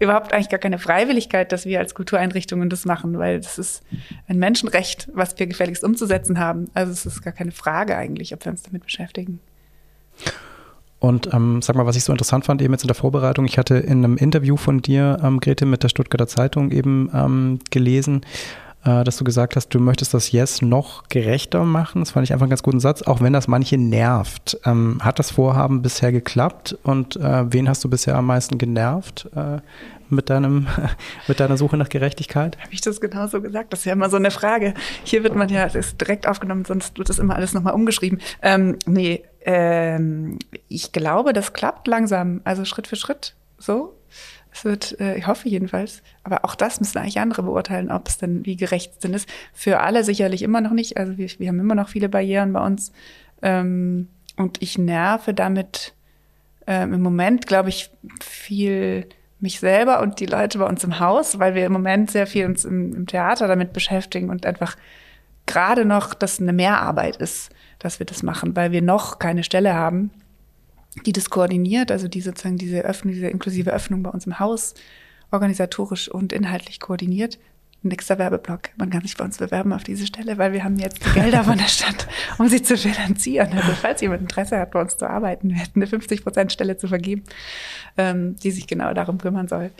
überhaupt 0.00 0.32
eigentlich 0.32 0.48
gar 0.48 0.58
keine 0.58 0.78
Freiwilligkeit, 0.78 1.52
dass 1.52 1.66
wir 1.66 1.78
als 1.78 1.94
Kultureinrichtungen 1.94 2.68
das 2.68 2.84
machen, 2.84 3.18
weil 3.18 3.40
das 3.40 3.58
ist 3.58 3.82
ein 4.26 4.38
Menschenrecht, 4.38 5.08
was 5.12 5.38
wir 5.38 5.46
gefälligst 5.46 5.84
umzusetzen 5.84 6.38
haben. 6.38 6.68
Also 6.74 6.92
es 6.92 7.06
ist 7.06 7.22
gar 7.22 7.32
keine 7.32 7.52
Frage 7.52 7.96
eigentlich, 7.96 8.34
ob 8.34 8.44
wir 8.44 8.50
uns 8.50 8.62
damit 8.62 8.84
beschäftigen. 8.84 9.38
Und 11.04 11.28
ähm, 11.34 11.60
sag 11.60 11.76
mal, 11.76 11.84
was 11.84 11.96
ich 11.96 12.04
so 12.04 12.12
interessant 12.12 12.46
fand, 12.46 12.62
eben 12.62 12.72
jetzt 12.72 12.82
in 12.82 12.88
der 12.88 12.94
Vorbereitung, 12.94 13.44
ich 13.44 13.58
hatte 13.58 13.74
in 13.74 14.02
einem 14.02 14.16
Interview 14.16 14.56
von 14.56 14.80
dir, 14.80 15.18
ähm, 15.22 15.38
Grete, 15.38 15.66
mit 15.66 15.82
der 15.82 15.90
Stuttgarter 15.90 16.26
Zeitung 16.26 16.70
eben 16.70 17.10
ähm, 17.12 17.58
gelesen, 17.68 18.22
dass 18.84 19.16
du 19.16 19.24
gesagt 19.24 19.56
hast, 19.56 19.68
du 19.68 19.80
möchtest 19.80 20.12
das 20.12 20.30
Yes 20.30 20.60
noch 20.60 21.08
gerechter 21.08 21.64
machen. 21.64 22.00
Das 22.00 22.10
fand 22.10 22.24
ich 22.24 22.32
einfach 22.32 22.44
einen 22.44 22.50
ganz 22.50 22.62
guten 22.62 22.80
Satz, 22.80 23.02
auch 23.02 23.20
wenn 23.20 23.32
das 23.32 23.48
manche 23.48 23.78
nervt. 23.78 24.58
Ähm, 24.64 24.98
hat 25.02 25.18
das 25.18 25.30
Vorhaben 25.30 25.82
bisher 25.82 26.12
geklappt 26.12 26.76
und 26.82 27.16
äh, 27.16 27.52
wen 27.52 27.68
hast 27.68 27.82
du 27.84 27.88
bisher 27.88 28.16
am 28.16 28.26
meisten 28.26 28.58
genervt? 28.58 29.28
Äh, 29.34 29.60
mit, 30.10 30.30
deinem, 30.30 30.66
mit 31.28 31.40
deiner 31.40 31.56
Suche 31.56 31.76
nach 31.76 31.88
Gerechtigkeit? 31.88 32.58
Habe 32.58 32.72
ich 32.72 32.80
das 32.80 33.00
genauso 33.00 33.40
gesagt? 33.40 33.72
Das 33.72 33.80
ist 33.80 33.86
ja 33.86 33.92
immer 33.92 34.10
so 34.10 34.16
eine 34.16 34.30
Frage. 34.30 34.74
Hier 35.02 35.22
wird 35.22 35.34
man 35.34 35.48
ja, 35.48 35.64
ist 35.64 36.00
direkt 36.00 36.26
aufgenommen, 36.26 36.64
sonst 36.64 36.98
wird 36.98 37.08
das 37.08 37.18
immer 37.18 37.36
alles 37.36 37.54
nochmal 37.54 37.74
umgeschrieben. 37.74 38.20
Ähm, 38.42 38.78
nee, 38.86 39.24
ähm, 39.44 40.38
ich 40.68 40.92
glaube, 40.92 41.32
das 41.32 41.52
klappt 41.52 41.86
langsam, 41.86 42.40
also 42.44 42.64
Schritt 42.64 42.86
für 42.86 42.96
Schritt 42.96 43.34
so. 43.58 43.94
Es 44.54 44.64
wird, 44.64 44.98
äh, 45.00 45.16
ich 45.16 45.26
hoffe 45.26 45.48
jedenfalls, 45.48 46.02
aber 46.22 46.44
auch 46.44 46.54
das 46.54 46.80
müssen 46.80 46.98
eigentlich 46.98 47.18
andere 47.18 47.42
beurteilen, 47.42 47.90
ob 47.90 48.08
es 48.08 48.18
denn 48.18 48.46
wie 48.46 48.56
gerecht 48.56 49.02
denn 49.02 49.12
ist. 49.12 49.28
Für 49.52 49.80
alle 49.80 50.04
sicherlich 50.04 50.42
immer 50.42 50.60
noch 50.60 50.70
nicht. 50.70 50.96
Also 50.96 51.18
wir, 51.18 51.28
wir 51.38 51.48
haben 51.48 51.60
immer 51.60 51.74
noch 51.74 51.88
viele 51.88 52.08
Barrieren 52.08 52.52
bei 52.52 52.64
uns. 52.64 52.92
Ähm, 53.42 54.08
und 54.36 54.62
ich 54.62 54.78
nerve 54.78 55.34
damit 55.34 55.94
ähm, 56.66 56.94
im 56.94 57.02
Moment, 57.02 57.46
glaube 57.46 57.68
ich, 57.68 57.90
viel 58.22 59.08
mich 59.40 59.60
selber 59.60 60.00
und 60.00 60.20
die 60.20 60.26
Leute 60.26 60.58
bei 60.58 60.66
uns 60.66 60.84
im 60.84 61.00
Haus, 61.00 61.38
weil 61.38 61.54
wir 61.54 61.66
im 61.66 61.72
Moment 61.72 62.10
sehr 62.10 62.26
viel 62.26 62.46
uns 62.46 62.64
im, 62.64 62.94
im 62.94 63.06
Theater 63.06 63.48
damit 63.48 63.72
beschäftigen 63.72 64.30
und 64.30 64.46
einfach 64.46 64.76
gerade 65.46 65.84
noch 65.84 66.14
das 66.14 66.40
eine 66.40 66.54
Mehrarbeit 66.54 67.16
ist 67.16 67.50
dass 67.84 67.98
wir 67.98 68.06
das 68.06 68.22
machen, 68.22 68.56
weil 68.56 68.72
wir 68.72 68.80
noch 68.80 69.18
keine 69.18 69.44
Stelle 69.44 69.74
haben, 69.74 70.10
die 71.06 71.12
das 71.12 71.30
koordiniert, 71.30 71.90
also 71.90 72.08
die 72.08 72.20
sozusagen 72.20 72.56
diese 72.56 72.80
Öffnung, 72.82 73.12
diese 73.12 73.28
inklusive 73.28 73.72
Öffnung 73.72 74.02
bei 74.02 74.10
uns 74.10 74.26
im 74.26 74.38
Haus 74.38 74.74
organisatorisch 75.30 76.08
und 76.08 76.32
inhaltlich 76.32 76.80
koordiniert. 76.80 77.38
Nächster 77.82 78.18
Werbeblock. 78.18 78.70
Man 78.76 78.88
kann 78.88 79.02
sich 79.02 79.14
bei 79.14 79.24
uns 79.26 79.36
bewerben 79.36 79.74
auf 79.74 79.84
diese 79.84 80.06
Stelle, 80.06 80.38
weil 80.38 80.54
wir 80.54 80.64
haben 80.64 80.78
jetzt 80.78 81.04
die 81.04 81.10
Gelder 81.10 81.44
von 81.44 81.58
der 81.58 81.66
Stadt, 81.66 82.08
um 82.38 82.48
sie 82.48 82.62
zu 82.62 82.78
finanzieren. 82.78 83.52
Also 83.52 83.72
falls 83.72 84.00
jemand 84.00 84.22
Interesse 84.22 84.58
hat, 84.58 84.70
bei 84.70 84.80
uns 84.80 84.96
zu 84.96 85.08
arbeiten, 85.08 85.50
wir 85.50 85.56
hätten 85.56 85.82
eine 85.82 85.90
50-Prozent-Stelle 85.90 86.78
zu 86.78 86.88
vergeben, 86.88 87.24
ähm, 87.98 88.36
die 88.36 88.52
sich 88.52 88.66
genau 88.66 88.94
darum 88.94 89.18
kümmern 89.18 89.48
soll. 89.48 89.70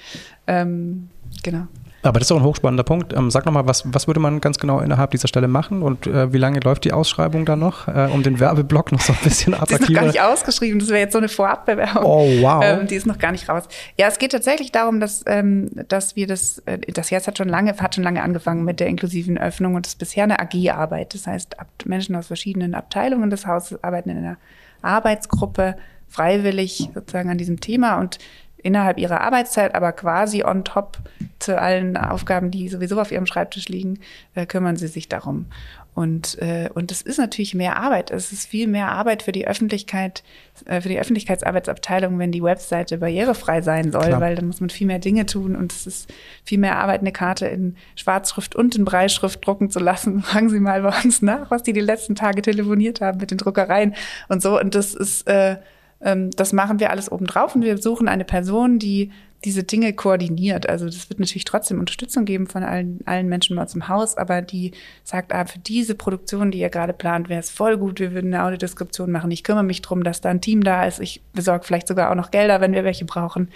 Ähm, 0.46 1.08
genau. 1.44 1.68
Aber 2.04 2.18
das 2.18 2.28
ist 2.28 2.32
auch 2.32 2.36
ein 2.36 2.44
hochspannender 2.44 2.84
Punkt. 2.84 3.14
Ähm, 3.14 3.30
sag 3.30 3.46
nochmal, 3.46 3.66
was, 3.66 3.82
was 3.86 4.06
würde 4.06 4.20
man 4.20 4.42
ganz 4.42 4.58
genau 4.58 4.80
innerhalb 4.80 5.10
dieser 5.12 5.26
Stelle 5.26 5.48
machen 5.48 5.82
und 5.82 6.06
äh, 6.06 6.34
wie 6.34 6.38
lange 6.38 6.60
läuft 6.60 6.84
die 6.84 6.92
Ausschreibung 6.92 7.46
dann 7.46 7.60
noch, 7.60 7.88
äh, 7.88 8.10
um 8.12 8.22
den 8.22 8.40
Werbeblock 8.40 8.92
noch 8.92 9.00
so 9.00 9.14
ein 9.14 9.18
bisschen 9.24 9.54
attraktiver? 9.54 9.78
Die 9.78 9.84
ist 9.84 9.90
noch 9.90 10.00
gar 10.00 10.06
nicht 10.06 10.20
ausgeschrieben, 10.20 10.78
das 10.80 10.90
wäre 10.90 11.00
jetzt 11.00 11.12
so 11.12 11.18
eine 11.18 11.30
Vorabbewerbung. 11.30 12.04
Oh, 12.04 12.26
wow. 12.42 12.62
Ähm, 12.62 12.86
die 12.86 12.94
ist 12.94 13.06
noch 13.06 13.18
gar 13.18 13.32
nicht 13.32 13.48
raus. 13.48 13.64
Ja, 13.98 14.08
es 14.08 14.18
geht 14.18 14.32
tatsächlich 14.32 14.70
darum, 14.70 15.00
dass, 15.00 15.24
ähm, 15.26 15.70
dass 15.88 16.14
wir 16.14 16.26
das, 16.26 16.58
äh, 16.66 16.78
das 16.92 17.08
jetzt 17.08 17.26
hat 17.26 17.38
schon 17.38 17.48
lange, 17.48 17.74
hat 17.78 17.94
schon 17.94 18.04
lange 18.04 18.22
angefangen 18.22 18.64
mit 18.64 18.80
der 18.80 18.88
inklusiven 18.88 19.38
Öffnung 19.38 19.74
und 19.74 19.86
das 19.86 19.94
ist 19.94 19.98
bisher 19.98 20.24
eine 20.24 20.40
AG-Arbeit. 20.40 21.14
Das 21.14 21.26
heißt, 21.26 21.56
Menschen 21.86 22.16
aus 22.16 22.26
verschiedenen 22.26 22.74
Abteilungen 22.74 23.30
des 23.30 23.46
Hauses 23.46 23.82
arbeiten 23.82 24.10
in 24.10 24.18
einer 24.18 24.36
Arbeitsgruppe 24.82 25.76
freiwillig 26.08 26.90
sozusagen 26.94 27.30
an 27.30 27.38
diesem 27.38 27.60
Thema 27.60 27.98
und 27.98 28.18
innerhalb 28.64 28.98
ihrer 28.98 29.20
Arbeitszeit, 29.20 29.74
aber 29.74 29.92
quasi 29.92 30.42
on 30.42 30.64
top 30.64 30.98
zu 31.38 31.60
allen 31.60 31.96
Aufgaben, 31.96 32.50
die 32.50 32.68
sowieso 32.68 33.00
auf 33.00 33.12
ihrem 33.12 33.26
Schreibtisch 33.26 33.68
liegen, 33.68 34.00
äh, 34.34 34.46
kümmern 34.46 34.76
sie 34.76 34.88
sich 34.88 35.08
darum. 35.08 35.46
Und 35.94 36.38
äh, 36.42 36.70
und 36.74 36.90
es 36.90 37.02
ist 37.02 37.18
natürlich 37.18 37.54
mehr 37.54 37.76
Arbeit. 37.76 38.10
Es 38.10 38.32
ist 38.32 38.46
viel 38.48 38.66
mehr 38.66 38.90
Arbeit 38.90 39.22
für 39.22 39.30
die 39.30 39.46
Öffentlichkeit, 39.46 40.24
äh, 40.64 40.80
für 40.80 40.88
die 40.88 40.98
Öffentlichkeitsarbeitsabteilung, 40.98 42.18
wenn 42.18 42.32
die 42.32 42.42
Webseite 42.42 42.98
barrierefrei 42.98 43.62
sein 43.62 43.92
soll, 43.92 44.06
Klar. 44.06 44.20
weil 44.20 44.34
dann 44.34 44.46
muss 44.46 44.60
man 44.60 44.70
viel 44.70 44.88
mehr 44.88 44.98
Dinge 44.98 45.26
tun 45.26 45.54
und 45.54 45.72
es 45.72 45.86
ist 45.86 46.12
viel 46.42 46.58
mehr 46.58 46.78
Arbeit, 46.78 47.00
eine 47.00 47.12
Karte 47.12 47.46
in 47.46 47.76
Schwarzschrift 47.94 48.56
und 48.56 48.74
in 48.74 48.84
Breitschrift 48.84 49.46
drucken 49.46 49.70
zu 49.70 49.78
lassen. 49.78 50.22
Fragen 50.24 50.48
Sie 50.48 50.58
mal 50.58 50.82
bei 50.82 51.00
uns 51.04 51.22
nach, 51.22 51.50
was 51.52 51.62
die 51.62 51.72
die 51.72 51.80
letzten 51.80 52.16
Tage 52.16 52.42
telefoniert 52.42 53.00
haben 53.00 53.18
mit 53.18 53.30
den 53.30 53.38
Druckereien 53.38 53.94
und 54.28 54.42
so. 54.42 54.58
Und 54.58 54.74
das 54.74 54.94
ist 54.94 55.28
äh, 55.28 55.58
das 56.00 56.52
machen 56.52 56.80
wir 56.80 56.90
alles 56.90 57.10
obendrauf 57.10 57.54
und 57.54 57.62
wir 57.62 57.78
suchen 57.78 58.08
eine 58.08 58.24
Person, 58.24 58.78
die 58.78 59.10
diese 59.44 59.62
Dinge 59.62 59.92
koordiniert. 59.92 60.68
Also 60.68 60.86
das 60.86 61.10
wird 61.10 61.20
natürlich 61.20 61.44
trotzdem 61.44 61.78
Unterstützung 61.78 62.24
geben 62.24 62.46
von 62.46 62.62
allen, 62.62 63.00
allen 63.04 63.28
Menschen 63.28 63.56
bei 63.56 63.62
uns 63.62 63.74
im 63.74 63.88
Haus, 63.88 64.16
aber 64.16 64.40
die 64.40 64.72
sagt, 65.02 65.34
ah, 65.34 65.44
für 65.44 65.58
diese 65.58 65.94
Produktion, 65.94 66.50
die 66.50 66.58
ihr 66.58 66.70
gerade 66.70 66.94
plant, 66.94 67.28
wäre 67.28 67.40
es 67.40 67.50
voll 67.50 67.76
gut, 67.76 68.00
wir 68.00 68.12
würden 68.12 68.32
eine 68.32 68.44
Audiodeskription 68.44 69.10
machen. 69.10 69.30
Ich 69.30 69.44
kümmere 69.44 69.64
mich 69.64 69.82
drum, 69.82 70.02
dass 70.02 70.22
da 70.22 70.30
ein 70.30 70.40
Team 70.40 70.64
da 70.64 70.86
ist. 70.86 70.98
Ich 70.98 71.22
besorge 71.34 71.64
vielleicht 71.64 71.88
sogar 71.88 72.10
auch 72.10 72.14
noch 72.14 72.30
Gelder, 72.30 72.62
wenn 72.62 72.72
wir 72.72 72.84
welche 72.84 73.04
brauchen. 73.04 73.50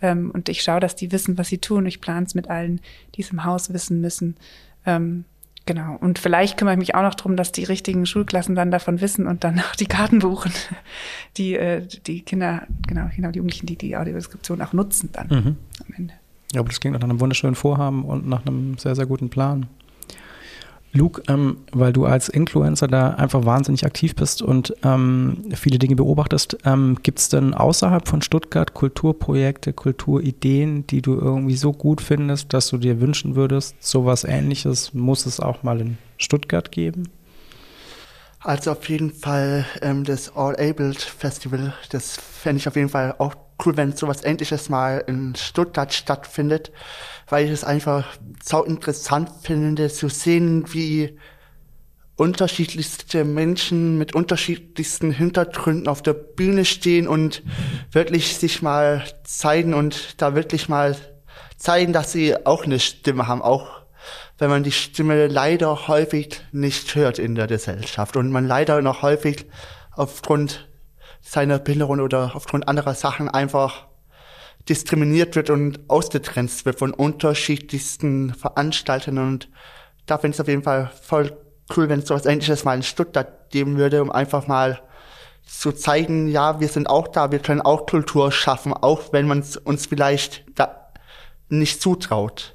Ähm, 0.00 0.30
und 0.32 0.48
ich 0.48 0.62
schaue, 0.62 0.80
dass 0.80 0.94
die 0.94 1.10
wissen, 1.10 1.36
was 1.36 1.48
sie 1.48 1.58
tun. 1.58 1.86
Ich 1.86 2.00
plane 2.00 2.26
es 2.26 2.36
mit 2.36 2.48
allen, 2.48 2.80
die 3.16 3.22
es 3.22 3.30
im 3.30 3.44
Haus 3.44 3.72
wissen 3.72 4.00
müssen. 4.00 4.36
Ähm, 4.86 5.24
Genau. 5.64 5.96
Und 6.00 6.18
vielleicht 6.18 6.58
kümmere 6.58 6.74
ich 6.74 6.78
mich 6.78 6.94
auch 6.94 7.02
noch 7.02 7.14
darum, 7.14 7.36
dass 7.36 7.52
die 7.52 7.64
richtigen 7.64 8.04
Schulklassen 8.04 8.54
dann 8.54 8.70
davon 8.70 9.00
wissen 9.00 9.26
und 9.26 9.44
dann 9.44 9.58
auch 9.70 9.76
die 9.76 9.86
Karten 9.86 10.18
buchen, 10.18 10.52
die 11.36 11.54
äh, 11.54 11.86
die 12.06 12.22
Kinder, 12.22 12.66
genau, 12.86 13.10
genau, 13.14 13.30
die 13.30 13.38
Jugendlichen, 13.38 13.66
die 13.66 13.76
die 13.76 13.96
Audiodeskription 13.96 14.60
auch 14.60 14.72
nutzen 14.72 15.10
dann 15.12 15.28
mhm. 15.28 15.56
am 15.86 15.94
Ende. 15.96 16.14
Ja, 16.52 16.60
aber 16.60 16.68
das 16.68 16.80
klingt 16.80 16.94
nach 16.94 17.02
einem 17.02 17.20
wunderschönen 17.20 17.54
Vorhaben 17.54 18.04
und 18.04 18.28
nach 18.28 18.44
einem 18.44 18.76
sehr, 18.76 18.94
sehr 18.94 19.06
guten 19.06 19.30
Plan. 19.30 19.66
Luke, 20.92 21.22
ähm, 21.28 21.58
weil 21.72 21.92
du 21.92 22.04
als 22.04 22.28
Influencer 22.28 22.86
da 22.86 23.10
einfach 23.10 23.44
wahnsinnig 23.46 23.86
aktiv 23.86 24.14
bist 24.14 24.42
und 24.42 24.74
ähm, 24.84 25.44
viele 25.54 25.78
Dinge 25.78 25.96
beobachtest, 25.96 26.58
ähm, 26.64 26.98
gibt 27.02 27.18
es 27.18 27.30
denn 27.30 27.54
außerhalb 27.54 28.06
von 28.06 28.20
Stuttgart 28.20 28.74
Kulturprojekte, 28.74 29.72
Kulturideen, 29.72 30.86
die 30.86 31.00
du 31.00 31.14
irgendwie 31.14 31.56
so 31.56 31.72
gut 31.72 32.02
findest, 32.02 32.52
dass 32.52 32.68
du 32.68 32.76
dir 32.76 33.00
wünschen 33.00 33.36
würdest, 33.36 33.76
sowas 33.80 34.24
ähnliches 34.24 34.92
muss 34.92 35.24
es 35.24 35.40
auch 35.40 35.62
mal 35.62 35.80
in 35.80 35.96
Stuttgart 36.18 36.70
geben? 36.70 37.08
Also 38.40 38.72
auf 38.72 38.88
jeden 38.88 39.12
Fall 39.12 39.64
ähm, 39.80 40.04
das 40.04 40.36
All 40.36 40.56
Abled 40.56 41.00
Festival, 41.00 41.72
das 41.90 42.16
fände 42.16 42.58
ich 42.58 42.68
auf 42.68 42.76
jeden 42.76 42.88
Fall 42.88 43.14
auch 43.18 43.34
cool, 43.64 43.76
wenn 43.76 43.96
sowas 43.96 44.22
endliches 44.22 44.68
mal 44.68 45.04
in 45.06 45.34
Stuttgart 45.34 45.92
stattfindet, 45.92 46.72
weil 47.28 47.44
ich 47.44 47.50
es 47.50 47.64
einfach 47.64 48.06
sau 48.42 48.62
interessant 48.64 49.30
finde, 49.42 49.90
zu 49.90 50.08
sehen, 50.08 50.72
wie 50.72 51.18
unterschiedlichste 52.16 53.24
Menschen 53.24 53.98
mit 53.98 54.14
unterschiedlichsten 54.14 55.10
Hintergründen 55.10 55.88
auf 55.88 56.02
der 56.02 56.12
Bühne 56.12 56.64
stehen 56.64 57.08
und 57.08 57.42
wirklich 57.90 58.36
sich 58.36 58.62
mal 58.62 59.04
zeigen 59.24 59.74
und 59.74 60.20
da 60.20 60.34
wirklich 60.34 60.68
mal 60.68 60.96
zeigen, 61.56 61.92
dass 61.92 62.12
sie 62.12 62.46
auch 62.46 62.64
eine 62.64 62.80
Stimme 62.80 63.28
haben, 63.28 63.42
auch 63.42 63.82
wenn 64.38 64.50
man 64.50 64.62
die 64.62 64.72
Stimme 64.72 65.26
leider 65.28 65.88
häufig 65.88 66.40
nicht 66.52 66.94
hört 66.94 67.18
in 67.18 67.34
der 67.34 67.46
Gesellschaft 67.46 68.16
und 68.16 68.30
man 68.30 68.46
leider 68.46 68.82
noch 68.82 69.02
häufig 69.02 69.46
aufgrund 69.92 70.68
seiner 71.22 71.58
Behinderung 71.58 72.00
oder 72.00 72.32
aufgrund 72.34 72.68
anderer 72.68 72.94
Sachen 72.94 73.28
einfach 73.28 73.86
diskriminiert 74.68 75.34
wird 75.34 75.50
und 75.50 75.80
ausgegrenzt 75.88 76.66
wird 76.66 76.78
von 76.78 76.92
unterschiedlichsten 76.92 78.34
Veranstaltern 78.34 79.18
und 79.18 79.48
da 80.06 80.18
finde 80.18 80.34
ich 80.34 80.36
es 80.36 80.40
auf 80.40 80.48
jeden 80.48 80.62
Fall 80.62 80.90
voll 81.00 81.36
cool, 81.76 81.88
wenn 81.88 82.00
es 82.00 82.08
sowas 82.08 82.26
ähnliches 82.26 82.64
mal 82.64 82.74
in 82.74 82.82
Stuttgart 82.82 83.50
geben 83.50 83.76
würde, 83.78 84.02
um 84.02 84.10
einfach 84.10 84.46
mal 84.46 84.80
zu 85.46 85.72
zeigen, 85.72 86.28
ja, 86.28 86.60
wir 86.60 86.68
sind 86.68 86.88
auch 86.88 87.08
da, 87.08 87.32
wir 87.32 87.38
können 87.38 87.60
auch 87.60 87.86
Kultur 87.86 88.30
schaffen, 88.30 88.72
auch 88.72 89.12
wenn 89.12 89.26
man 89.26 89.40
es 89.40 89.56
uns 89.56 89.86
vielleicht 89.86 90.44
da 90.54 90.92
nicht 91.48 91.82
zutraut. 91.82 92.54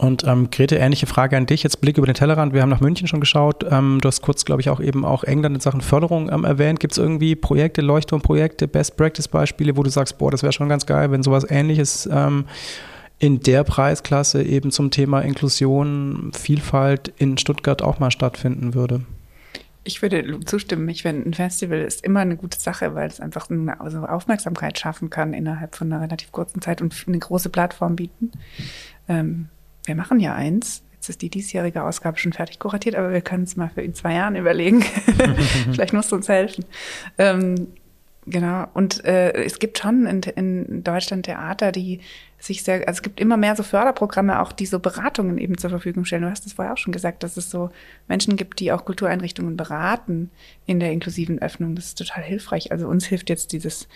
Und 0.00 0.24
ähm, 0.24 0.50
Grete, 0.50 0.76
ähnliche 0.76 1.06
Frage 1.06 1.36
an 1.36 1.44
dich. 1.44 1.62
Jetzt 1.62 1.82
Blick 1.82 1.98
über 1.98 2.06
den 2.06 2.14
Tellerrand. 2.14 2.54
Wir 2.54 2.62
haben 2.62 2.70
nach 2.70 2.80
München 2.80 3.06
schon 3.06 3.20
geschaut. 3.20 3.66
Ähm, 3.70 3.98
du 4.00 4.08
hast 4.08 4.22
kurz, 4.22 4.46
glaube 4.46 4.62
ich, 4.62 4.70
auch 4.70 4.80
eben 4.80 5.04
auch 5.04 5.24
England 5.24 5.56
in 5.56 5.60
Sachen 5.60 5.82
Förderung 5.82 6.32
ähm, 6.32 6.44
erwähnt. 6.44 6.80
Gibt 6.80 6.92
es 6.92 6.98
irgendwie 6.98 7.36
Projekte, 7.36 7.82
Leuchtturmprojekte, 7.82 8.66
Best-Practice-Beispiele, 8.66 9.76
wo 9.76 9.82
du 9.82 9.90
sagst, 9.90 10.16
boah, 10.16 10.30
das 10.30 10.42
wäre 10.42 10.54
schon 10.54 10.70
ganz 10.70 10.86
geil, 10.86 11.10
wenn 11.10 11.22
sowas 11.22 11.44
ähnliches 11.50 12.08
ähm, 12.10 12.46
in 13.18 13.40
der 13.40 13.62
Preisklasse 13.62 14.42
eben 14.42 14.70
zum 14.70 14.90
Thema 14.90 15.20
Inklusion, 15.20 16.32
Vielfalt 16.34 17.12
in 17.18 17.36
Stuttgart 17.36 17.82
auch 17.82 17.98
mal 17.98 18.10
stattfinden 18.10 18.72
würde? 18.72 19.02
Ich 19.84 20.00
würde 20.00 20.40
zustimmen. 20.46 20.88
Ich 20.88 21.02
finde, 21.02 21.28
ein 21.28 21.34
Festival 21.34 21.80
ist 21.80 22.02
immer 22.06 22.20
eine 22.20 22.36
gute 22.36 22.58
Sache, 22.58 22.94
weil 22.94 23.08
es 23.08 23.20
einfach 23.20 23.50
eine 23.50 23.78
also 23.78 23.98
Aufmerksamkeit 24.06 24.78
schaffen 24.78 25.10
kann 25.10 25.34
innerhalb 25.34 25.76
von 25.76 25.92
einer 25.92 26.00
relativ 26.00 26.32
kurzen 26.32 26.62
Zeit 26.62 26.80
und 26.80 26.94
eine 27.06 27.18
große 27.18 27.50
Plattform 27.50 27.96
bieten. 27.96 28.32
Ähm, 29.06 29.48
wir 29.84 29.94
machen 29.94 30.20
ja 30.20 30.34
eins. 30.34 30.82
Jetzt 30.94 31.08
ist 31.08 31.22
die 31.22 31.30
diesjährige 31.30 31.82
Ausgabe 31.82 32.18
schon 32.18 32.34
fertig 32.34 32.58
kuratiert, 32.58 32.94
aber 32.94 33.10
wir 33.10 33.22
können 33.22 33.44
es 33.44 33.56
mal 33.56 33.70
für 33.70 33.80
in 33.80 33.94
zwei 33.94 34.14
Jahren 34.14 34.36
überlegen. 34.36 34.82
Vielleicht 35.72 35.94
musst 35.94 36.12
du 36.12 36.16
uns 36.16 36.28
helfen. 36.28 36.66
Ähm, 37.16 37.68
genau. 38.30 38.66
Und 38.74 39.04
äh, 39.04 39.32
es 39.32 39.58
gibt 39.58 39.78
schon 39.78 40.06
in, 40.06 40.22
in 40.22 40.84
Deutschland 40.84 41.26
Theater, 41.26 41.72
die 41.72 42.00
sich 42.38 42.62
sehr, 42.62 42.88
also 42.88 42.98
es 42.98 43.02
gibt 43.02 43.20
immer 43.20 43.36
mehr 43.36 43.54
so 43.54 43.62
Förderprogramme 43.62 44.40
auch, 44.40 44.52
die 44.52 44.64
so 44.64 44.78
Beratungen 44.78 45.36
eben 45.36 45.58
zur 45.58 45.68
Verfügung 45.68 46.06
stellen. 46.06 46.22
Du 46.22 46.30
hast 46.30 46.46
es 46.46 46.54
vorher 46.54 46.72
auch 46.72 46.78
schon 46.78 46.92
gesagt, 46.92 47.22
dass 47.22 47.36
es 47.36 47.50
so 47.50 47.70
Menschen 48.08 48.36
gibt, 48.36 48.60
die 48.60 48.72
auch 48.72 48.86
Kultureinrichtungen 48.86 49.56
beraten 49.56 50.30
in 50.64 50.80
der 50.80 50.90
inklusiven 50.90 51.40
Öffnung. 51.40 51.74
Das 51.74 51.86
ist 51.86 51.98
total 51.98 52.24
hilfreich. 52.24 52.72
Also 52.72 52.88
uns 52.88 53.04
hilft 53.04 53.28
jetzt 53.28 53.52
dieses 53.52 53.88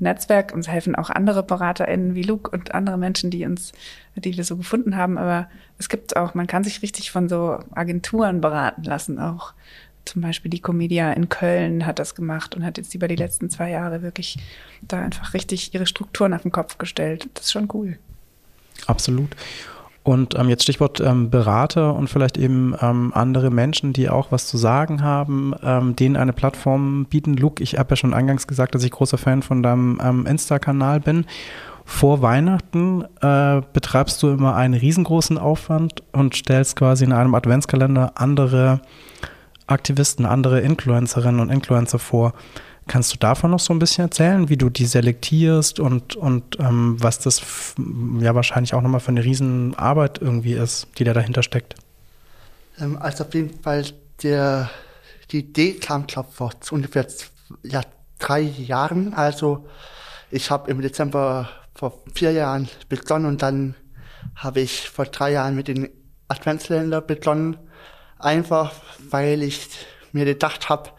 Netzwerk, 0.00 0.52
uns 0.52 0.68
helfen 0.68 0.96
auch 0.96 1.10
andere 1.10 1.44
BeraterInnen 1.44 2.16
wie 2.16 2.24
Luke 2.24 2.50
und 2.50 2.74
andere 2.74 2.98
Menschen, 2.98 3.30
die 3.30 3.46
uns, 3.46 3.72
die 4.16 4.36
wir 4.36 4.44
so 4.44 4.56
gefunden 4.56 4.96
haben. 4.96 5.16
Aber 5.16 5.48
es 5.78 5.88
gibt 5.88 6.16
auch, 6.16 6.34
man 6.34 6.48
kann 6.48 6.64
sich 6.64 6.82
richtig 6.82 7.12
von 7.12 7.28
so 7.28 7.60
Agenturen 7.72 8.40
beraten 8.40 8.82
lassen 8.82 9.20
auch. 9.20 9.54
Zum 10.04 10.22
Beispiel 10.22 10.50
die 10.50 10.60
Comedia 10.60 11.12
in 11.12 11.28
Köln 11.28 11.86
hat 11.86 11.98
das 11.98 12.14
gemacht 12.14 12.56
und 12.56 12.64
hat 12.64 12.76
jetzt 12.76 12.94
über 12.94 13.08
die 13.08 13.16
letzten 13.16 13.50
zwei 13.50 13.70
Jahre 13.70 14.02
wirklich 14.02 14.38
da 14.82 15.00
einfach 15.00 15.34
richtig 15.34 15.72
ihre 15.74 15.86
Strukturen 15.86 16.34
auf 16.34 16.42
den 16.42 16.52
Kopf 16.52 16.78
gestellt. 16.78 17.28
Das 17.34 17.46
ist 17.46 17.52
schon 17.52 17.68
cool. 17.72 17.98
Absolut. 18.86 19.30
Und 20.04 20.34
ähm, 20.34 20.48
jetzt 20.48 20.64
Stichwort 20.64 21.00
ähm, 21.00 21.30
Berater 21.30 21.94
und 21.94 22.08
vielleicht 22.08 22.36
eben 22.36 22.74
ähm, 22.80 23.12
andere 23.14 23.50
Menschen, 23.50 23.92
die 23.92 24.10
auch 24.10 24.32
was 24.32 24.48
zu 24.48 24.58
sagen 24.58 25.02
haben, 25.02 25.54
ähm, 25.62 25.94
denen 25.94 26.16
eine 26.16 26.32
Plattform 26.32 27.04
bieten. 27.04 27.36
Luke, 27.36 27.62
ich 27.62 27.78
habe 27.78 27.90
ja 27.90 27.96
schon 27.96 28.12
eingangs 28.12 28.48
gesagt, 28.48 28.74
dass 28.74 28.82
ich 28.82 28.90
großer 28.90 29.18
Fan 29.18 29.42
von 29.42 29.62
deinem 29.62 30.00
ähm, 30.02 30.26
Insta-Kanal 30.26 30.98
bin. 30.98 31.24
Vor 31.84 32.20
Weihnachten 32.22 33.04
äh, 33.20 33.60
betreibst 33.72 34.20
du 34.22 34.30
immer 34.30 34.56
einen 34.56 34.74
riesengroßen 34.74 35.38
Aufwand 35.38 36.02
und 36.12 36.34
stellst 36.34 36.74
quasi 36.74 37.04
in 37.04 37.12
einem 37.12 37.34
Adventskalender 37.34 38.12
andere 38.16 38.80
Aktivisten, 39.72 40.26
andere 40.26 40.60
Influencerinnen 40.60 41.40
und 41.40 41.50
Influencer 41.50 41.98
vor. 41.98 42.34
Kannst 42.88 43.12
du 43.14 43.18
davon 43.18 43.52
noch 43.52 43.60
so 43.60 43.72
ein 43.72 43.78
bisschen 43.78 44.04
erzählen, 44.04 44.48
wie 44.48 44.56
du 44.56 44.68
die 44.68 44.86
selektierst 44.86 45.78
und, 45.78 46.16
und 46.16 46.58
ähm, 46.58 46.96
was 46.98 47.20
das 47.20 47.74
ja 48.18 48.34
wahrscheinlich 48.34 48.74
auch 48.74 48.82
nochmal 48.82 49.00
für 49.00 49.12
eine 49.12 49.24
Riesenarbeit 49.24 50.20
irgendwie 50.20 50.54
ist, 50.54 50.88
die 50.98 51.04
da 51.04 51.12
dahinter 51.12 51.42
steckt? 51.42 51.76
Ähm, 52.80 52.98
also 53.00 53.24
auf 53.24 53.34
jeden 53.34 53.60
Fall 53.62 53.84
der, 54.22 54.68
die 55.30 55.38
Idee 55.40 55.74
kam, 55.74 56.06
glaube 56.06 56.28
ich, 56.30 56.36
vor 56.36 56.50
ungefähr 56.70 57.06
ja, 57.62 57.82
drei 58.18 58.40
Jahren. 58.40 59.14
Also 59.14 59.66
ich 60.30 60.50
habe 60.50 60.70
im 60.70 60.82
Dezember 60.82 61.48
vor 61.74 62.00
vier 62.14 62.32
Jahren 62.32 62.68
begonnen 62.88 63.26
und 63.26 63.42
dann 63.42 63.74
habe 64.34 64.60
ich 64.60 64.88
vor 64.88 65.04
drei 65.04 65.32
Jahren 65.32 65.54
mit 65.54 65.68
den 65.68 65.88
Adventsländern 66.28 67.06
begonnen 67.06 67.58
einfach 68.24 68.72
weil 69.10 69.42
ich 69.42 69.68
mir 70.12 70.24
gedacht 70.24 70.68
habe, 70.68 70.90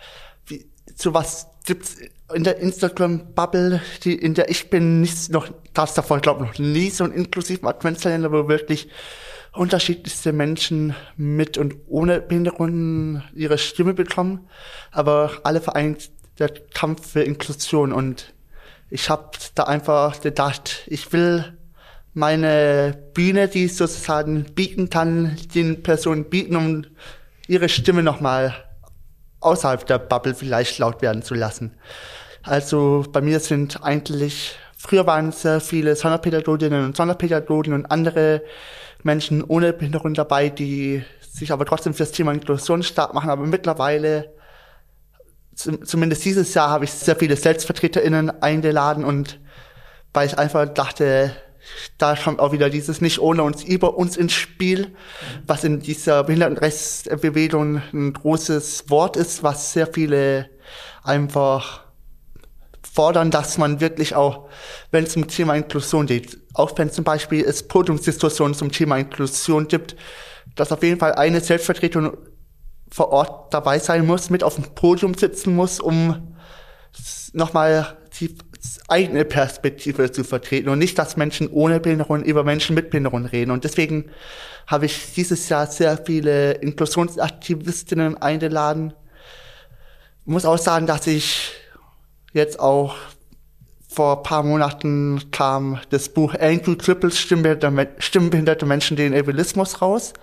wie 0.46 0.66
sowas 0.96 1.48
gibt's 1.66 1.98
in 2.34 2.44
der 2.44 2.58
Instagram-Bubble, 2.58 3.82
die, 4.04 4.16
in 4.16 4.34
der 4.34 4.50
ich 4.50 4.70
bin, 4.70 5.02
nichts 5.02 5.30
noch, 5.30 5.50
das 5.74 5.94
davor, 5.94 6.20
glaube 6.20 6.46
noch 6.46 6.58
nie 6.58 6.90
so 6.90 7.04
einen 7.04 7.14
inklusiven 7.14 7.68
Adventskalender, 7.68 8.32
wo 8.32 8.48
wirklich 8.48 8.90
unterschiedlichste 9.52 10.34
Menschen 10.34 10.96
mit 11.16 11.58
und 11.58 11.76
ohne 11.88 12.22
Behinderungen 12.22 13.24
ihre 13.36 13.60
Stimme 13.60 13.94
bekommen, 13.94 14.48
aber 14.92 15.32
alle 15.44 15.62
vereint 15.62 16.10
der 16.40 16.50
Kampf 16.74 17.12
für 17.12 17.22
Inklusion. 17.22 17.94
Und 17.94 18.34
ich 18.90 19.12
habe 19.12 19.32
da 19.54 19.64
einfach 19.64 20.22
gedacht, 20.22 20.84
ich 20.88 21.14
will 21.14 21.56
meine 22.14 22.98
Bühne, 23.14 23.48
die 23.48 23.66
ich 23.66 23.76
sozusagen 23.76 24.46
bieten 24.54 24.90
kann, 24.90 25.36
den 25.56 25.82
Personen 25.84 26.26
bieten, 26.26 26.56
um 26.56 26.86
ihre 27.48 27.70
Stimme 27.70 28.04
nochmal 28.04 28.54
außerhalb 29.40 29.86
der 29.86 30.00
Bubble 30.00 30.36
vielleicht 30.36 30.78
laut 30.80 31.02
werden 31.02 31.24
zu 31.24 31.34
lassen. 31.34 31.76
Also 32.44 33.06
bei 33.12 33.22
mir 33.22 33.40
sind 33.40 33.84
eigentlich, 33.84 34.58
früher 34.78 35.08
waren 35.08 35.32
sehr 35.32 35.60
viele 35.60 35.96
Sonderpädagoginnen 35.96 36.86
und 36.86 36.96
Sonderpädagogen 36.96 37.74
und 37.74 37.86
andere 37.88 38.44
Menschen 39.02 39.44
ohne 39.44 39.74
Behinderung 39.74 40.14
dabei, 40.14 40.50
die 40.50 41.04
sich 41.22 41.52
aber 41.52 41.66
trotzdem 41.66 41.94
für 41.94 42.04
das 42.04 42.12
Thema 42.12 42.32
Inklusion 42.32 42.84
stark 42.84 43.14
machen. 43.14 43.30
Aber 43.30 43.46
mittlerweile, 43.46 44.34
zumindest 45.56 46.24
dieses 46.26 46.54
Jahr, 46.54 46.70
habe 46.70 46.86
ich 46.86 46.92
sehr 46.92 47.16
viele 47.16 47.36
SelbstvertreterInnen 47.36 48.42
eingeladen 48.42 49.04
und 49.04 49.40
weil 50.14 50.28
ich 50.28 50.38
einfach 50.38 50.68
dachte, 50.68 51.32
da 51.98 52.16
kommt 52.16 52.40
auch 52.40 52.52
wieder 52.52 52.70
dieses 52.70 53.02
nicht 53.02 53.20
ohne 53.20 53.44
uns 53.44 53.64
über 53.64 53.98
uns 53.98 54.18
ins 54.18 54.34
Spiel, 54.34 54.96
was 55.46 55.64
in 55.64 55.80
dieser 55.80 56.24
Behindertenrechtsbewegung 56.24 57.82
ein 57.94 58.14
großes 58.14 58.90
Wort 58.90 59.18
ist, 59.18 59.44
was 59.44 59.74
sehr 59.74 59.88
viele 59.88 60.50
einfach 61.04 61.84
fordern, 62.94 63.32
dass 63.32 63.58
man 63.58 63.80
wirklich 63.80 64.16
auch, 64.16 64.50
wenn 64.92 65.04
es 65.04 65.16
um 65.16 65.28
Thema 65.28 65.56
Inklusion 65.56 66.06
geht, 66.06 66.38
auch 66.54 66.78
wenn 66.78 66.92
zum 66.92 67.04
Beispiel 67.04 67.44
es 67.44 67.68
Podiumsdiskussionen 67.68 68.54
zum 68.54 68.72
Thema 68.72 68.98
Inklusion 68.98 69.68
gibt, 69.68 69.96
dass 70.56 70.72
auf 70.72 70.84
jeden 70.84 71.00
Fall 71.00 71.14
eine 71.14 71.42
Selbstvertretung 71.42 72.18
vor 72.92 73.10
Ort 73.10 73.54
dabei 73.54 73.80
sein 73.80 74.06
muss, 74.06 74.30
mit 74.30 74.44
auf 74.44 74.56
dem 74.56 74.76
Podium 74.76 75.16
sitzen 75.16 75.56
muss, 75.56 75.80
um 75.80 76.36
nochmal 77.34 77.98
die 78.20 78.36
eigene 78.88 79.26
Perspektive 79.26 80.12
zu 80.12 80.24
vertreten 80.24 80.70
und 80.70 80.80
nicht, 80.80 80.98
dass 80.98 81.18
Menschen 81.18 81.50
ohne 81.50 81.80
Behinderung 81.80 82.24
über 82.24 82.44
Menschen 82.44 82.76
mit 82.76 82.90
Behinderung 82.90 83.26
reden. 83.26 83.52
Und 83.52 83.64
deswegen 83.64 84.10
habe 84.68 84.86
ich 84.86 85.14
dieses 85.14 85.50
Jahr 85.50 85.68
sehr 85.68 85.98
viele 85.98 86.54
Inklusionsaktivistinnen 86.54 88.22
eingeladen. 88.22 88.94
Muss 90.26 90.46
auch 90.46 90.58
sagen, 90.58 90.88
dass 90.88 91.08
ich 91.08 91.52
jetzt 92.34 92.60
auch 92.60 92.96
vor 93.88 94.24
paar 94.24 94.44
Monaten 94.44 95.30
kam 95.32 95.80
das 95.90 96.10
Buch 96.10 96.34
Angry 96.40 96.78
Triples 96.78 97.20
Stimmbehinderte 97.20 98.66
Menschen 98.66 98.98
den 98.98 99.14
Ableismus 99.14 99.82
raus. 99.82 100.14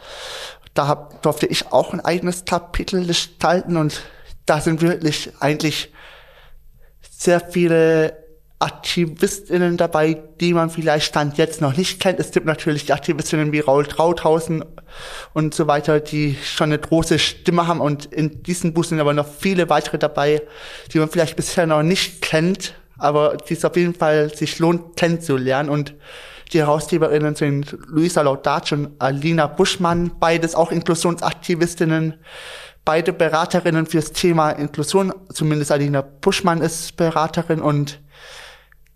Da 0.75 0.89
hab, 0.89 1.23
durfte 1.23 1.47
ich 1.47 1.71
auch 1.73 1.93
ein 1.93 2.01
eigenes 2.01 2.45
Kapitel 2.45 3.07
gestalten 3.07 3.77
und 3.77 4.03
da 4.47 4.61
sind 4.61 4.81
wirklich 4.81 5.31
eigentlich 5.41 5.93
sehr 7.11 7.41
viele 7.41 8.30
AktivistInnen 8.61 9.79
dabei, 9.79 10.23
die 10.39 10.53
man 10.53 10.69
vielleicht 10.69 11.07
Stand 11.07 11.39
jetzt 11.39 11.63
noch 11.63 11.77
nicht 11.77 11.99
kennt. 11.99 12.21
Es 12.21 12.31
gibt 12.31 12.45
natürlich 12.45 12.93
AktivistInnen 12.93 13.53
wie 13.53 13.61
Raul 13.61 13.87
Trauthausen 13.87 14.65
und 15.33 15.55
so 15.55 15.67
weiter, 15.67 15.99
die 15.99 16.37
schon 16.45 16.67
eine 16.67 16.79
große 16.79 17.19
Stimme 17.19 17.67
haben. 17.67 17.81
Und 17.81 18.05
in 18.07 18.43
diesem 18.43 18.75
Buch 18.75 18.85
sind 18.85 19.01
aber 19.01 19.15
noch 19.15 19.27
viele 19.27 19.71
weitere 19.71 19.99
dabei, 19.99 20.43
die 20.93 20.99
man 20.99 21.09
vielleicht 21.09 21.37
bisher 21.37 21.67
noch 21.67 21.83
nicht 21.83 22.21
kennt, 22.21 22.75
aber 22.99 23.39
die 23.39 23.55
es 23.55 23.65
auf 23.65 23.77
jeden 23.77 23.95
Fall 23.95 24.35
sich 24.35 24.59
lohnt 24.59 24.95
kennenzulernen. 24.95 25.71
Und 25.71 25.95
die 26.53 26.59
HerausgeberInnen 26.59 27.37
sind 27.37 27.79
Luisa 27.87 28.21
Laudatsch 28.21 28.73
und 28.73 28.91
Alina 28.99 29.47
Buschmann, 29.47 30.13
beides 30.21 30.55
auch 30.55 30.71
Inklusionsaktivistinnen, 30.71 32.15
beide 32.85 33.15
Beraterinnen 33.15 33.87
fürs 33.87 34.13
Thema 34.13 34.51
Inklusion, 34.51 35.15
zumindest 35.33 35.73
Alina 35.73 36.03
Buschmann 36.03 36.61
ist 36.61 36.97
Beraterin 36.97 37.63
und 37.63 38.01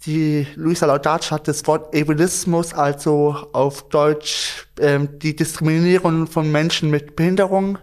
die 0.06 0.46
Luisa 0.54 0.86
Laudatsch 0.86 1.30
hat 1.30 1.48
das 1.48 1.66
Wort 1.66 1.94
Ableismus, 1.96 2.74
also 2.74 3.36
auf 3.52 3.88
Deutsch 3.88 4.66
ähm, 4.78 5.18
die 5.18 5.34
Diskriminierung 5.34 6.26
von 6.26 6.50
Menschen 6.50 6.90
mit 6.90 7.16
Behinderung, 7.16 7.78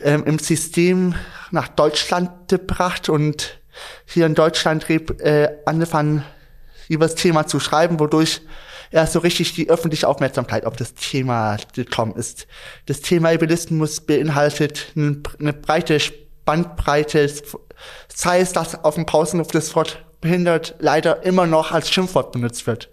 ähm, 0.00 0.24
im 0.24 0.38
System 0.38 1.14
nach 1.50 1.68
Deutschland 1.68 2.48
gebracht 2.48 3.08
und 3.08 3.60
hier 4.06 4.26
in 4.26 4.34
Deutschland 4.34 4.88
äh, 4.90 5.48
angefangen, 5.66 6.24
über 6.88 7.06
das 7.06 7.14
Thema 7.14 7.46
zu 7.46 7.60
schreiben, 7.60 8.00
wodurch 8.00 8.42
erst 8.90 9.12
so 9.12 9.18
richtig 9.18 9.54
die 9.54 9.68
öffentliche 9.68 10.08
Aufmerksamkeit 10.08 10.64
auf 10.64 10.76
das 10.76 10.94
Thema 10.94 11.56
gekommen 11.74 12.14
ist. 12.14 12.46
Das 12.86 13.00
Thema 13.00 13.30
Ableismus 13.30 14.00
beinhaltet 14.00 14.92
eine, 14.96 15.52
breite 15.52 15.98
Bandbreite, 16.44 17.28
sei 18.08 18.40
es, 18.40 18.52
dass 18.52 18.84
auf 18.84 18.94
dem 18.94 19.04
Pausenhof 19.04 19.48
das 19.48 19.74
Wort 19.74 20.06
behindert 20.26 20.74
leider 20.80 21.22
immer 21.22 21.46
noch 21.46 21.70
als 21.70 21.88
Schimpfwort 21.88 22.32
benutzt 22.32 22.66
wird. 22.66 22.90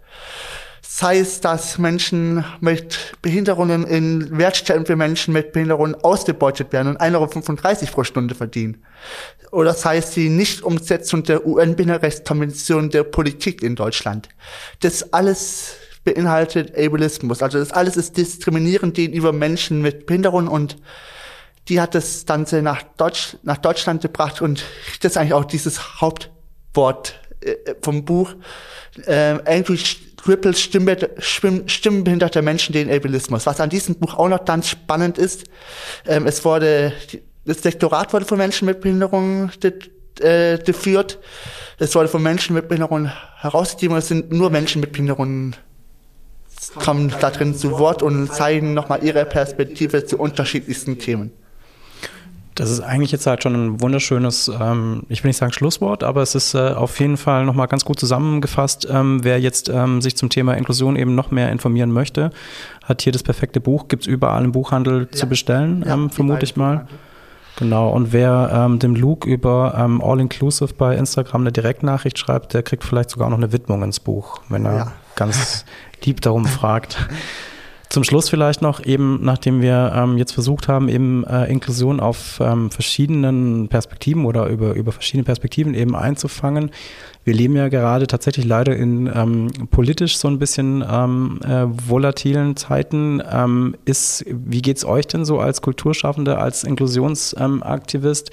Sei 0.81 1.17
es, 1.17 1.41
dass 1.41 1.79
Menschen 1.79 2.45
mit 2.59 3.13
Behinderungen 3.23 3.87
in 3.87 4.37
Wertstellen 4.37 4.85
für 4.85 4.95
Menschen 4.95 5.33
mit 5.33 5.51
Behinderungen 5.51 5.95
ausgebeutet 5.95 6.71
werden 6.71 6.89
und 6.89 7.01
1,35 7.01 7.81
Euro 7.81 7.91
pro 7.91 8.03
Stunde 8.03 8.35
verdienen. 8.35 8.83
Oder 9.51 9.73
sei 9.73 9.97
es 9.97 10.11
die 10.11 10.29
Nichtumsetzung 10.29 11.23
der 11.23 11.47
UN-Behindertenrechtskonvention 11.47 12.91
der 12.91 13.03
Politik 13.03 13.63
in 13.63 13.75
Deutschland. 13.75 14.29
Das 14.81 15.11
alles 15.11 15.77
beinhaltet 16.03 16.77
Ableismus. 16.77 17.41
Also 17.41 17.57
das 17.57 17.71
alles 17.71 17.97
ist 17.97 18.15
diskriminierend 18.15 18.93
gegenüber 18.93 19.33
Menschen 19.33 19.81
mit 19.81 20.05
Behinderungen 20.05 20.47
und 20.47 20.77
die 21.69 21.81
hat 21.81 21.95
das 21.95 22.27
Ganze 22.27 22.61
nach, 22.61 22.83
Deutsch, 22.97 23.37
nach 23.41 23.57
Deutschland 23.57 24.03
gebracht 24.03 24.41
und 24.41 24.63
das 25.01 25.13
ist 25.13 25.17
eigentlich 25.17 25.33
auch 25.33 25.45
dieses 25.45 26.01
Hauptwort 26.01 27.19
vom 27.81 28.05
Buch. 28.05 28.33
Äh, 29.05 29.37
Andrew 29.45 29.75
Cripples 30.17 30.61
stimmbehinderte 30.61 32.41
Menschen 32.41 32.73
den 32.73 32.89
Ableismus. 32.89 33.45
Was 33.45 33.59
an 33.59 33.69
diesem 33.69 33.95
Buch 33.95 34.13
auch 34.13 34.29
noch 34.29 34.45
ganz 34.45 34.69
spannend 34.69 35.17
ist, 35.17 35.45
ähm, 36.07 36.25
es 36.25 36.45
wurde, 36.45 36.93
das 37.45 37.63
Lektorat 37.63 38.13
wurde 38.13 38.25
von 38.25 38.37
Menschen 38.37 38.65
mit 38.65 38.79
Behinderungen 38.79 39.51
äh, 40.21 40.57
geführt. 40.59 41.19
Es 41.77 41.93
wurde 41.95 42.07
von 42.07 42.23
Menschen 42.23 42.55
mit 42.55 42.69
Behinderungen 42.69 43.11
herausgegeben. 43.37 43.97
Es 43.97 44.07
sind 44.07 44.31
nur 44.31 44.49
Menschen 44.49 44.79
mit 44.79 44.91
Behinderungen 44.93 45.55
kommen 46.75 47.13
da 47.19 47.29
drin 47.29 47.55
zu 47.55 47.77
Wort 47.77 48.01
und 48.01 48.31
zeigen 48.31 48.73
nochmal 48.73 49.03
ihre 49.03 49.25
Perspektive 49.25 50.05
zu 50.05 50.17
unterschiedlichsten 50.17 50.97
Themen. 50.97 51.31
Das 52.55 52.69
ist 52.69 52.81
eigentlich 52.81 53.11
jetzt 53.11 53.25
halt 53.25 53.41
schon 53.41 53.55
ein 53.55 53.81
wunderschönes, 53.81 54.51
ähm, 54.59 55.03
ich 55.09 55.23
will 55.23 55.29
nicht 55.29 55.37
sagen 55.37 55.53
Schlusswort, 55.53 56.03
aber 56.03 56.21
es 56.21 56.35
ist 56.35 56.53
äh, 56.53 56.73
auf 56.73 56.99
jeden 56.99 57.17
Fall 57.17 57.45
nochmal 57.45 57.67
ganz 57.67 57.83
gut 57.83 57.99
zusammengefasst. 57.99 58.87
Ähm, 58.89 59.23
wer 59.23 59.39
jetzt 59.39 59.69
ähm, 59.69 60.01
sich 60.01 60.15
zum 60.15 60.29
Thema 60.29 60.53
Inklusion 60.53 60.95
eben 60.95 61.15
noch 61.15 61.31
mehr 61.31 61.51
informieren 61.51 61.91
möchte, 61.91 62.31
hat 62.83 63.01
hier 63.01 63.11
das 63.11 63.23
perfekte 63.23 63.59
Buch, 63.59 63.87
gibt 63.87 64.03
es 64.03 64.07
überall 64.07 64.43
im 64.43 64.51
Buchhandel 64.51 65.07
ja. 65.11 65.17
zu 65.17 65.27
bestellen, 65.27 65.83
ja, 65.85 65.95
ähm, 65.95 66.09
vermute 66.09 66.43
ich 66.43 66.55
mal. 66.55 66.87
Genau, 67.55 67.89
und 67.89 68.13
wer 68.13 68.49
ähm, 68.51 68.79
dem 68.79 68.95
Luke 68.95 69.29
über 69.29 69.75
ähm, 69.77 70.01
All 70.01 70.19
Inclusive 70.19 70.73
bei 70.73 70.95
Instagram 70.95 71.41
eine 71.41 71.51
Direktnachricht 71.51 72.17
schreibt, 72.17 72.53
der 72.53 72.63
kriegt 72.63 72.83
vielleicht 72.83 73.11
sogar 73.11 73.29
noch 73.29 73.37
eine 73.37 73.51
Widmung 73.51 73.83
ins 73.83 73.99
Buch, 73.99 74.41
wenn 74.49 74.65
er 74.65 74.75
ja. 74.75 74.91
ganz 75.15 75.65
lieb 76.03 76.21
darum 76.21 76.45
fragt. 76.45 76.97
Zum 77.93 78.03
Schluss 78.03 78.27
vielleicht 78.27 78.63
noch, 78.63 78.83
eben 78.83 79.19
nachdem 79.21 79.61
wir 79.61 79.93
ähm, 79.95 80.17
jetzt 80.17 80.31
versucht 80.31 80.67
haben, 80.67 80.89
eben 80.89 81.23
äh, 81.25 81.45
Inklusion 81.45 81.99
auf 81.99 82.39
ähm, 82.41 82.71
verschiedenen 82.71 83.67
Perspektiven 83.67 84.25
oder 84.25 84.47
über, 84.47 84.73
über 84.73 84.91
verschiedene 84.91 85.23
Perspektiven 85.25 85.75
eben 85.75 85.95
einzufangen. 85.95 86.71
Wir 87.23 87.35
leben 87.35 87.55
ja 87.55 87.67
gerade 87.67 88.07
tatsächlich 88.07 88.47
leider 88.47 88.75
in 88.75 89.11
ähm, 89.13 89.51
politisch 89.69 90.17
so 90.17 90.27
ein 90.27 90.39
bisschen 90.39 90.83
ähm, 90.89 91.39
äh, 91.43 91.67
volatilen 91.87 92.55
Zeiten. 92.55 93.21
Ähm, 93.31 93.75
ist, 93.85 94.25
wie 94.27 94.63
geht's 94.63 94.85
euch 94.85 95.05
denn 95.05 95.23
so 95.23 95.39
als 95.39 95.61
Kulturschaffende, 95.61 96.39
als 96.39 96.63
Inklusionsaktivist? 96.63 98.31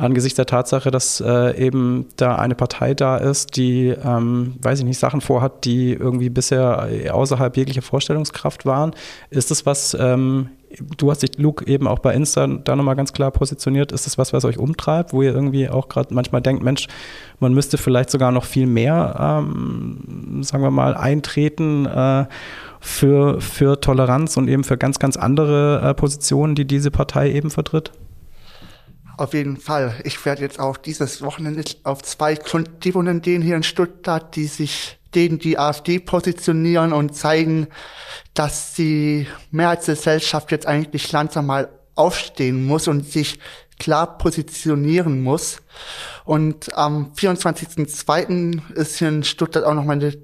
Angesichts 0.00 0.36
der 0.36 0.46
Tatsache, 0.46 0.90
dass 0.90 1.20
äh, 1.20 1.56
eben 1.62 2.06
da 2.16 2.36
eine 2.36 2.54
Partei 2.54 2.94
da 2.94 3.18
ist, 3.18 3.56
die, 3.56 3.88
ähm, 3.88 4.54
weiß 4.62 4.80
ich 4.80 4.84
nicht, 4.84 4.98
Sachen 4.98 5.20
vorhat, 5.20 5.64
die 5.64 5.92
irgendwie 5.92 6.30
bisher 6.30 6.88
außerhalb 7.12 7.56
jeglicher 7.56 7.82
Vorstellungskraft 7.82 8.64
waren. 8.64 8.92
Ist 9.28 9.50
das 9.50 9.66
was, 9.66 9.96
ähm, 9.98 10.48
du 10.96 11.10
hast 11.10 11.22
dich, 11.22 11.36
Luke, 11.36 11.66
eben 11.66 11.86
auch 11.86 11.98
bei 11.98 12.14
Insta 12.14 12.46
da 12.46 12.76
nochmal 12.76 12.96
ganz 12.96 13.12
klar 13.12 13.30
positioniert, 13.30 13.92
ist 13.92 14.06
das 14.06 14.16
was, 14.16 14.32
was 14.32 14.44
euch 14.44 14.58
umtreibt, 14.58 15.12
wo 15.12 15.22
ihr 15.22 15.34
irgendwie 15.34 15.68
auch 15.68 15.88
gerade 15.88 16.14
manchmal 16.14 16.40
denkt, 16.40 16.62
Mensch, 16.62 16.86
man 17.38 17.52
müsste 17.52 17.76
vielleicht 17.76 18.10
sogar 18.10 18.32
noch 18.32 18.44
viel 18.44 18.66
mehr, 18.66 19.16
ähm, 19.18 20.42
sagen 20.42 20.62
wir 20.62 20.70
mal, 20.70 20.94
eintreten 20.94 21.86
äh, 21.86 22.26
für, 22.80 23.40
für 23.40 23.80
Toleranz 23.80 24.36
und 24.36 24.48
eben 24.48 24.64
für 24.64 24.78
ganz, 24.78 24.98
ganz 24.98 25.16
andere 25.16 25.82
äh, 25.82 25.94
Positionen, 25.94 26.54
die 26.54 26.66
diese 26.66 26.90
Partei 26.90 27.32
eben 27.32 27.50
vertritt? 27.50 27.92
Auf 29.20 29.34
jeden 29.34 29.58
Fall. 29.58 29.96
Ich 30.04 30.24
werde 30.24 30.40
jetzt 30.40 30.58
auch 30.58 30.78
dieses 30.78 31.20
Wochenende 31.20 31.62
auf 31.84 32.02
zwei 32.02 32.36
Kundgebungen 32.36 33.20
gehen 33.20 33.42
hier 33.42 33.54
in 33.54 33.62
Stuttgart, 33.62 34.34
die 34.34 34.46
sich 34.46 34.98
denen 35.14 35.38
die 35.38 35.58
AfD 35.58 35.98
positionieren 35.98 36.94
und 36.94 37.14
zeigen, 37.14 37.66
dass 38.32 38.72
die 38.72 39.26
Mehrheitsgesellschaft 39.50 40.50
jetzt 40.52 40.66
eigentlich 40.66 41.12
langsam 41.12 41.44
mal 41.44 41.68
aufstehen 41.96 42.64
muss 42.64 42.88
und 42.88 43.12
sich 43.12 43.38
klar 43.78 44.16
positionieren 44.16 45.22
muss. 45.22 45.58
Und 46.24 46.74
am 46.74 47.12
24.02. 47.12 48.72
ist 48.72 48.96
hier 49.00 49.08
in 49.08 49.22
Stuttgart 49.22 49.64
auch 49.64 49.74
nochmal 49.74 49.96
eine 49.96 50.14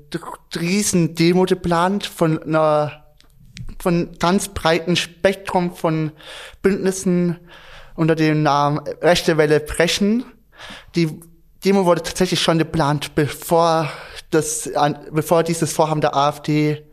riesen 0.59 1.15
Demo 1.15 1.45
geplant 1.45 2.07
von 2.07 2.43
einer 2.43 3.05
von 3.79 4.17
ganz 4.19 4.49
breiten 4.49 4.97
Spektrum 4.97 5.77
von 5.77 6.13
Bündnissen 6.63 7.37
unter 7.97 8.15
dem 8.15 8.43
Namen 8.43 8.81
Rechte 9.01 9.37
Welle 9.37 9.61
brechen. 9.61 10.25
Die 10.95 11.21
Demo 11.65 11.85
wurde 11.85 12.03
tatsächlich 12.03 12.41
schon 12.41 12.59
geplant, 12.59 13.15
bevor 13.15 13.91
das, 14.31 14.71
bevor 15.11 15.43
dieses 15.43 15.73
Vorhaben 15.73 16.01
der 16.01 16.15
AfD 16.15 16.85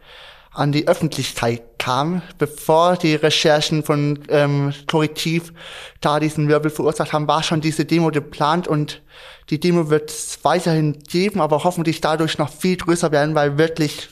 an 0.52 0.72
die 0.72 0.88
Öffentlichkeit 0.88 1.80
kam, 1.80 2.22
bevor 2.38 2.96
die 2.96 3.16
Recherchen 3.16 3.84
von 3.84 4.20
ähm, 4.30 4.74
Korrektiv 4.88 5.52
da 6.00 6.20
diesen 6.20 6.48
Wirbel 6.48 6.72
verursacht 6.72 7.12
haben, 7.12 7.28
war 7.28 7.44
schon 7.44 7.60
diese 7.60 7.86
Demo 7.86 8.12
geplant 8.12 8.68
und 8.68 9.02
die 9.50 9.60
Demo 9.60 9.90
wird 9.90 10.10
es 10.12 10.40
weiterhin 10.44 11.00
geben, 11.04 11.42
aber 11.42 11.64
hoffentlich 11.64 12.02
dadurch 12.02 12.38
noch 12.38 12.50
viel 12.50 12.78
größer 12.78 13.12
werden, 13.12 13.36
weil 13.36 13.58
wirklich, 13.58 14.10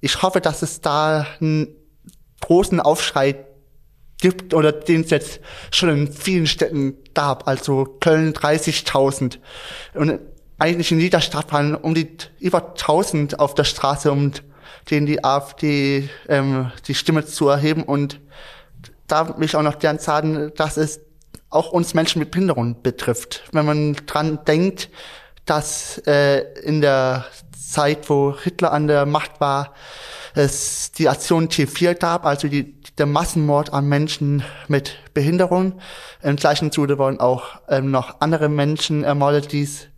ich 0.00 0.20
hoffe, 0.20 0.40
dass 0.40 0.62
es 0.62 0.80
da 0.80 1.26
einen 1.40 1.68
großen 2.40 2.80
Aufschrei 2.80 3.46
gibt 4.20 4.54
oder 4.54 4.72
den 4.72 5.02
es 5.02 5.10
jetzt 5.10 5.40
schon 5.70 5.90
in 5.90 6.12
vielen 6.12 6.46
Städten 6.46 6.96
gab, 7.14 7.46
also 7.46 7.84
Köln 8.00 8.32
30.000. 8.32 9.38
Und 9.94 10.20
eigentlich 10.58 10.90
in 10.90 11.00
jeder 11.00 11.20
Stadt 11.20 11.52
waren 11.52 11.74
um 11.74 11.94
die 11.94 12.08
über 12.40 12.70
1000 12.70 13.38
auf 13.38 13.54
der 13.54 13.64
Straße, 13.64 14.10
um 14.10 14.32
denen 14.90 15.06
die 15.06 15.24
AfD 15.24 16.08
ähm, 16.28 16.70
die 16.86 16.94
Stimme 16.94 17.24
zu 17.24 17.48
erheben. 17.48 17.84
Und 17.84 18.20
da 19.06 19.38
will 19.38 19.44
ich 19.44 19.56
auch 19.56 19.62
noch 19.62 19.78
gern 19.78 19.98
sagen, 19.98 20.52
dass 20.56 20.76
es 20.76 21.00
auch 21.50 21.70
uns 21.72 21.94
Menschen 21.94 22.18
mit 22.18 22.30
Behinderung 22.30 22.82
betrifft. 22.82 23.44
Wenn 23.52 23.66
man 23.66 23.94
dran 24.06 24.40
denkt, 24.46 24.90
dass 25.46 25.98
äh, 26.06 26.40
in 26.62 26.80
der 26.80 27.24
Zeit, 27.58 28.10
wo 28.10 28.36
Hitler 28.36 28.72
an 28.72 28.86
der 28.86 29.06
Macht 29.06 29.40
war, 29.40 29.74
es 30.34 30.92
die 30.92 31.08
Aktion 31.08 31.48
T4 31.48 31.94
gab, 31.94 32.24
also 32.24 32.48
die, 32.48 32.74
der 32.98 33.06
Massenmord 33.06 33.72
an 33.72 33.86
Menschen 33.88 34.42
mit 34.68 34.96
Behinderung. 35.14 35.80
Im 36.22 36.36
gleichen 36.36 36.72
Zuge 36.72 36.98
wurden 36.98 37.20
auch 37.20 37.60
ähm, 37.68 37.90
noch 37.90 38.20
andere 38.20 38.48
Menschen 38.48 39.04
ermordet, 39.04 39.52
die's, 39.52 39.88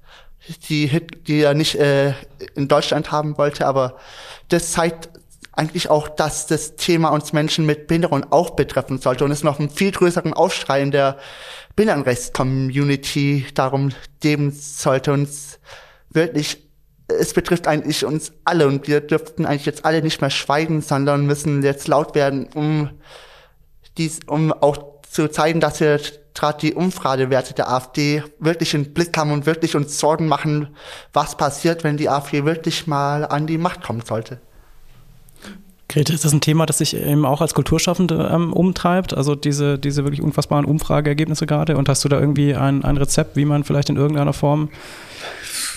die, 0.68 1.07
die 1.26 1.43
er 1.43 1.55
nicht 1.55 1.74
äh, 1.76 2.14
in 2.55 2.68
Deutschland 2.68 3.12
haben 3.12 3.37
wollte, 3.39 3.66
aber 3.66 3.97
das 4.49 4.72
zeigt 4.72 5.11
eigentlich 5.53 5.91
auch, 5.91 6.09
dass 6.09 6.47
das 6.47 6.76
Thema 6.76 7.11
uns 7.11 7.33
Menschen 7.33 7.66
mit 7.66 7.87
Behinderung 7.87 8.33
auch 8.33 8.51
betreffen 8.51 8.99
sollte 8.99 9.24
und 9.24 9.31
es 9.31 9.43
noch 9.43 9.59
einen 9.59 9.68
viel 9.68 9.91
größeren 9.91 10.33
Aufschrei 10.33 10.81
in 10.81 10.91
der 10.91 11.18
Behindertenrechts-Community 11.76 13.47
darum 13.55 13.91
geben 14.20 14.53
sollte, 14.53 15.12
uns 15.12 15.59
wirklich 16.09 16.70
es 17.19 17.35
betrifft 17.35 17.67
eigentlich 17.67 18.05
uns 18.05 18.33
alle 18.45 18.67
und 18.67 18.87
wir 18.87 19.01
dürften 19.01 19.47
eigentlich 19.47 19.67
jetzt 19.67 19.85
alle 19.85 20.03
nicht 20.03 20.21
mehr 20.21 20.31
schweigen, 20.31 20.81
sondern 20.83 21.27
müssen 21.27 21.63
jetzt 21.63 21.89
laut 21.89 22.15
werden, 22.15 22.49
um 22.55 22.91
dies, 23.99 24.21
um 24.27 24.53
auch 24.53 24.79
zu 25.09 25.29
zeigen, 25.29 25.61
dass 25.61 25.81
wir 25.81 26.01
gerade 26.35 26.59
die 26.61 26.75
Umfragewerte 26.75 27.55
der 27.55 27.71
AfD 27.71 28.23
wirklich 28.39 28.75
im 28.75 28.93
Blick 28.93 29.17
haben 29.17 29.33
und 29.33 29.47
wirklich 29.47 29.75
uns 29.75 29.99
Sorgen 29.99 30.29
machen, 30.29 30.69
was 31.13 31.37
passiert, 31.37 31.85
wenn 31.85 31.97
die 31.97 32.09
AfD 32.09 32.45
wirklich 32.45 32.87
mal 32.87 33.25
an 33.25 33.47
die 33.47 33.59
Macht 33.59 33.83
kommen 33.83 34.03
sollte. 34.03 34.41
Grete, 35.89 36.13
ist 36.13 36.25
das 36.25 36.33
ein 36.33 36.41
Thema, 36.41 36.67
das 36.67 36.79
sich 36.79 36.95
eben 36.97 37.27
auch 37.27 37.41
als 37.41 37.53
Kulturschaffende 37.53 38.31
ähm, 38.33 38.53
umtreibt? 38.53 39.13
Also 39.13 39.35
diese, 39.35 39.77
diese 39.77 40.05
wirklich 40.05 40.23
unfassbaren 40.23 40.65
Umfrageergebnisse 40.65 41.47
gerade? 41.47 41.77
Und 41.77 41.89
hast 41.89 42.05
du 42.05 42.09
da 42.09 42.21
irgendwie 42.21 42.55
ein, 42.55 42.85
ein 42.85 42.97
Rezept, 42.97 43.35
wie 43.37 43.45
man 43.45 43.65
vielleicht 43.65 43.91
in 43.91 43.97
irgendeiner 43.97 44.33
Form 44.33 44.69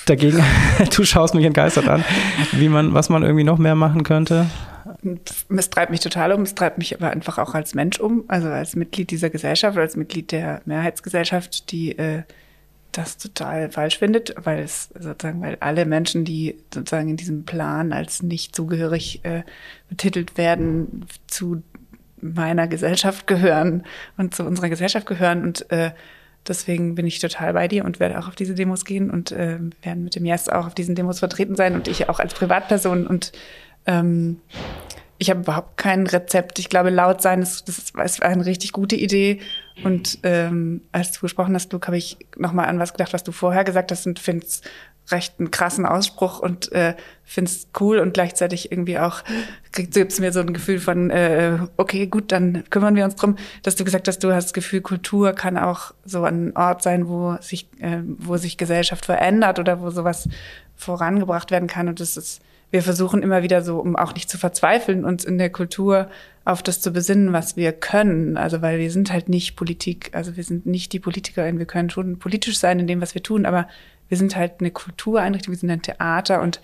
dagegen, 0.06 0.44
du 0.96 1.04
schaust 1.04 1.36
mich 1.36 1.46
entgeistert 1.46 1.88
an, 1.88 2.04
wie 2.52 2.70
man, 2.70 2.94
was 2.94 3.10
man 3.10 3.24
irgendwie 3.24 3.44
noch 3.44 3.58
mehr 3.58 3.76
machen 3.76 4.04
könnte? 4.04 4.48
Es 5.56 5.70
treibt 5.70 5.92
mich 5.92 6.00
total 6.00 6.32
um, 6.34 6.44
es 6.44 6.56
treibt 6.56 6.78
mich 6.78 6.96
aber 6.96 7.10
einfach 7.10 7.38
auch 7.38 7.54
als 7.54 7.74
Mensch 7.74 8.00
um, 8.00 8.24
also 8.28 8.50
als 8.50 8.76
Mitglied 8.76 9.12
dieser 9.12 9.30
Gesellschaft, 9.30 9.78
als 9.78 9.96
Mitglied 9.96 10.32
der 10.32 10.62
Mehrheitsgesellschaft, 10.66 11.72
die 11.72 11.98
äh, 11.98 12.24
das 12.92 13.18
total 13.18 13.72
falsch 13.72 13.98
findet, 13.98 14.36
weil 14.44 14.60
es 14.60 14.90
sozusagen, 14.98 15.42
weil 15.42 15.58
alle 15.60 15.86
Menschen, 15.86 16.26
die 16.26 16.58
sozusagen 16.74 17.10
in 17.10 17.18
diesem 17.18 17.44
Plan 17.44 17.92
als 17.92 18.24
nicht 18.24 18.56
zugehörig 18.56 19.22
äh, 19.24 19.44
betitelt 19.90 20.38
werden, 20.38 21.06
zu 21.28 21.64
meiner 22.22 22.68
Gesellschaft 22.68 23.28
gehören 23.28 23.84
und 24.18 24.34
zu 24.34 24.44
unserer 24.44 24.70
Gesellschaft 24.70 25.06
gehören 25.06 25.44
und 25.44 25.70
äh, 25.72 25.92
Deswegen 26.48 26.96
bin 26.96 27.08
ich 27.08 27.20
total 27.20 27.54
bei 27.54 27.68
dir 27.68 27.86
und 27.86 28.00
werde 28.00 28.20
auch 28.20 28.28
auf 28.28 28.36
diese 28.36 28.54
Demos 28.54 28.86
gehen 28.86 29.10
und 29.10 29.32
äh, 29.32 29.60
werden 29.82 30.04
mit 30.04 30.16
dem 30.16 30.26
Yes 30.26 30.50
auch 30.50 30.68
auf 30.68 30.76
diesen 30.76 30.96
Demos 30.96 31.20
vertreten 31.20 31.56
sein 31.56 31.76
und 31.76 31.88
ich 31.88 32.10
auch 32.10 32.20
als 32.20 32.34
Privatperson. 32.34 33.08
Und 33.08 33.32
ähm, 33.86 34.42
ich 35.24 35.30
habe 35.30 35.40
überhaupt 35.40 35.78
kein 35.78 36.06
Rezept. 36.06 36.60
Ich 36.60 36.68
glaube, 36.68 36.90
laut 36.90 37.22
sein 37.22 37.40
das 37.40 37.62
ist, 37.62 37.96
ist 37.98 38.24
eine 38.24 38.46
richtig 38.46 38.74
gute 38.74 38.98
Idee. 38.98 39.40
Und 39.82 40.20
ähm, 40.24 40.82
als 40.92 41.14
du 41.14 41.22
gesprochen 41.22 41.56
hast, 41.56 41.72
Luke, 41.72 41.88
habe 41.88 41.98
ich 41.98 42.18
nochmal 42.38 42.68
an 42.68 42.78
was 42.78 42.92
gedacht, 42.92 43.14
was 43.14 43.24
du 43.24 43.32
vorher 43.32 43.64
gesagt 43.64 43.92
hast 43.92 44.06
und 44.06 44.20
finde 44.20 44.46
es 44.46 44.62
recht 45.12 45.36
einen 45.40 45.50
krassen 45.50 45.86
Ausspruch 45.86 46.40
und 46.40 46.74
äh, 46.74 46.96
finde 47.24 47.52
es 47.52 47.68
cool 47.80 48.00
und 48.00 48.14
gleichzeitig 48.14 48.72
irgendwie 48.72 49.00
auch 49.00 49.22
gibt 49.74 49.96
es 49.96 50.20
mir 50.20 50.32
so 50.32 50.40
ein 50.40 50.54
Gefühl 50.54 50.80
von 50.80 51.10
äh, 51.10 51.58
okay 51.76 52.08
gut 52.08 52.32
dann 52.32 52.64
kümmern 52.70 52.96
wir 52.96 53.04
uns 53.04 53.18
drum 53.18 53.36
dass 53.64 53.76
du 53.76 53.84
gesagt 53.84 54.08
hast 54.08 54.24
du 54.24 54.34
hast 54.34 54.46
das 54.46 54.54
Gefühl 54.54 54.80
Kultur 54.80 55.34
kann 55.34 55.58
auch 55.58 55.94
so 56.06 56.24
ein 56.24 56.56
Ort 56.56 56.84
sein 56.84 57.10
wo 57.10 57.36
sich 57.42 57.68
äh, 57.80 57.98
wo 58.06 58.38
sich 58.38 58.58
Gesellschaft 58.58 59.06
verändert 59.06 59.60
oder 59.60 59.82
wo 59.82 59.90
sowas 59.90 60.30
vorangebracht 60.78 61.52
werden 61.52 61.68
kann 61.68 61.90
und 61.90 62.00
das 62.00 62.16
ist 62.16 62.42
wir 62.74 62.82
versuchen 62.82 63.22
immer 63.22 63.44
wieder 63.44 63.62
so 63.62 63.80
um 63.80 63.96
auch 63.96 64.14
nicht 64.14 64.30
zu 64.30 64.38
verzweifeln 64.38 65.06
uns 65.06 65.24
in 65.24 65.38
der 65.38 65.52
Kultur 65.52 66.10
auf 66.44 66.62
das 66.62 66.82
zu 66.82 66.92
besinnen 66.92 67.32
was 67.32 67.56
wir 67.56 67.72
können 67.72 68.36
also 68.36 68.62
weil 68.62 68.80
wir 68.80 68.92
sind 68.92 69.14
halt 69.14 69.30
nicht 69.30 69.56
Politik 69.56 70.10
also 70.14 70.36
wir 70.36 70.44
sind 70.44 70.66
nicht 70.66 70.92
die 70.92 71.00
Politikerin 71.00 71.60
wir 71.60 71.66
können 71.66 71.90
schon 71.90 72.20
politisch 72.20 72.58
sein 72.58 72.80
in 72.80 72.88
dem 72.88 73.02
was 73.02 73.16
wir 73.16 73.24
tun 73.24 73.46
aber 73.46 73.68
wir 74.14 74.18
sind 74.18 74.36
halt 74.36 74.60
eine 74.60 74.70
Kultureinrichtung, 74.70 75.54
wir 75.54 75.58
sind 75.58 75.72
ein 75.72 75.82
Theater 75.82 76.42
und 76.42 76.62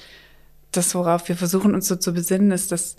das, 0.71 0.93
worauf 0.93 1.27
wir 1.29 1.35
versuchen, 1.35 1.73
uns 1.73 1.87
so 1.87 1.95
zu 1.95 2.13
besinnen, 2.13 2.51
ist, 2.51 2.71
dass 2.71 2.95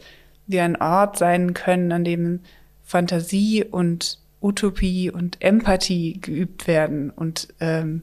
wir 0.48 0.64
ein 0.64 0.74
Ort 0.74 1.18
sein 1.18 1.54
können, 1.54 1.92
an 1.92 2.02
dem 2.02 2.40
Fantasie 2.82 3.64
und 3.64 4.18
Utopie 4.42 5.10
und 5.10 5.40
Empathie 5.40 6.20
geübt 6.20 6.66
werden. 6.66 7.10
Und 7.10 7.54
ähm, 7.60 8.02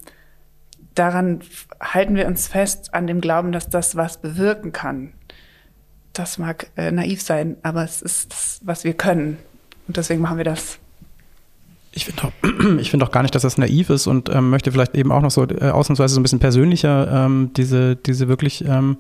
daran 0.98 1.42
halten 1.80 2.16
wir 2.16 2.28
uns 2.28 2.48
fest, 2.48 2.94
an 2.94 3.08
dem 3.08 3.22
Glauben, 3.22 3.52
dass 3.52 3.70
das 3.70 3.96
was 3.96 4.18
bewirken 4.18 4.72
kann. 4.72 5.14
Das 6.14 6.38
mag 6.38 6.68
äh, 6.76 6.92
naiv 6.92 7.22
sein, 7.22 7.58
aber 7.64 7.84
es 7.84 8.02
ist 8.02 8.32
das, 8.32 8.60
was 8.64 8.84
wir 8.84 8.94
können. 8.94 9.38
Und 9.88 9.98
deswegen 9.98 10.22
machen 10.22 10.38
wir 10.38 10.44
das. 10.44 10.80
Ich 11.92 12.06
finde 12.06 12.24
auch, 12.24 12.84
find 12.84 13.04
auch 13.04 13.12
gar 13.12 13.22
nicht, 13.22 13.36
dass 13.36 13.44
das 13.44 13.58
naiv 13.58 13.90
ist 13.90 14.08
und 14.08 14.30
ähm, 14.30 14.50
möchte 14.50 14.72
vielleicht 14.72 14.96
eben 14.96 15.12
auch 15.12 15.22
noch 15.22 15.32
so 15.32 15.48
äh, 15.48 15.70
ausnahmsweise 15.70 16.16
so 16.16 16.20
ein 16.20 16.24
bisschen 16.24 16.40
persönlicher 16.40 17.26
ähm, 17.26 17.52
diese, 17.56 17.96
diese 17.96 18.28
wirklich, 18.28 18.66
ähm, 18.66 18.98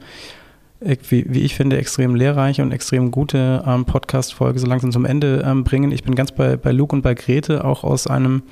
wie, 0.79 1.25
wie, 1.27 1.41
ich 1.41 1.55
finde, 1.55 1.77
extrem 1.77 2.15
lehrreiche 2.15 2.61
und 2.61 2.71
extrem 2.71 3.11
gute 3.11 3.63
ähm, 3.65 3.85
Podcast-Folge 3.85 4.59
so 4.59 4.67
langsam 4.67 4.91
zum 4.91 5.05
Ende 5.05 5.43
ähm, 5.45 5.63
bringen. 5.63 5.91
Ich 5.91 6.03
bin 6.03 6.15
ganz 6.15 6.31
bei, 6.31 6.57
bei 6.57 6.71
Luke 6.71 6.95
und 6.95 7.01
bei 7.01 7.13
Grete 7.13 7.65
auch 7.65 7.83
aus 7.83 8.07
einem 8.07 8.43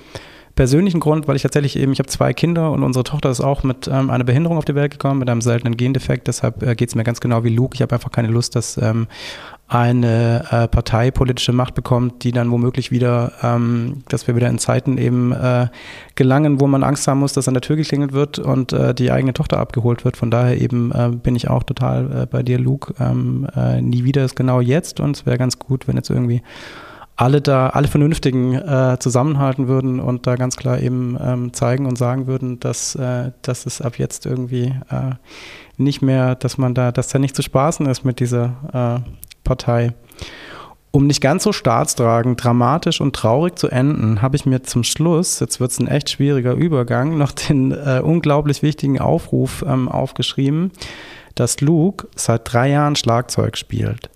persönlichen 0.55 0.99
Grund, 0.99 1.27
weil 1.27 1.35
ich 1.35 1.41
tatsächlich 1.41 1.75
eben, 1.75 1.91
ich 1.91 1.99
habe 1.99 2.07
zwei 2.07 2.33
Kinder 2.33 2.71
und 2.71 2.83
unsere 2.83 3.03
Tochter 3.03 3.29
ist 3.29 3.41
auch 3.41 3.63
mit 3.63 3.87
ähm, 3.87 4.09
einer 4.09 4.23
Behinderung 4.23 4.57
auf 4.57 4.65
die 4.65 4.75
Welt 4.75 4.91
gekommen, 4.91 5.19
mit 5.19 5.29
einem 5.29 5.41
seltenen 5.41 5.75
Gendefekt. 5.75 6.27
Deshalb 6.27 6.63
äh, 6.63 6.75
geht 6.75 6.89
es 6.89 6.95
mir 6.95 7.03
ganz 7.03 7.19
genau 7.19 7.43
wie 7.43 7.53
Luke. 7.53 7.75
Ich 7.75 7.81
habe 7.81 7.93
einfach 7.93 8.11
keine 8.11 8.29
Lust, 8.29 8.55
dass 8.55 8.77
ähm, 8.77 9.07
eine 9.67 10.45
äh, 10.51 10.67
Partei 10.67 11.09
politische 11.11 11.51
Macht 11.51 11.73
bekommt, 11.73 12.23
die 12.23 12.31
dann 12.31 12.51
womöglich 12.51 12.91
wieder, 12.91 13.33
ähm, 13.41 14.03
dass 14.07 14.27
wir 14.27 14.35
wieder 14.35 14.47
in 14.47 14.59
Zeiten 14.59 14.97
eben 14.97 15.31
äh, 15.31 15.67
gelangen, 16.13 16.59
wo 16.61 16.67
man 16.67 16.83
Angst 16.83 17.07
haben 17.07 17.19
muss, 17.19 17.33
dass 17.33 17.47
an 17.47 17.55
der 17.55 17.61
Tür 17.61 17.75
geklingelt 17.75 18.13
wird 18.13 18.37
und 18.37 18.73
äh, 18.73 18.93
die 18.93 19.11
eigene 19.11 19.33
Tochter 19.33 19.57
abgeholt 19.57 20.05
wird. 20.05 20.17
Von 20.17 20.29
daher 20.29 20.61
eben 20.61 20.91
äh, 20.91 21.09
bin 21.09 21.35
ich 21.35 21.49
auch 21.49 21.63
total 21.63 22.23
äh, 22.23 22.25
bei 22.27 22.43
dir, 22.43 22.59
Luke. 22.59 22.93
Ähm, 22.99 23.47
äh, 23.55 23.81
nie 23.81 24.03
wieder 24.03 24.23
ist 24.23 24.35
genau 24.35 24.61
jetzt 24.61 24.99
und 24.99 25.17
es 25.17 25.25
wäre 25.25 25.37
ganz 25.37 25.57
gut, 25.57 25.87
wenn 25.87 25.95
jetzt 25.95 26.11
irgendwie 26.11 26.43
alle 27.17 27.41
da, 27.41 27.69
alle 27.69 27.87
Vernünftigen 27.87 28.53
äh, 28.53 28.97
zusammenhalten 28.99 29.67
würden 29.67 29.99
und 29.99 30.27
da 30.27 30.35
ganz 30.35 30.57
klar 30.57 30.79
eben 30.81 31.17
ähm, 31.21 31.53
zeigen 31.53 31.85
und 31.85 31.97
sagen 31.97 32.27
würden, 32.27 32.59
dass, 32.59 32.95
äh, 32.95 33.31
dass 33.41 33.65
es 33.65 33.81
ab 33.81 33.97
jetzt 33.97 34.25
irgendwie 34.25 34.73
äh, 34.89 35.13
nicht 35.77 36.01
mehr, 36.01 36.35
dass 36.35 36.57
man 36.57 36.73
da, 36.73 36.91
dass 36.91 37.07
da 37.07 37.19
nicht 37.19 37.35
zu 37.35 37.41
spaßen 37.41 37.85
ist 37.85 38.03
mit 38.03 38.19
dieser 38.19 39.01
äh, 39.05 39.09
Partei. 39.43 39.93
Um 40.91 41.07
nicht 41.07 41.21
ganz 41.21 41.43
so 41.43 41.51
staatstragend, 41.51 42.41
dramatisch 42.41 43.01
und 43.01 43.15
traurig 43.15 43.59
zu 43.59 43.67
enden, 43.67 44.21
habe 44.21 44.37
ich 44.37 44.45
mir 44.45 44.63
zum 44.63 44.83
Schluss, 44.83 45.41
jetzt 45.41 45.59
wird 45.59 45.71
es 45.71 45.79
ein 45.79 45.87
echt 45.87 46.09
schwieriger 46.09 46.53
Übergang, 46.53 47.17
noch 47.17 47.31
den 47.31 47.71
äh, 47.71 48.01
unglaublich 48.03 48.61
wichtigen 48.61 48.99
Aufruf 48.99 49.63
ähm, 49.67 49.89
aufgeschrieben, 49.89 50.71
dass 51.35 51.59
Luke 51.59 52.07
seit 52.15 52.51
drei 52.51 52.69
Jahren 52.69 52.95
Schlagzeug 52.95 53.57
spielt 53.57 54.09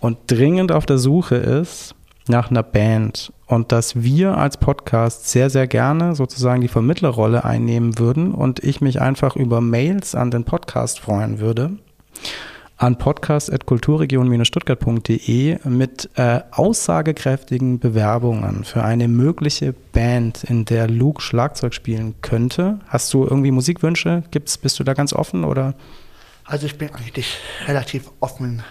und 0.00 0.18
dringend 0.26 0.72
auf 0.72 0.86
der 0.86 0.98
Suche 0.98 1.36
ist 1.36 1.94
nach 2.28 2.50
einer 2.50 2.62
Band 2.62 3.32
und 3.46 3.72
dass 3.72 4.02
wir 4.02 4.38
als 4.38 4.56
Podcast 4.56 5.28
sehr, 5.28 5.50
sehr 5.50 5.66
gerne 5.66 6.14
sozusagen 6.14 6.60
die 6.60 6.68
Vermittlerrolle 6.68 7.44
einnehmen 7.44 7.98
würden 7.98 8.32
und 8.32 8.64
ich 8.64 8.80
mich 8.80 9.00
einfach 9.00 9.36
über 9.36 9.60
Mails 9.60 10.14
an 10.14 10.30
den 10.30 10.44
Podcast 10.44 11.00
freuen 11.00 11.40
würde 11.40 11.72
an 12.76 12.98
podcast.kulturregion-stuttgart.de 12.98 15.58
mit 15.64 16.10
äh, 16.16 16.40
aussagekräftigen 16.50 17.78
Bewerbungen 17.78 18.64
für 18.64 18.82
eine 18.82 19.06
mögliche 19.08 19.74
Band, 19.92 20.42
in 20.44 20.64
der 20.64 20.88
Luke 20.88 21.22
Schlagzeug 21.22 21.72
spielen 21.72 22.16
könnte. 22.20 22.80
Hast 22.88 23.14
du 23.14 23.22
irgendwie 23.24 23.52
Musikwünsche? 23.52 24.24
Gibt's, 24.30 24.58
bist 24.58 24.80
du 24.80 24.84
da 24.84 24.94
ganz 24.94 25.12
offen 25.12 25.44
oder? 25.44 25.74
Also 26.44 26.66
ich 26.66 26.76
bin 26.76 26.90
eigentlich 26.94 27.38
relativ 27.66 28.10
offen. 28.20 28.62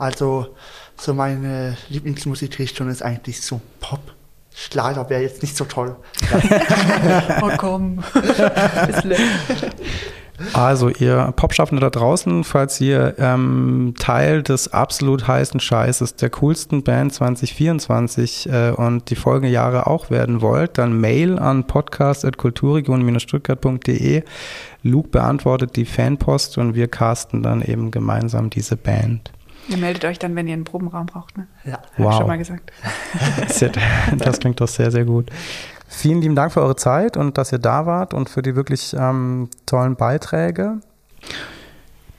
Also 0.00 0.46
so 0.96 1.12
meine 1.12 1.76
Lieblingsmusikrichtung 1.90 2.88
ist 2.88 3.02
eigentlich 3.02 3.42
so 3.42 3.60
Pop. 3.80 4.00
Schlager 4.54 5.10
wäre 5.10 5.20
jetzt 5.20 5.42
nicht 5.42 5.54
so 5.54 5.66
toll. 5.66 5.94
oh 7.42 7.50
komm. 7.58 8.02
Also 10.54 10.88
ihr 10.88 11.34
Popschaffende 11.36 11.82
da 11.82 11.90
draußen, 11.90 12.44
falls 12.44 12.80
ihr 12.80 13.14
ähm, 13.18 13.92
Teil 13.98 14.42
des 14.42 14.72
absolut 14.72 15.28
heißen 15.28 15.60
Scheißes 15.60 16.16
der 16.16 16.30
coolsten 16.30 16.82
Band 16.82 17.12
2024 17.12 18.48
äh, 18.50 18.70
und 18.70 19.10
die 19.10 19.16
folgenden 19.16 19.52
Jahre 19.52 19.86
auch 19.86 20.08
werden 20.08 20.40
wollt, 20.40 20.78
dann 20.78 20.98
Mail 20.98 21.38
an 21.38 21.66
podcast.kulturregion-stuttgart.de. 21.66 24.22
Luke 24.82 25.08
beantwortet 25.10 25.76
die 25.76 25.84
Fanpost 25.84 26.56
und 26.56 26.74
wir 26.74 26.88
casten 26.88 27.42
dann 27.42 27.60
eben 27.60 27.90
gemeinsam 27.90 28.48
diese 28.48 28.78
Band. 28.78 29.30
Ihr 29.68 29.76
meldet 29.76 30.04
euch 30.04 30.18
dann, 30.18 30.34
wenn 30.36 30.48
ihr 30.48 30.54
einen 30.54 30.64
Probenraum 30.64 31.06
braucht, 31.06 31.36
ne? 31.36 31.46
Ja. 31.64 31.80
Wow. 31.96 32.14
schon 32.14 32.26
mal 32.26 32.38
gesagt. 32.38 32.72
Das 34.18 34.38
klingt 34.40 34.60
doch 34.60 34.68
sehr, 34.68 34.90
sehr 34.90 35.04
gut. 35.04 35.30
Vielen 35.88 36.20
lieben 36.20 36.36
Dank 36.36 36.52
für 36.52 36.60
eure 36.60 36.76
Zeit 36.76 37.16
und 37.16 37.36
dass 37.36 37.52
ihr 37.52 37.58
da 37.58 37.84
wart 37.84 38.14
und 38.14 38.28
für 38.28 38.42
die 38.42 38.56
wirklich 38.56 38.94
ähm, 38.98 39.48
tollen 39.66 39.96
Beiträge. 39.96 40.78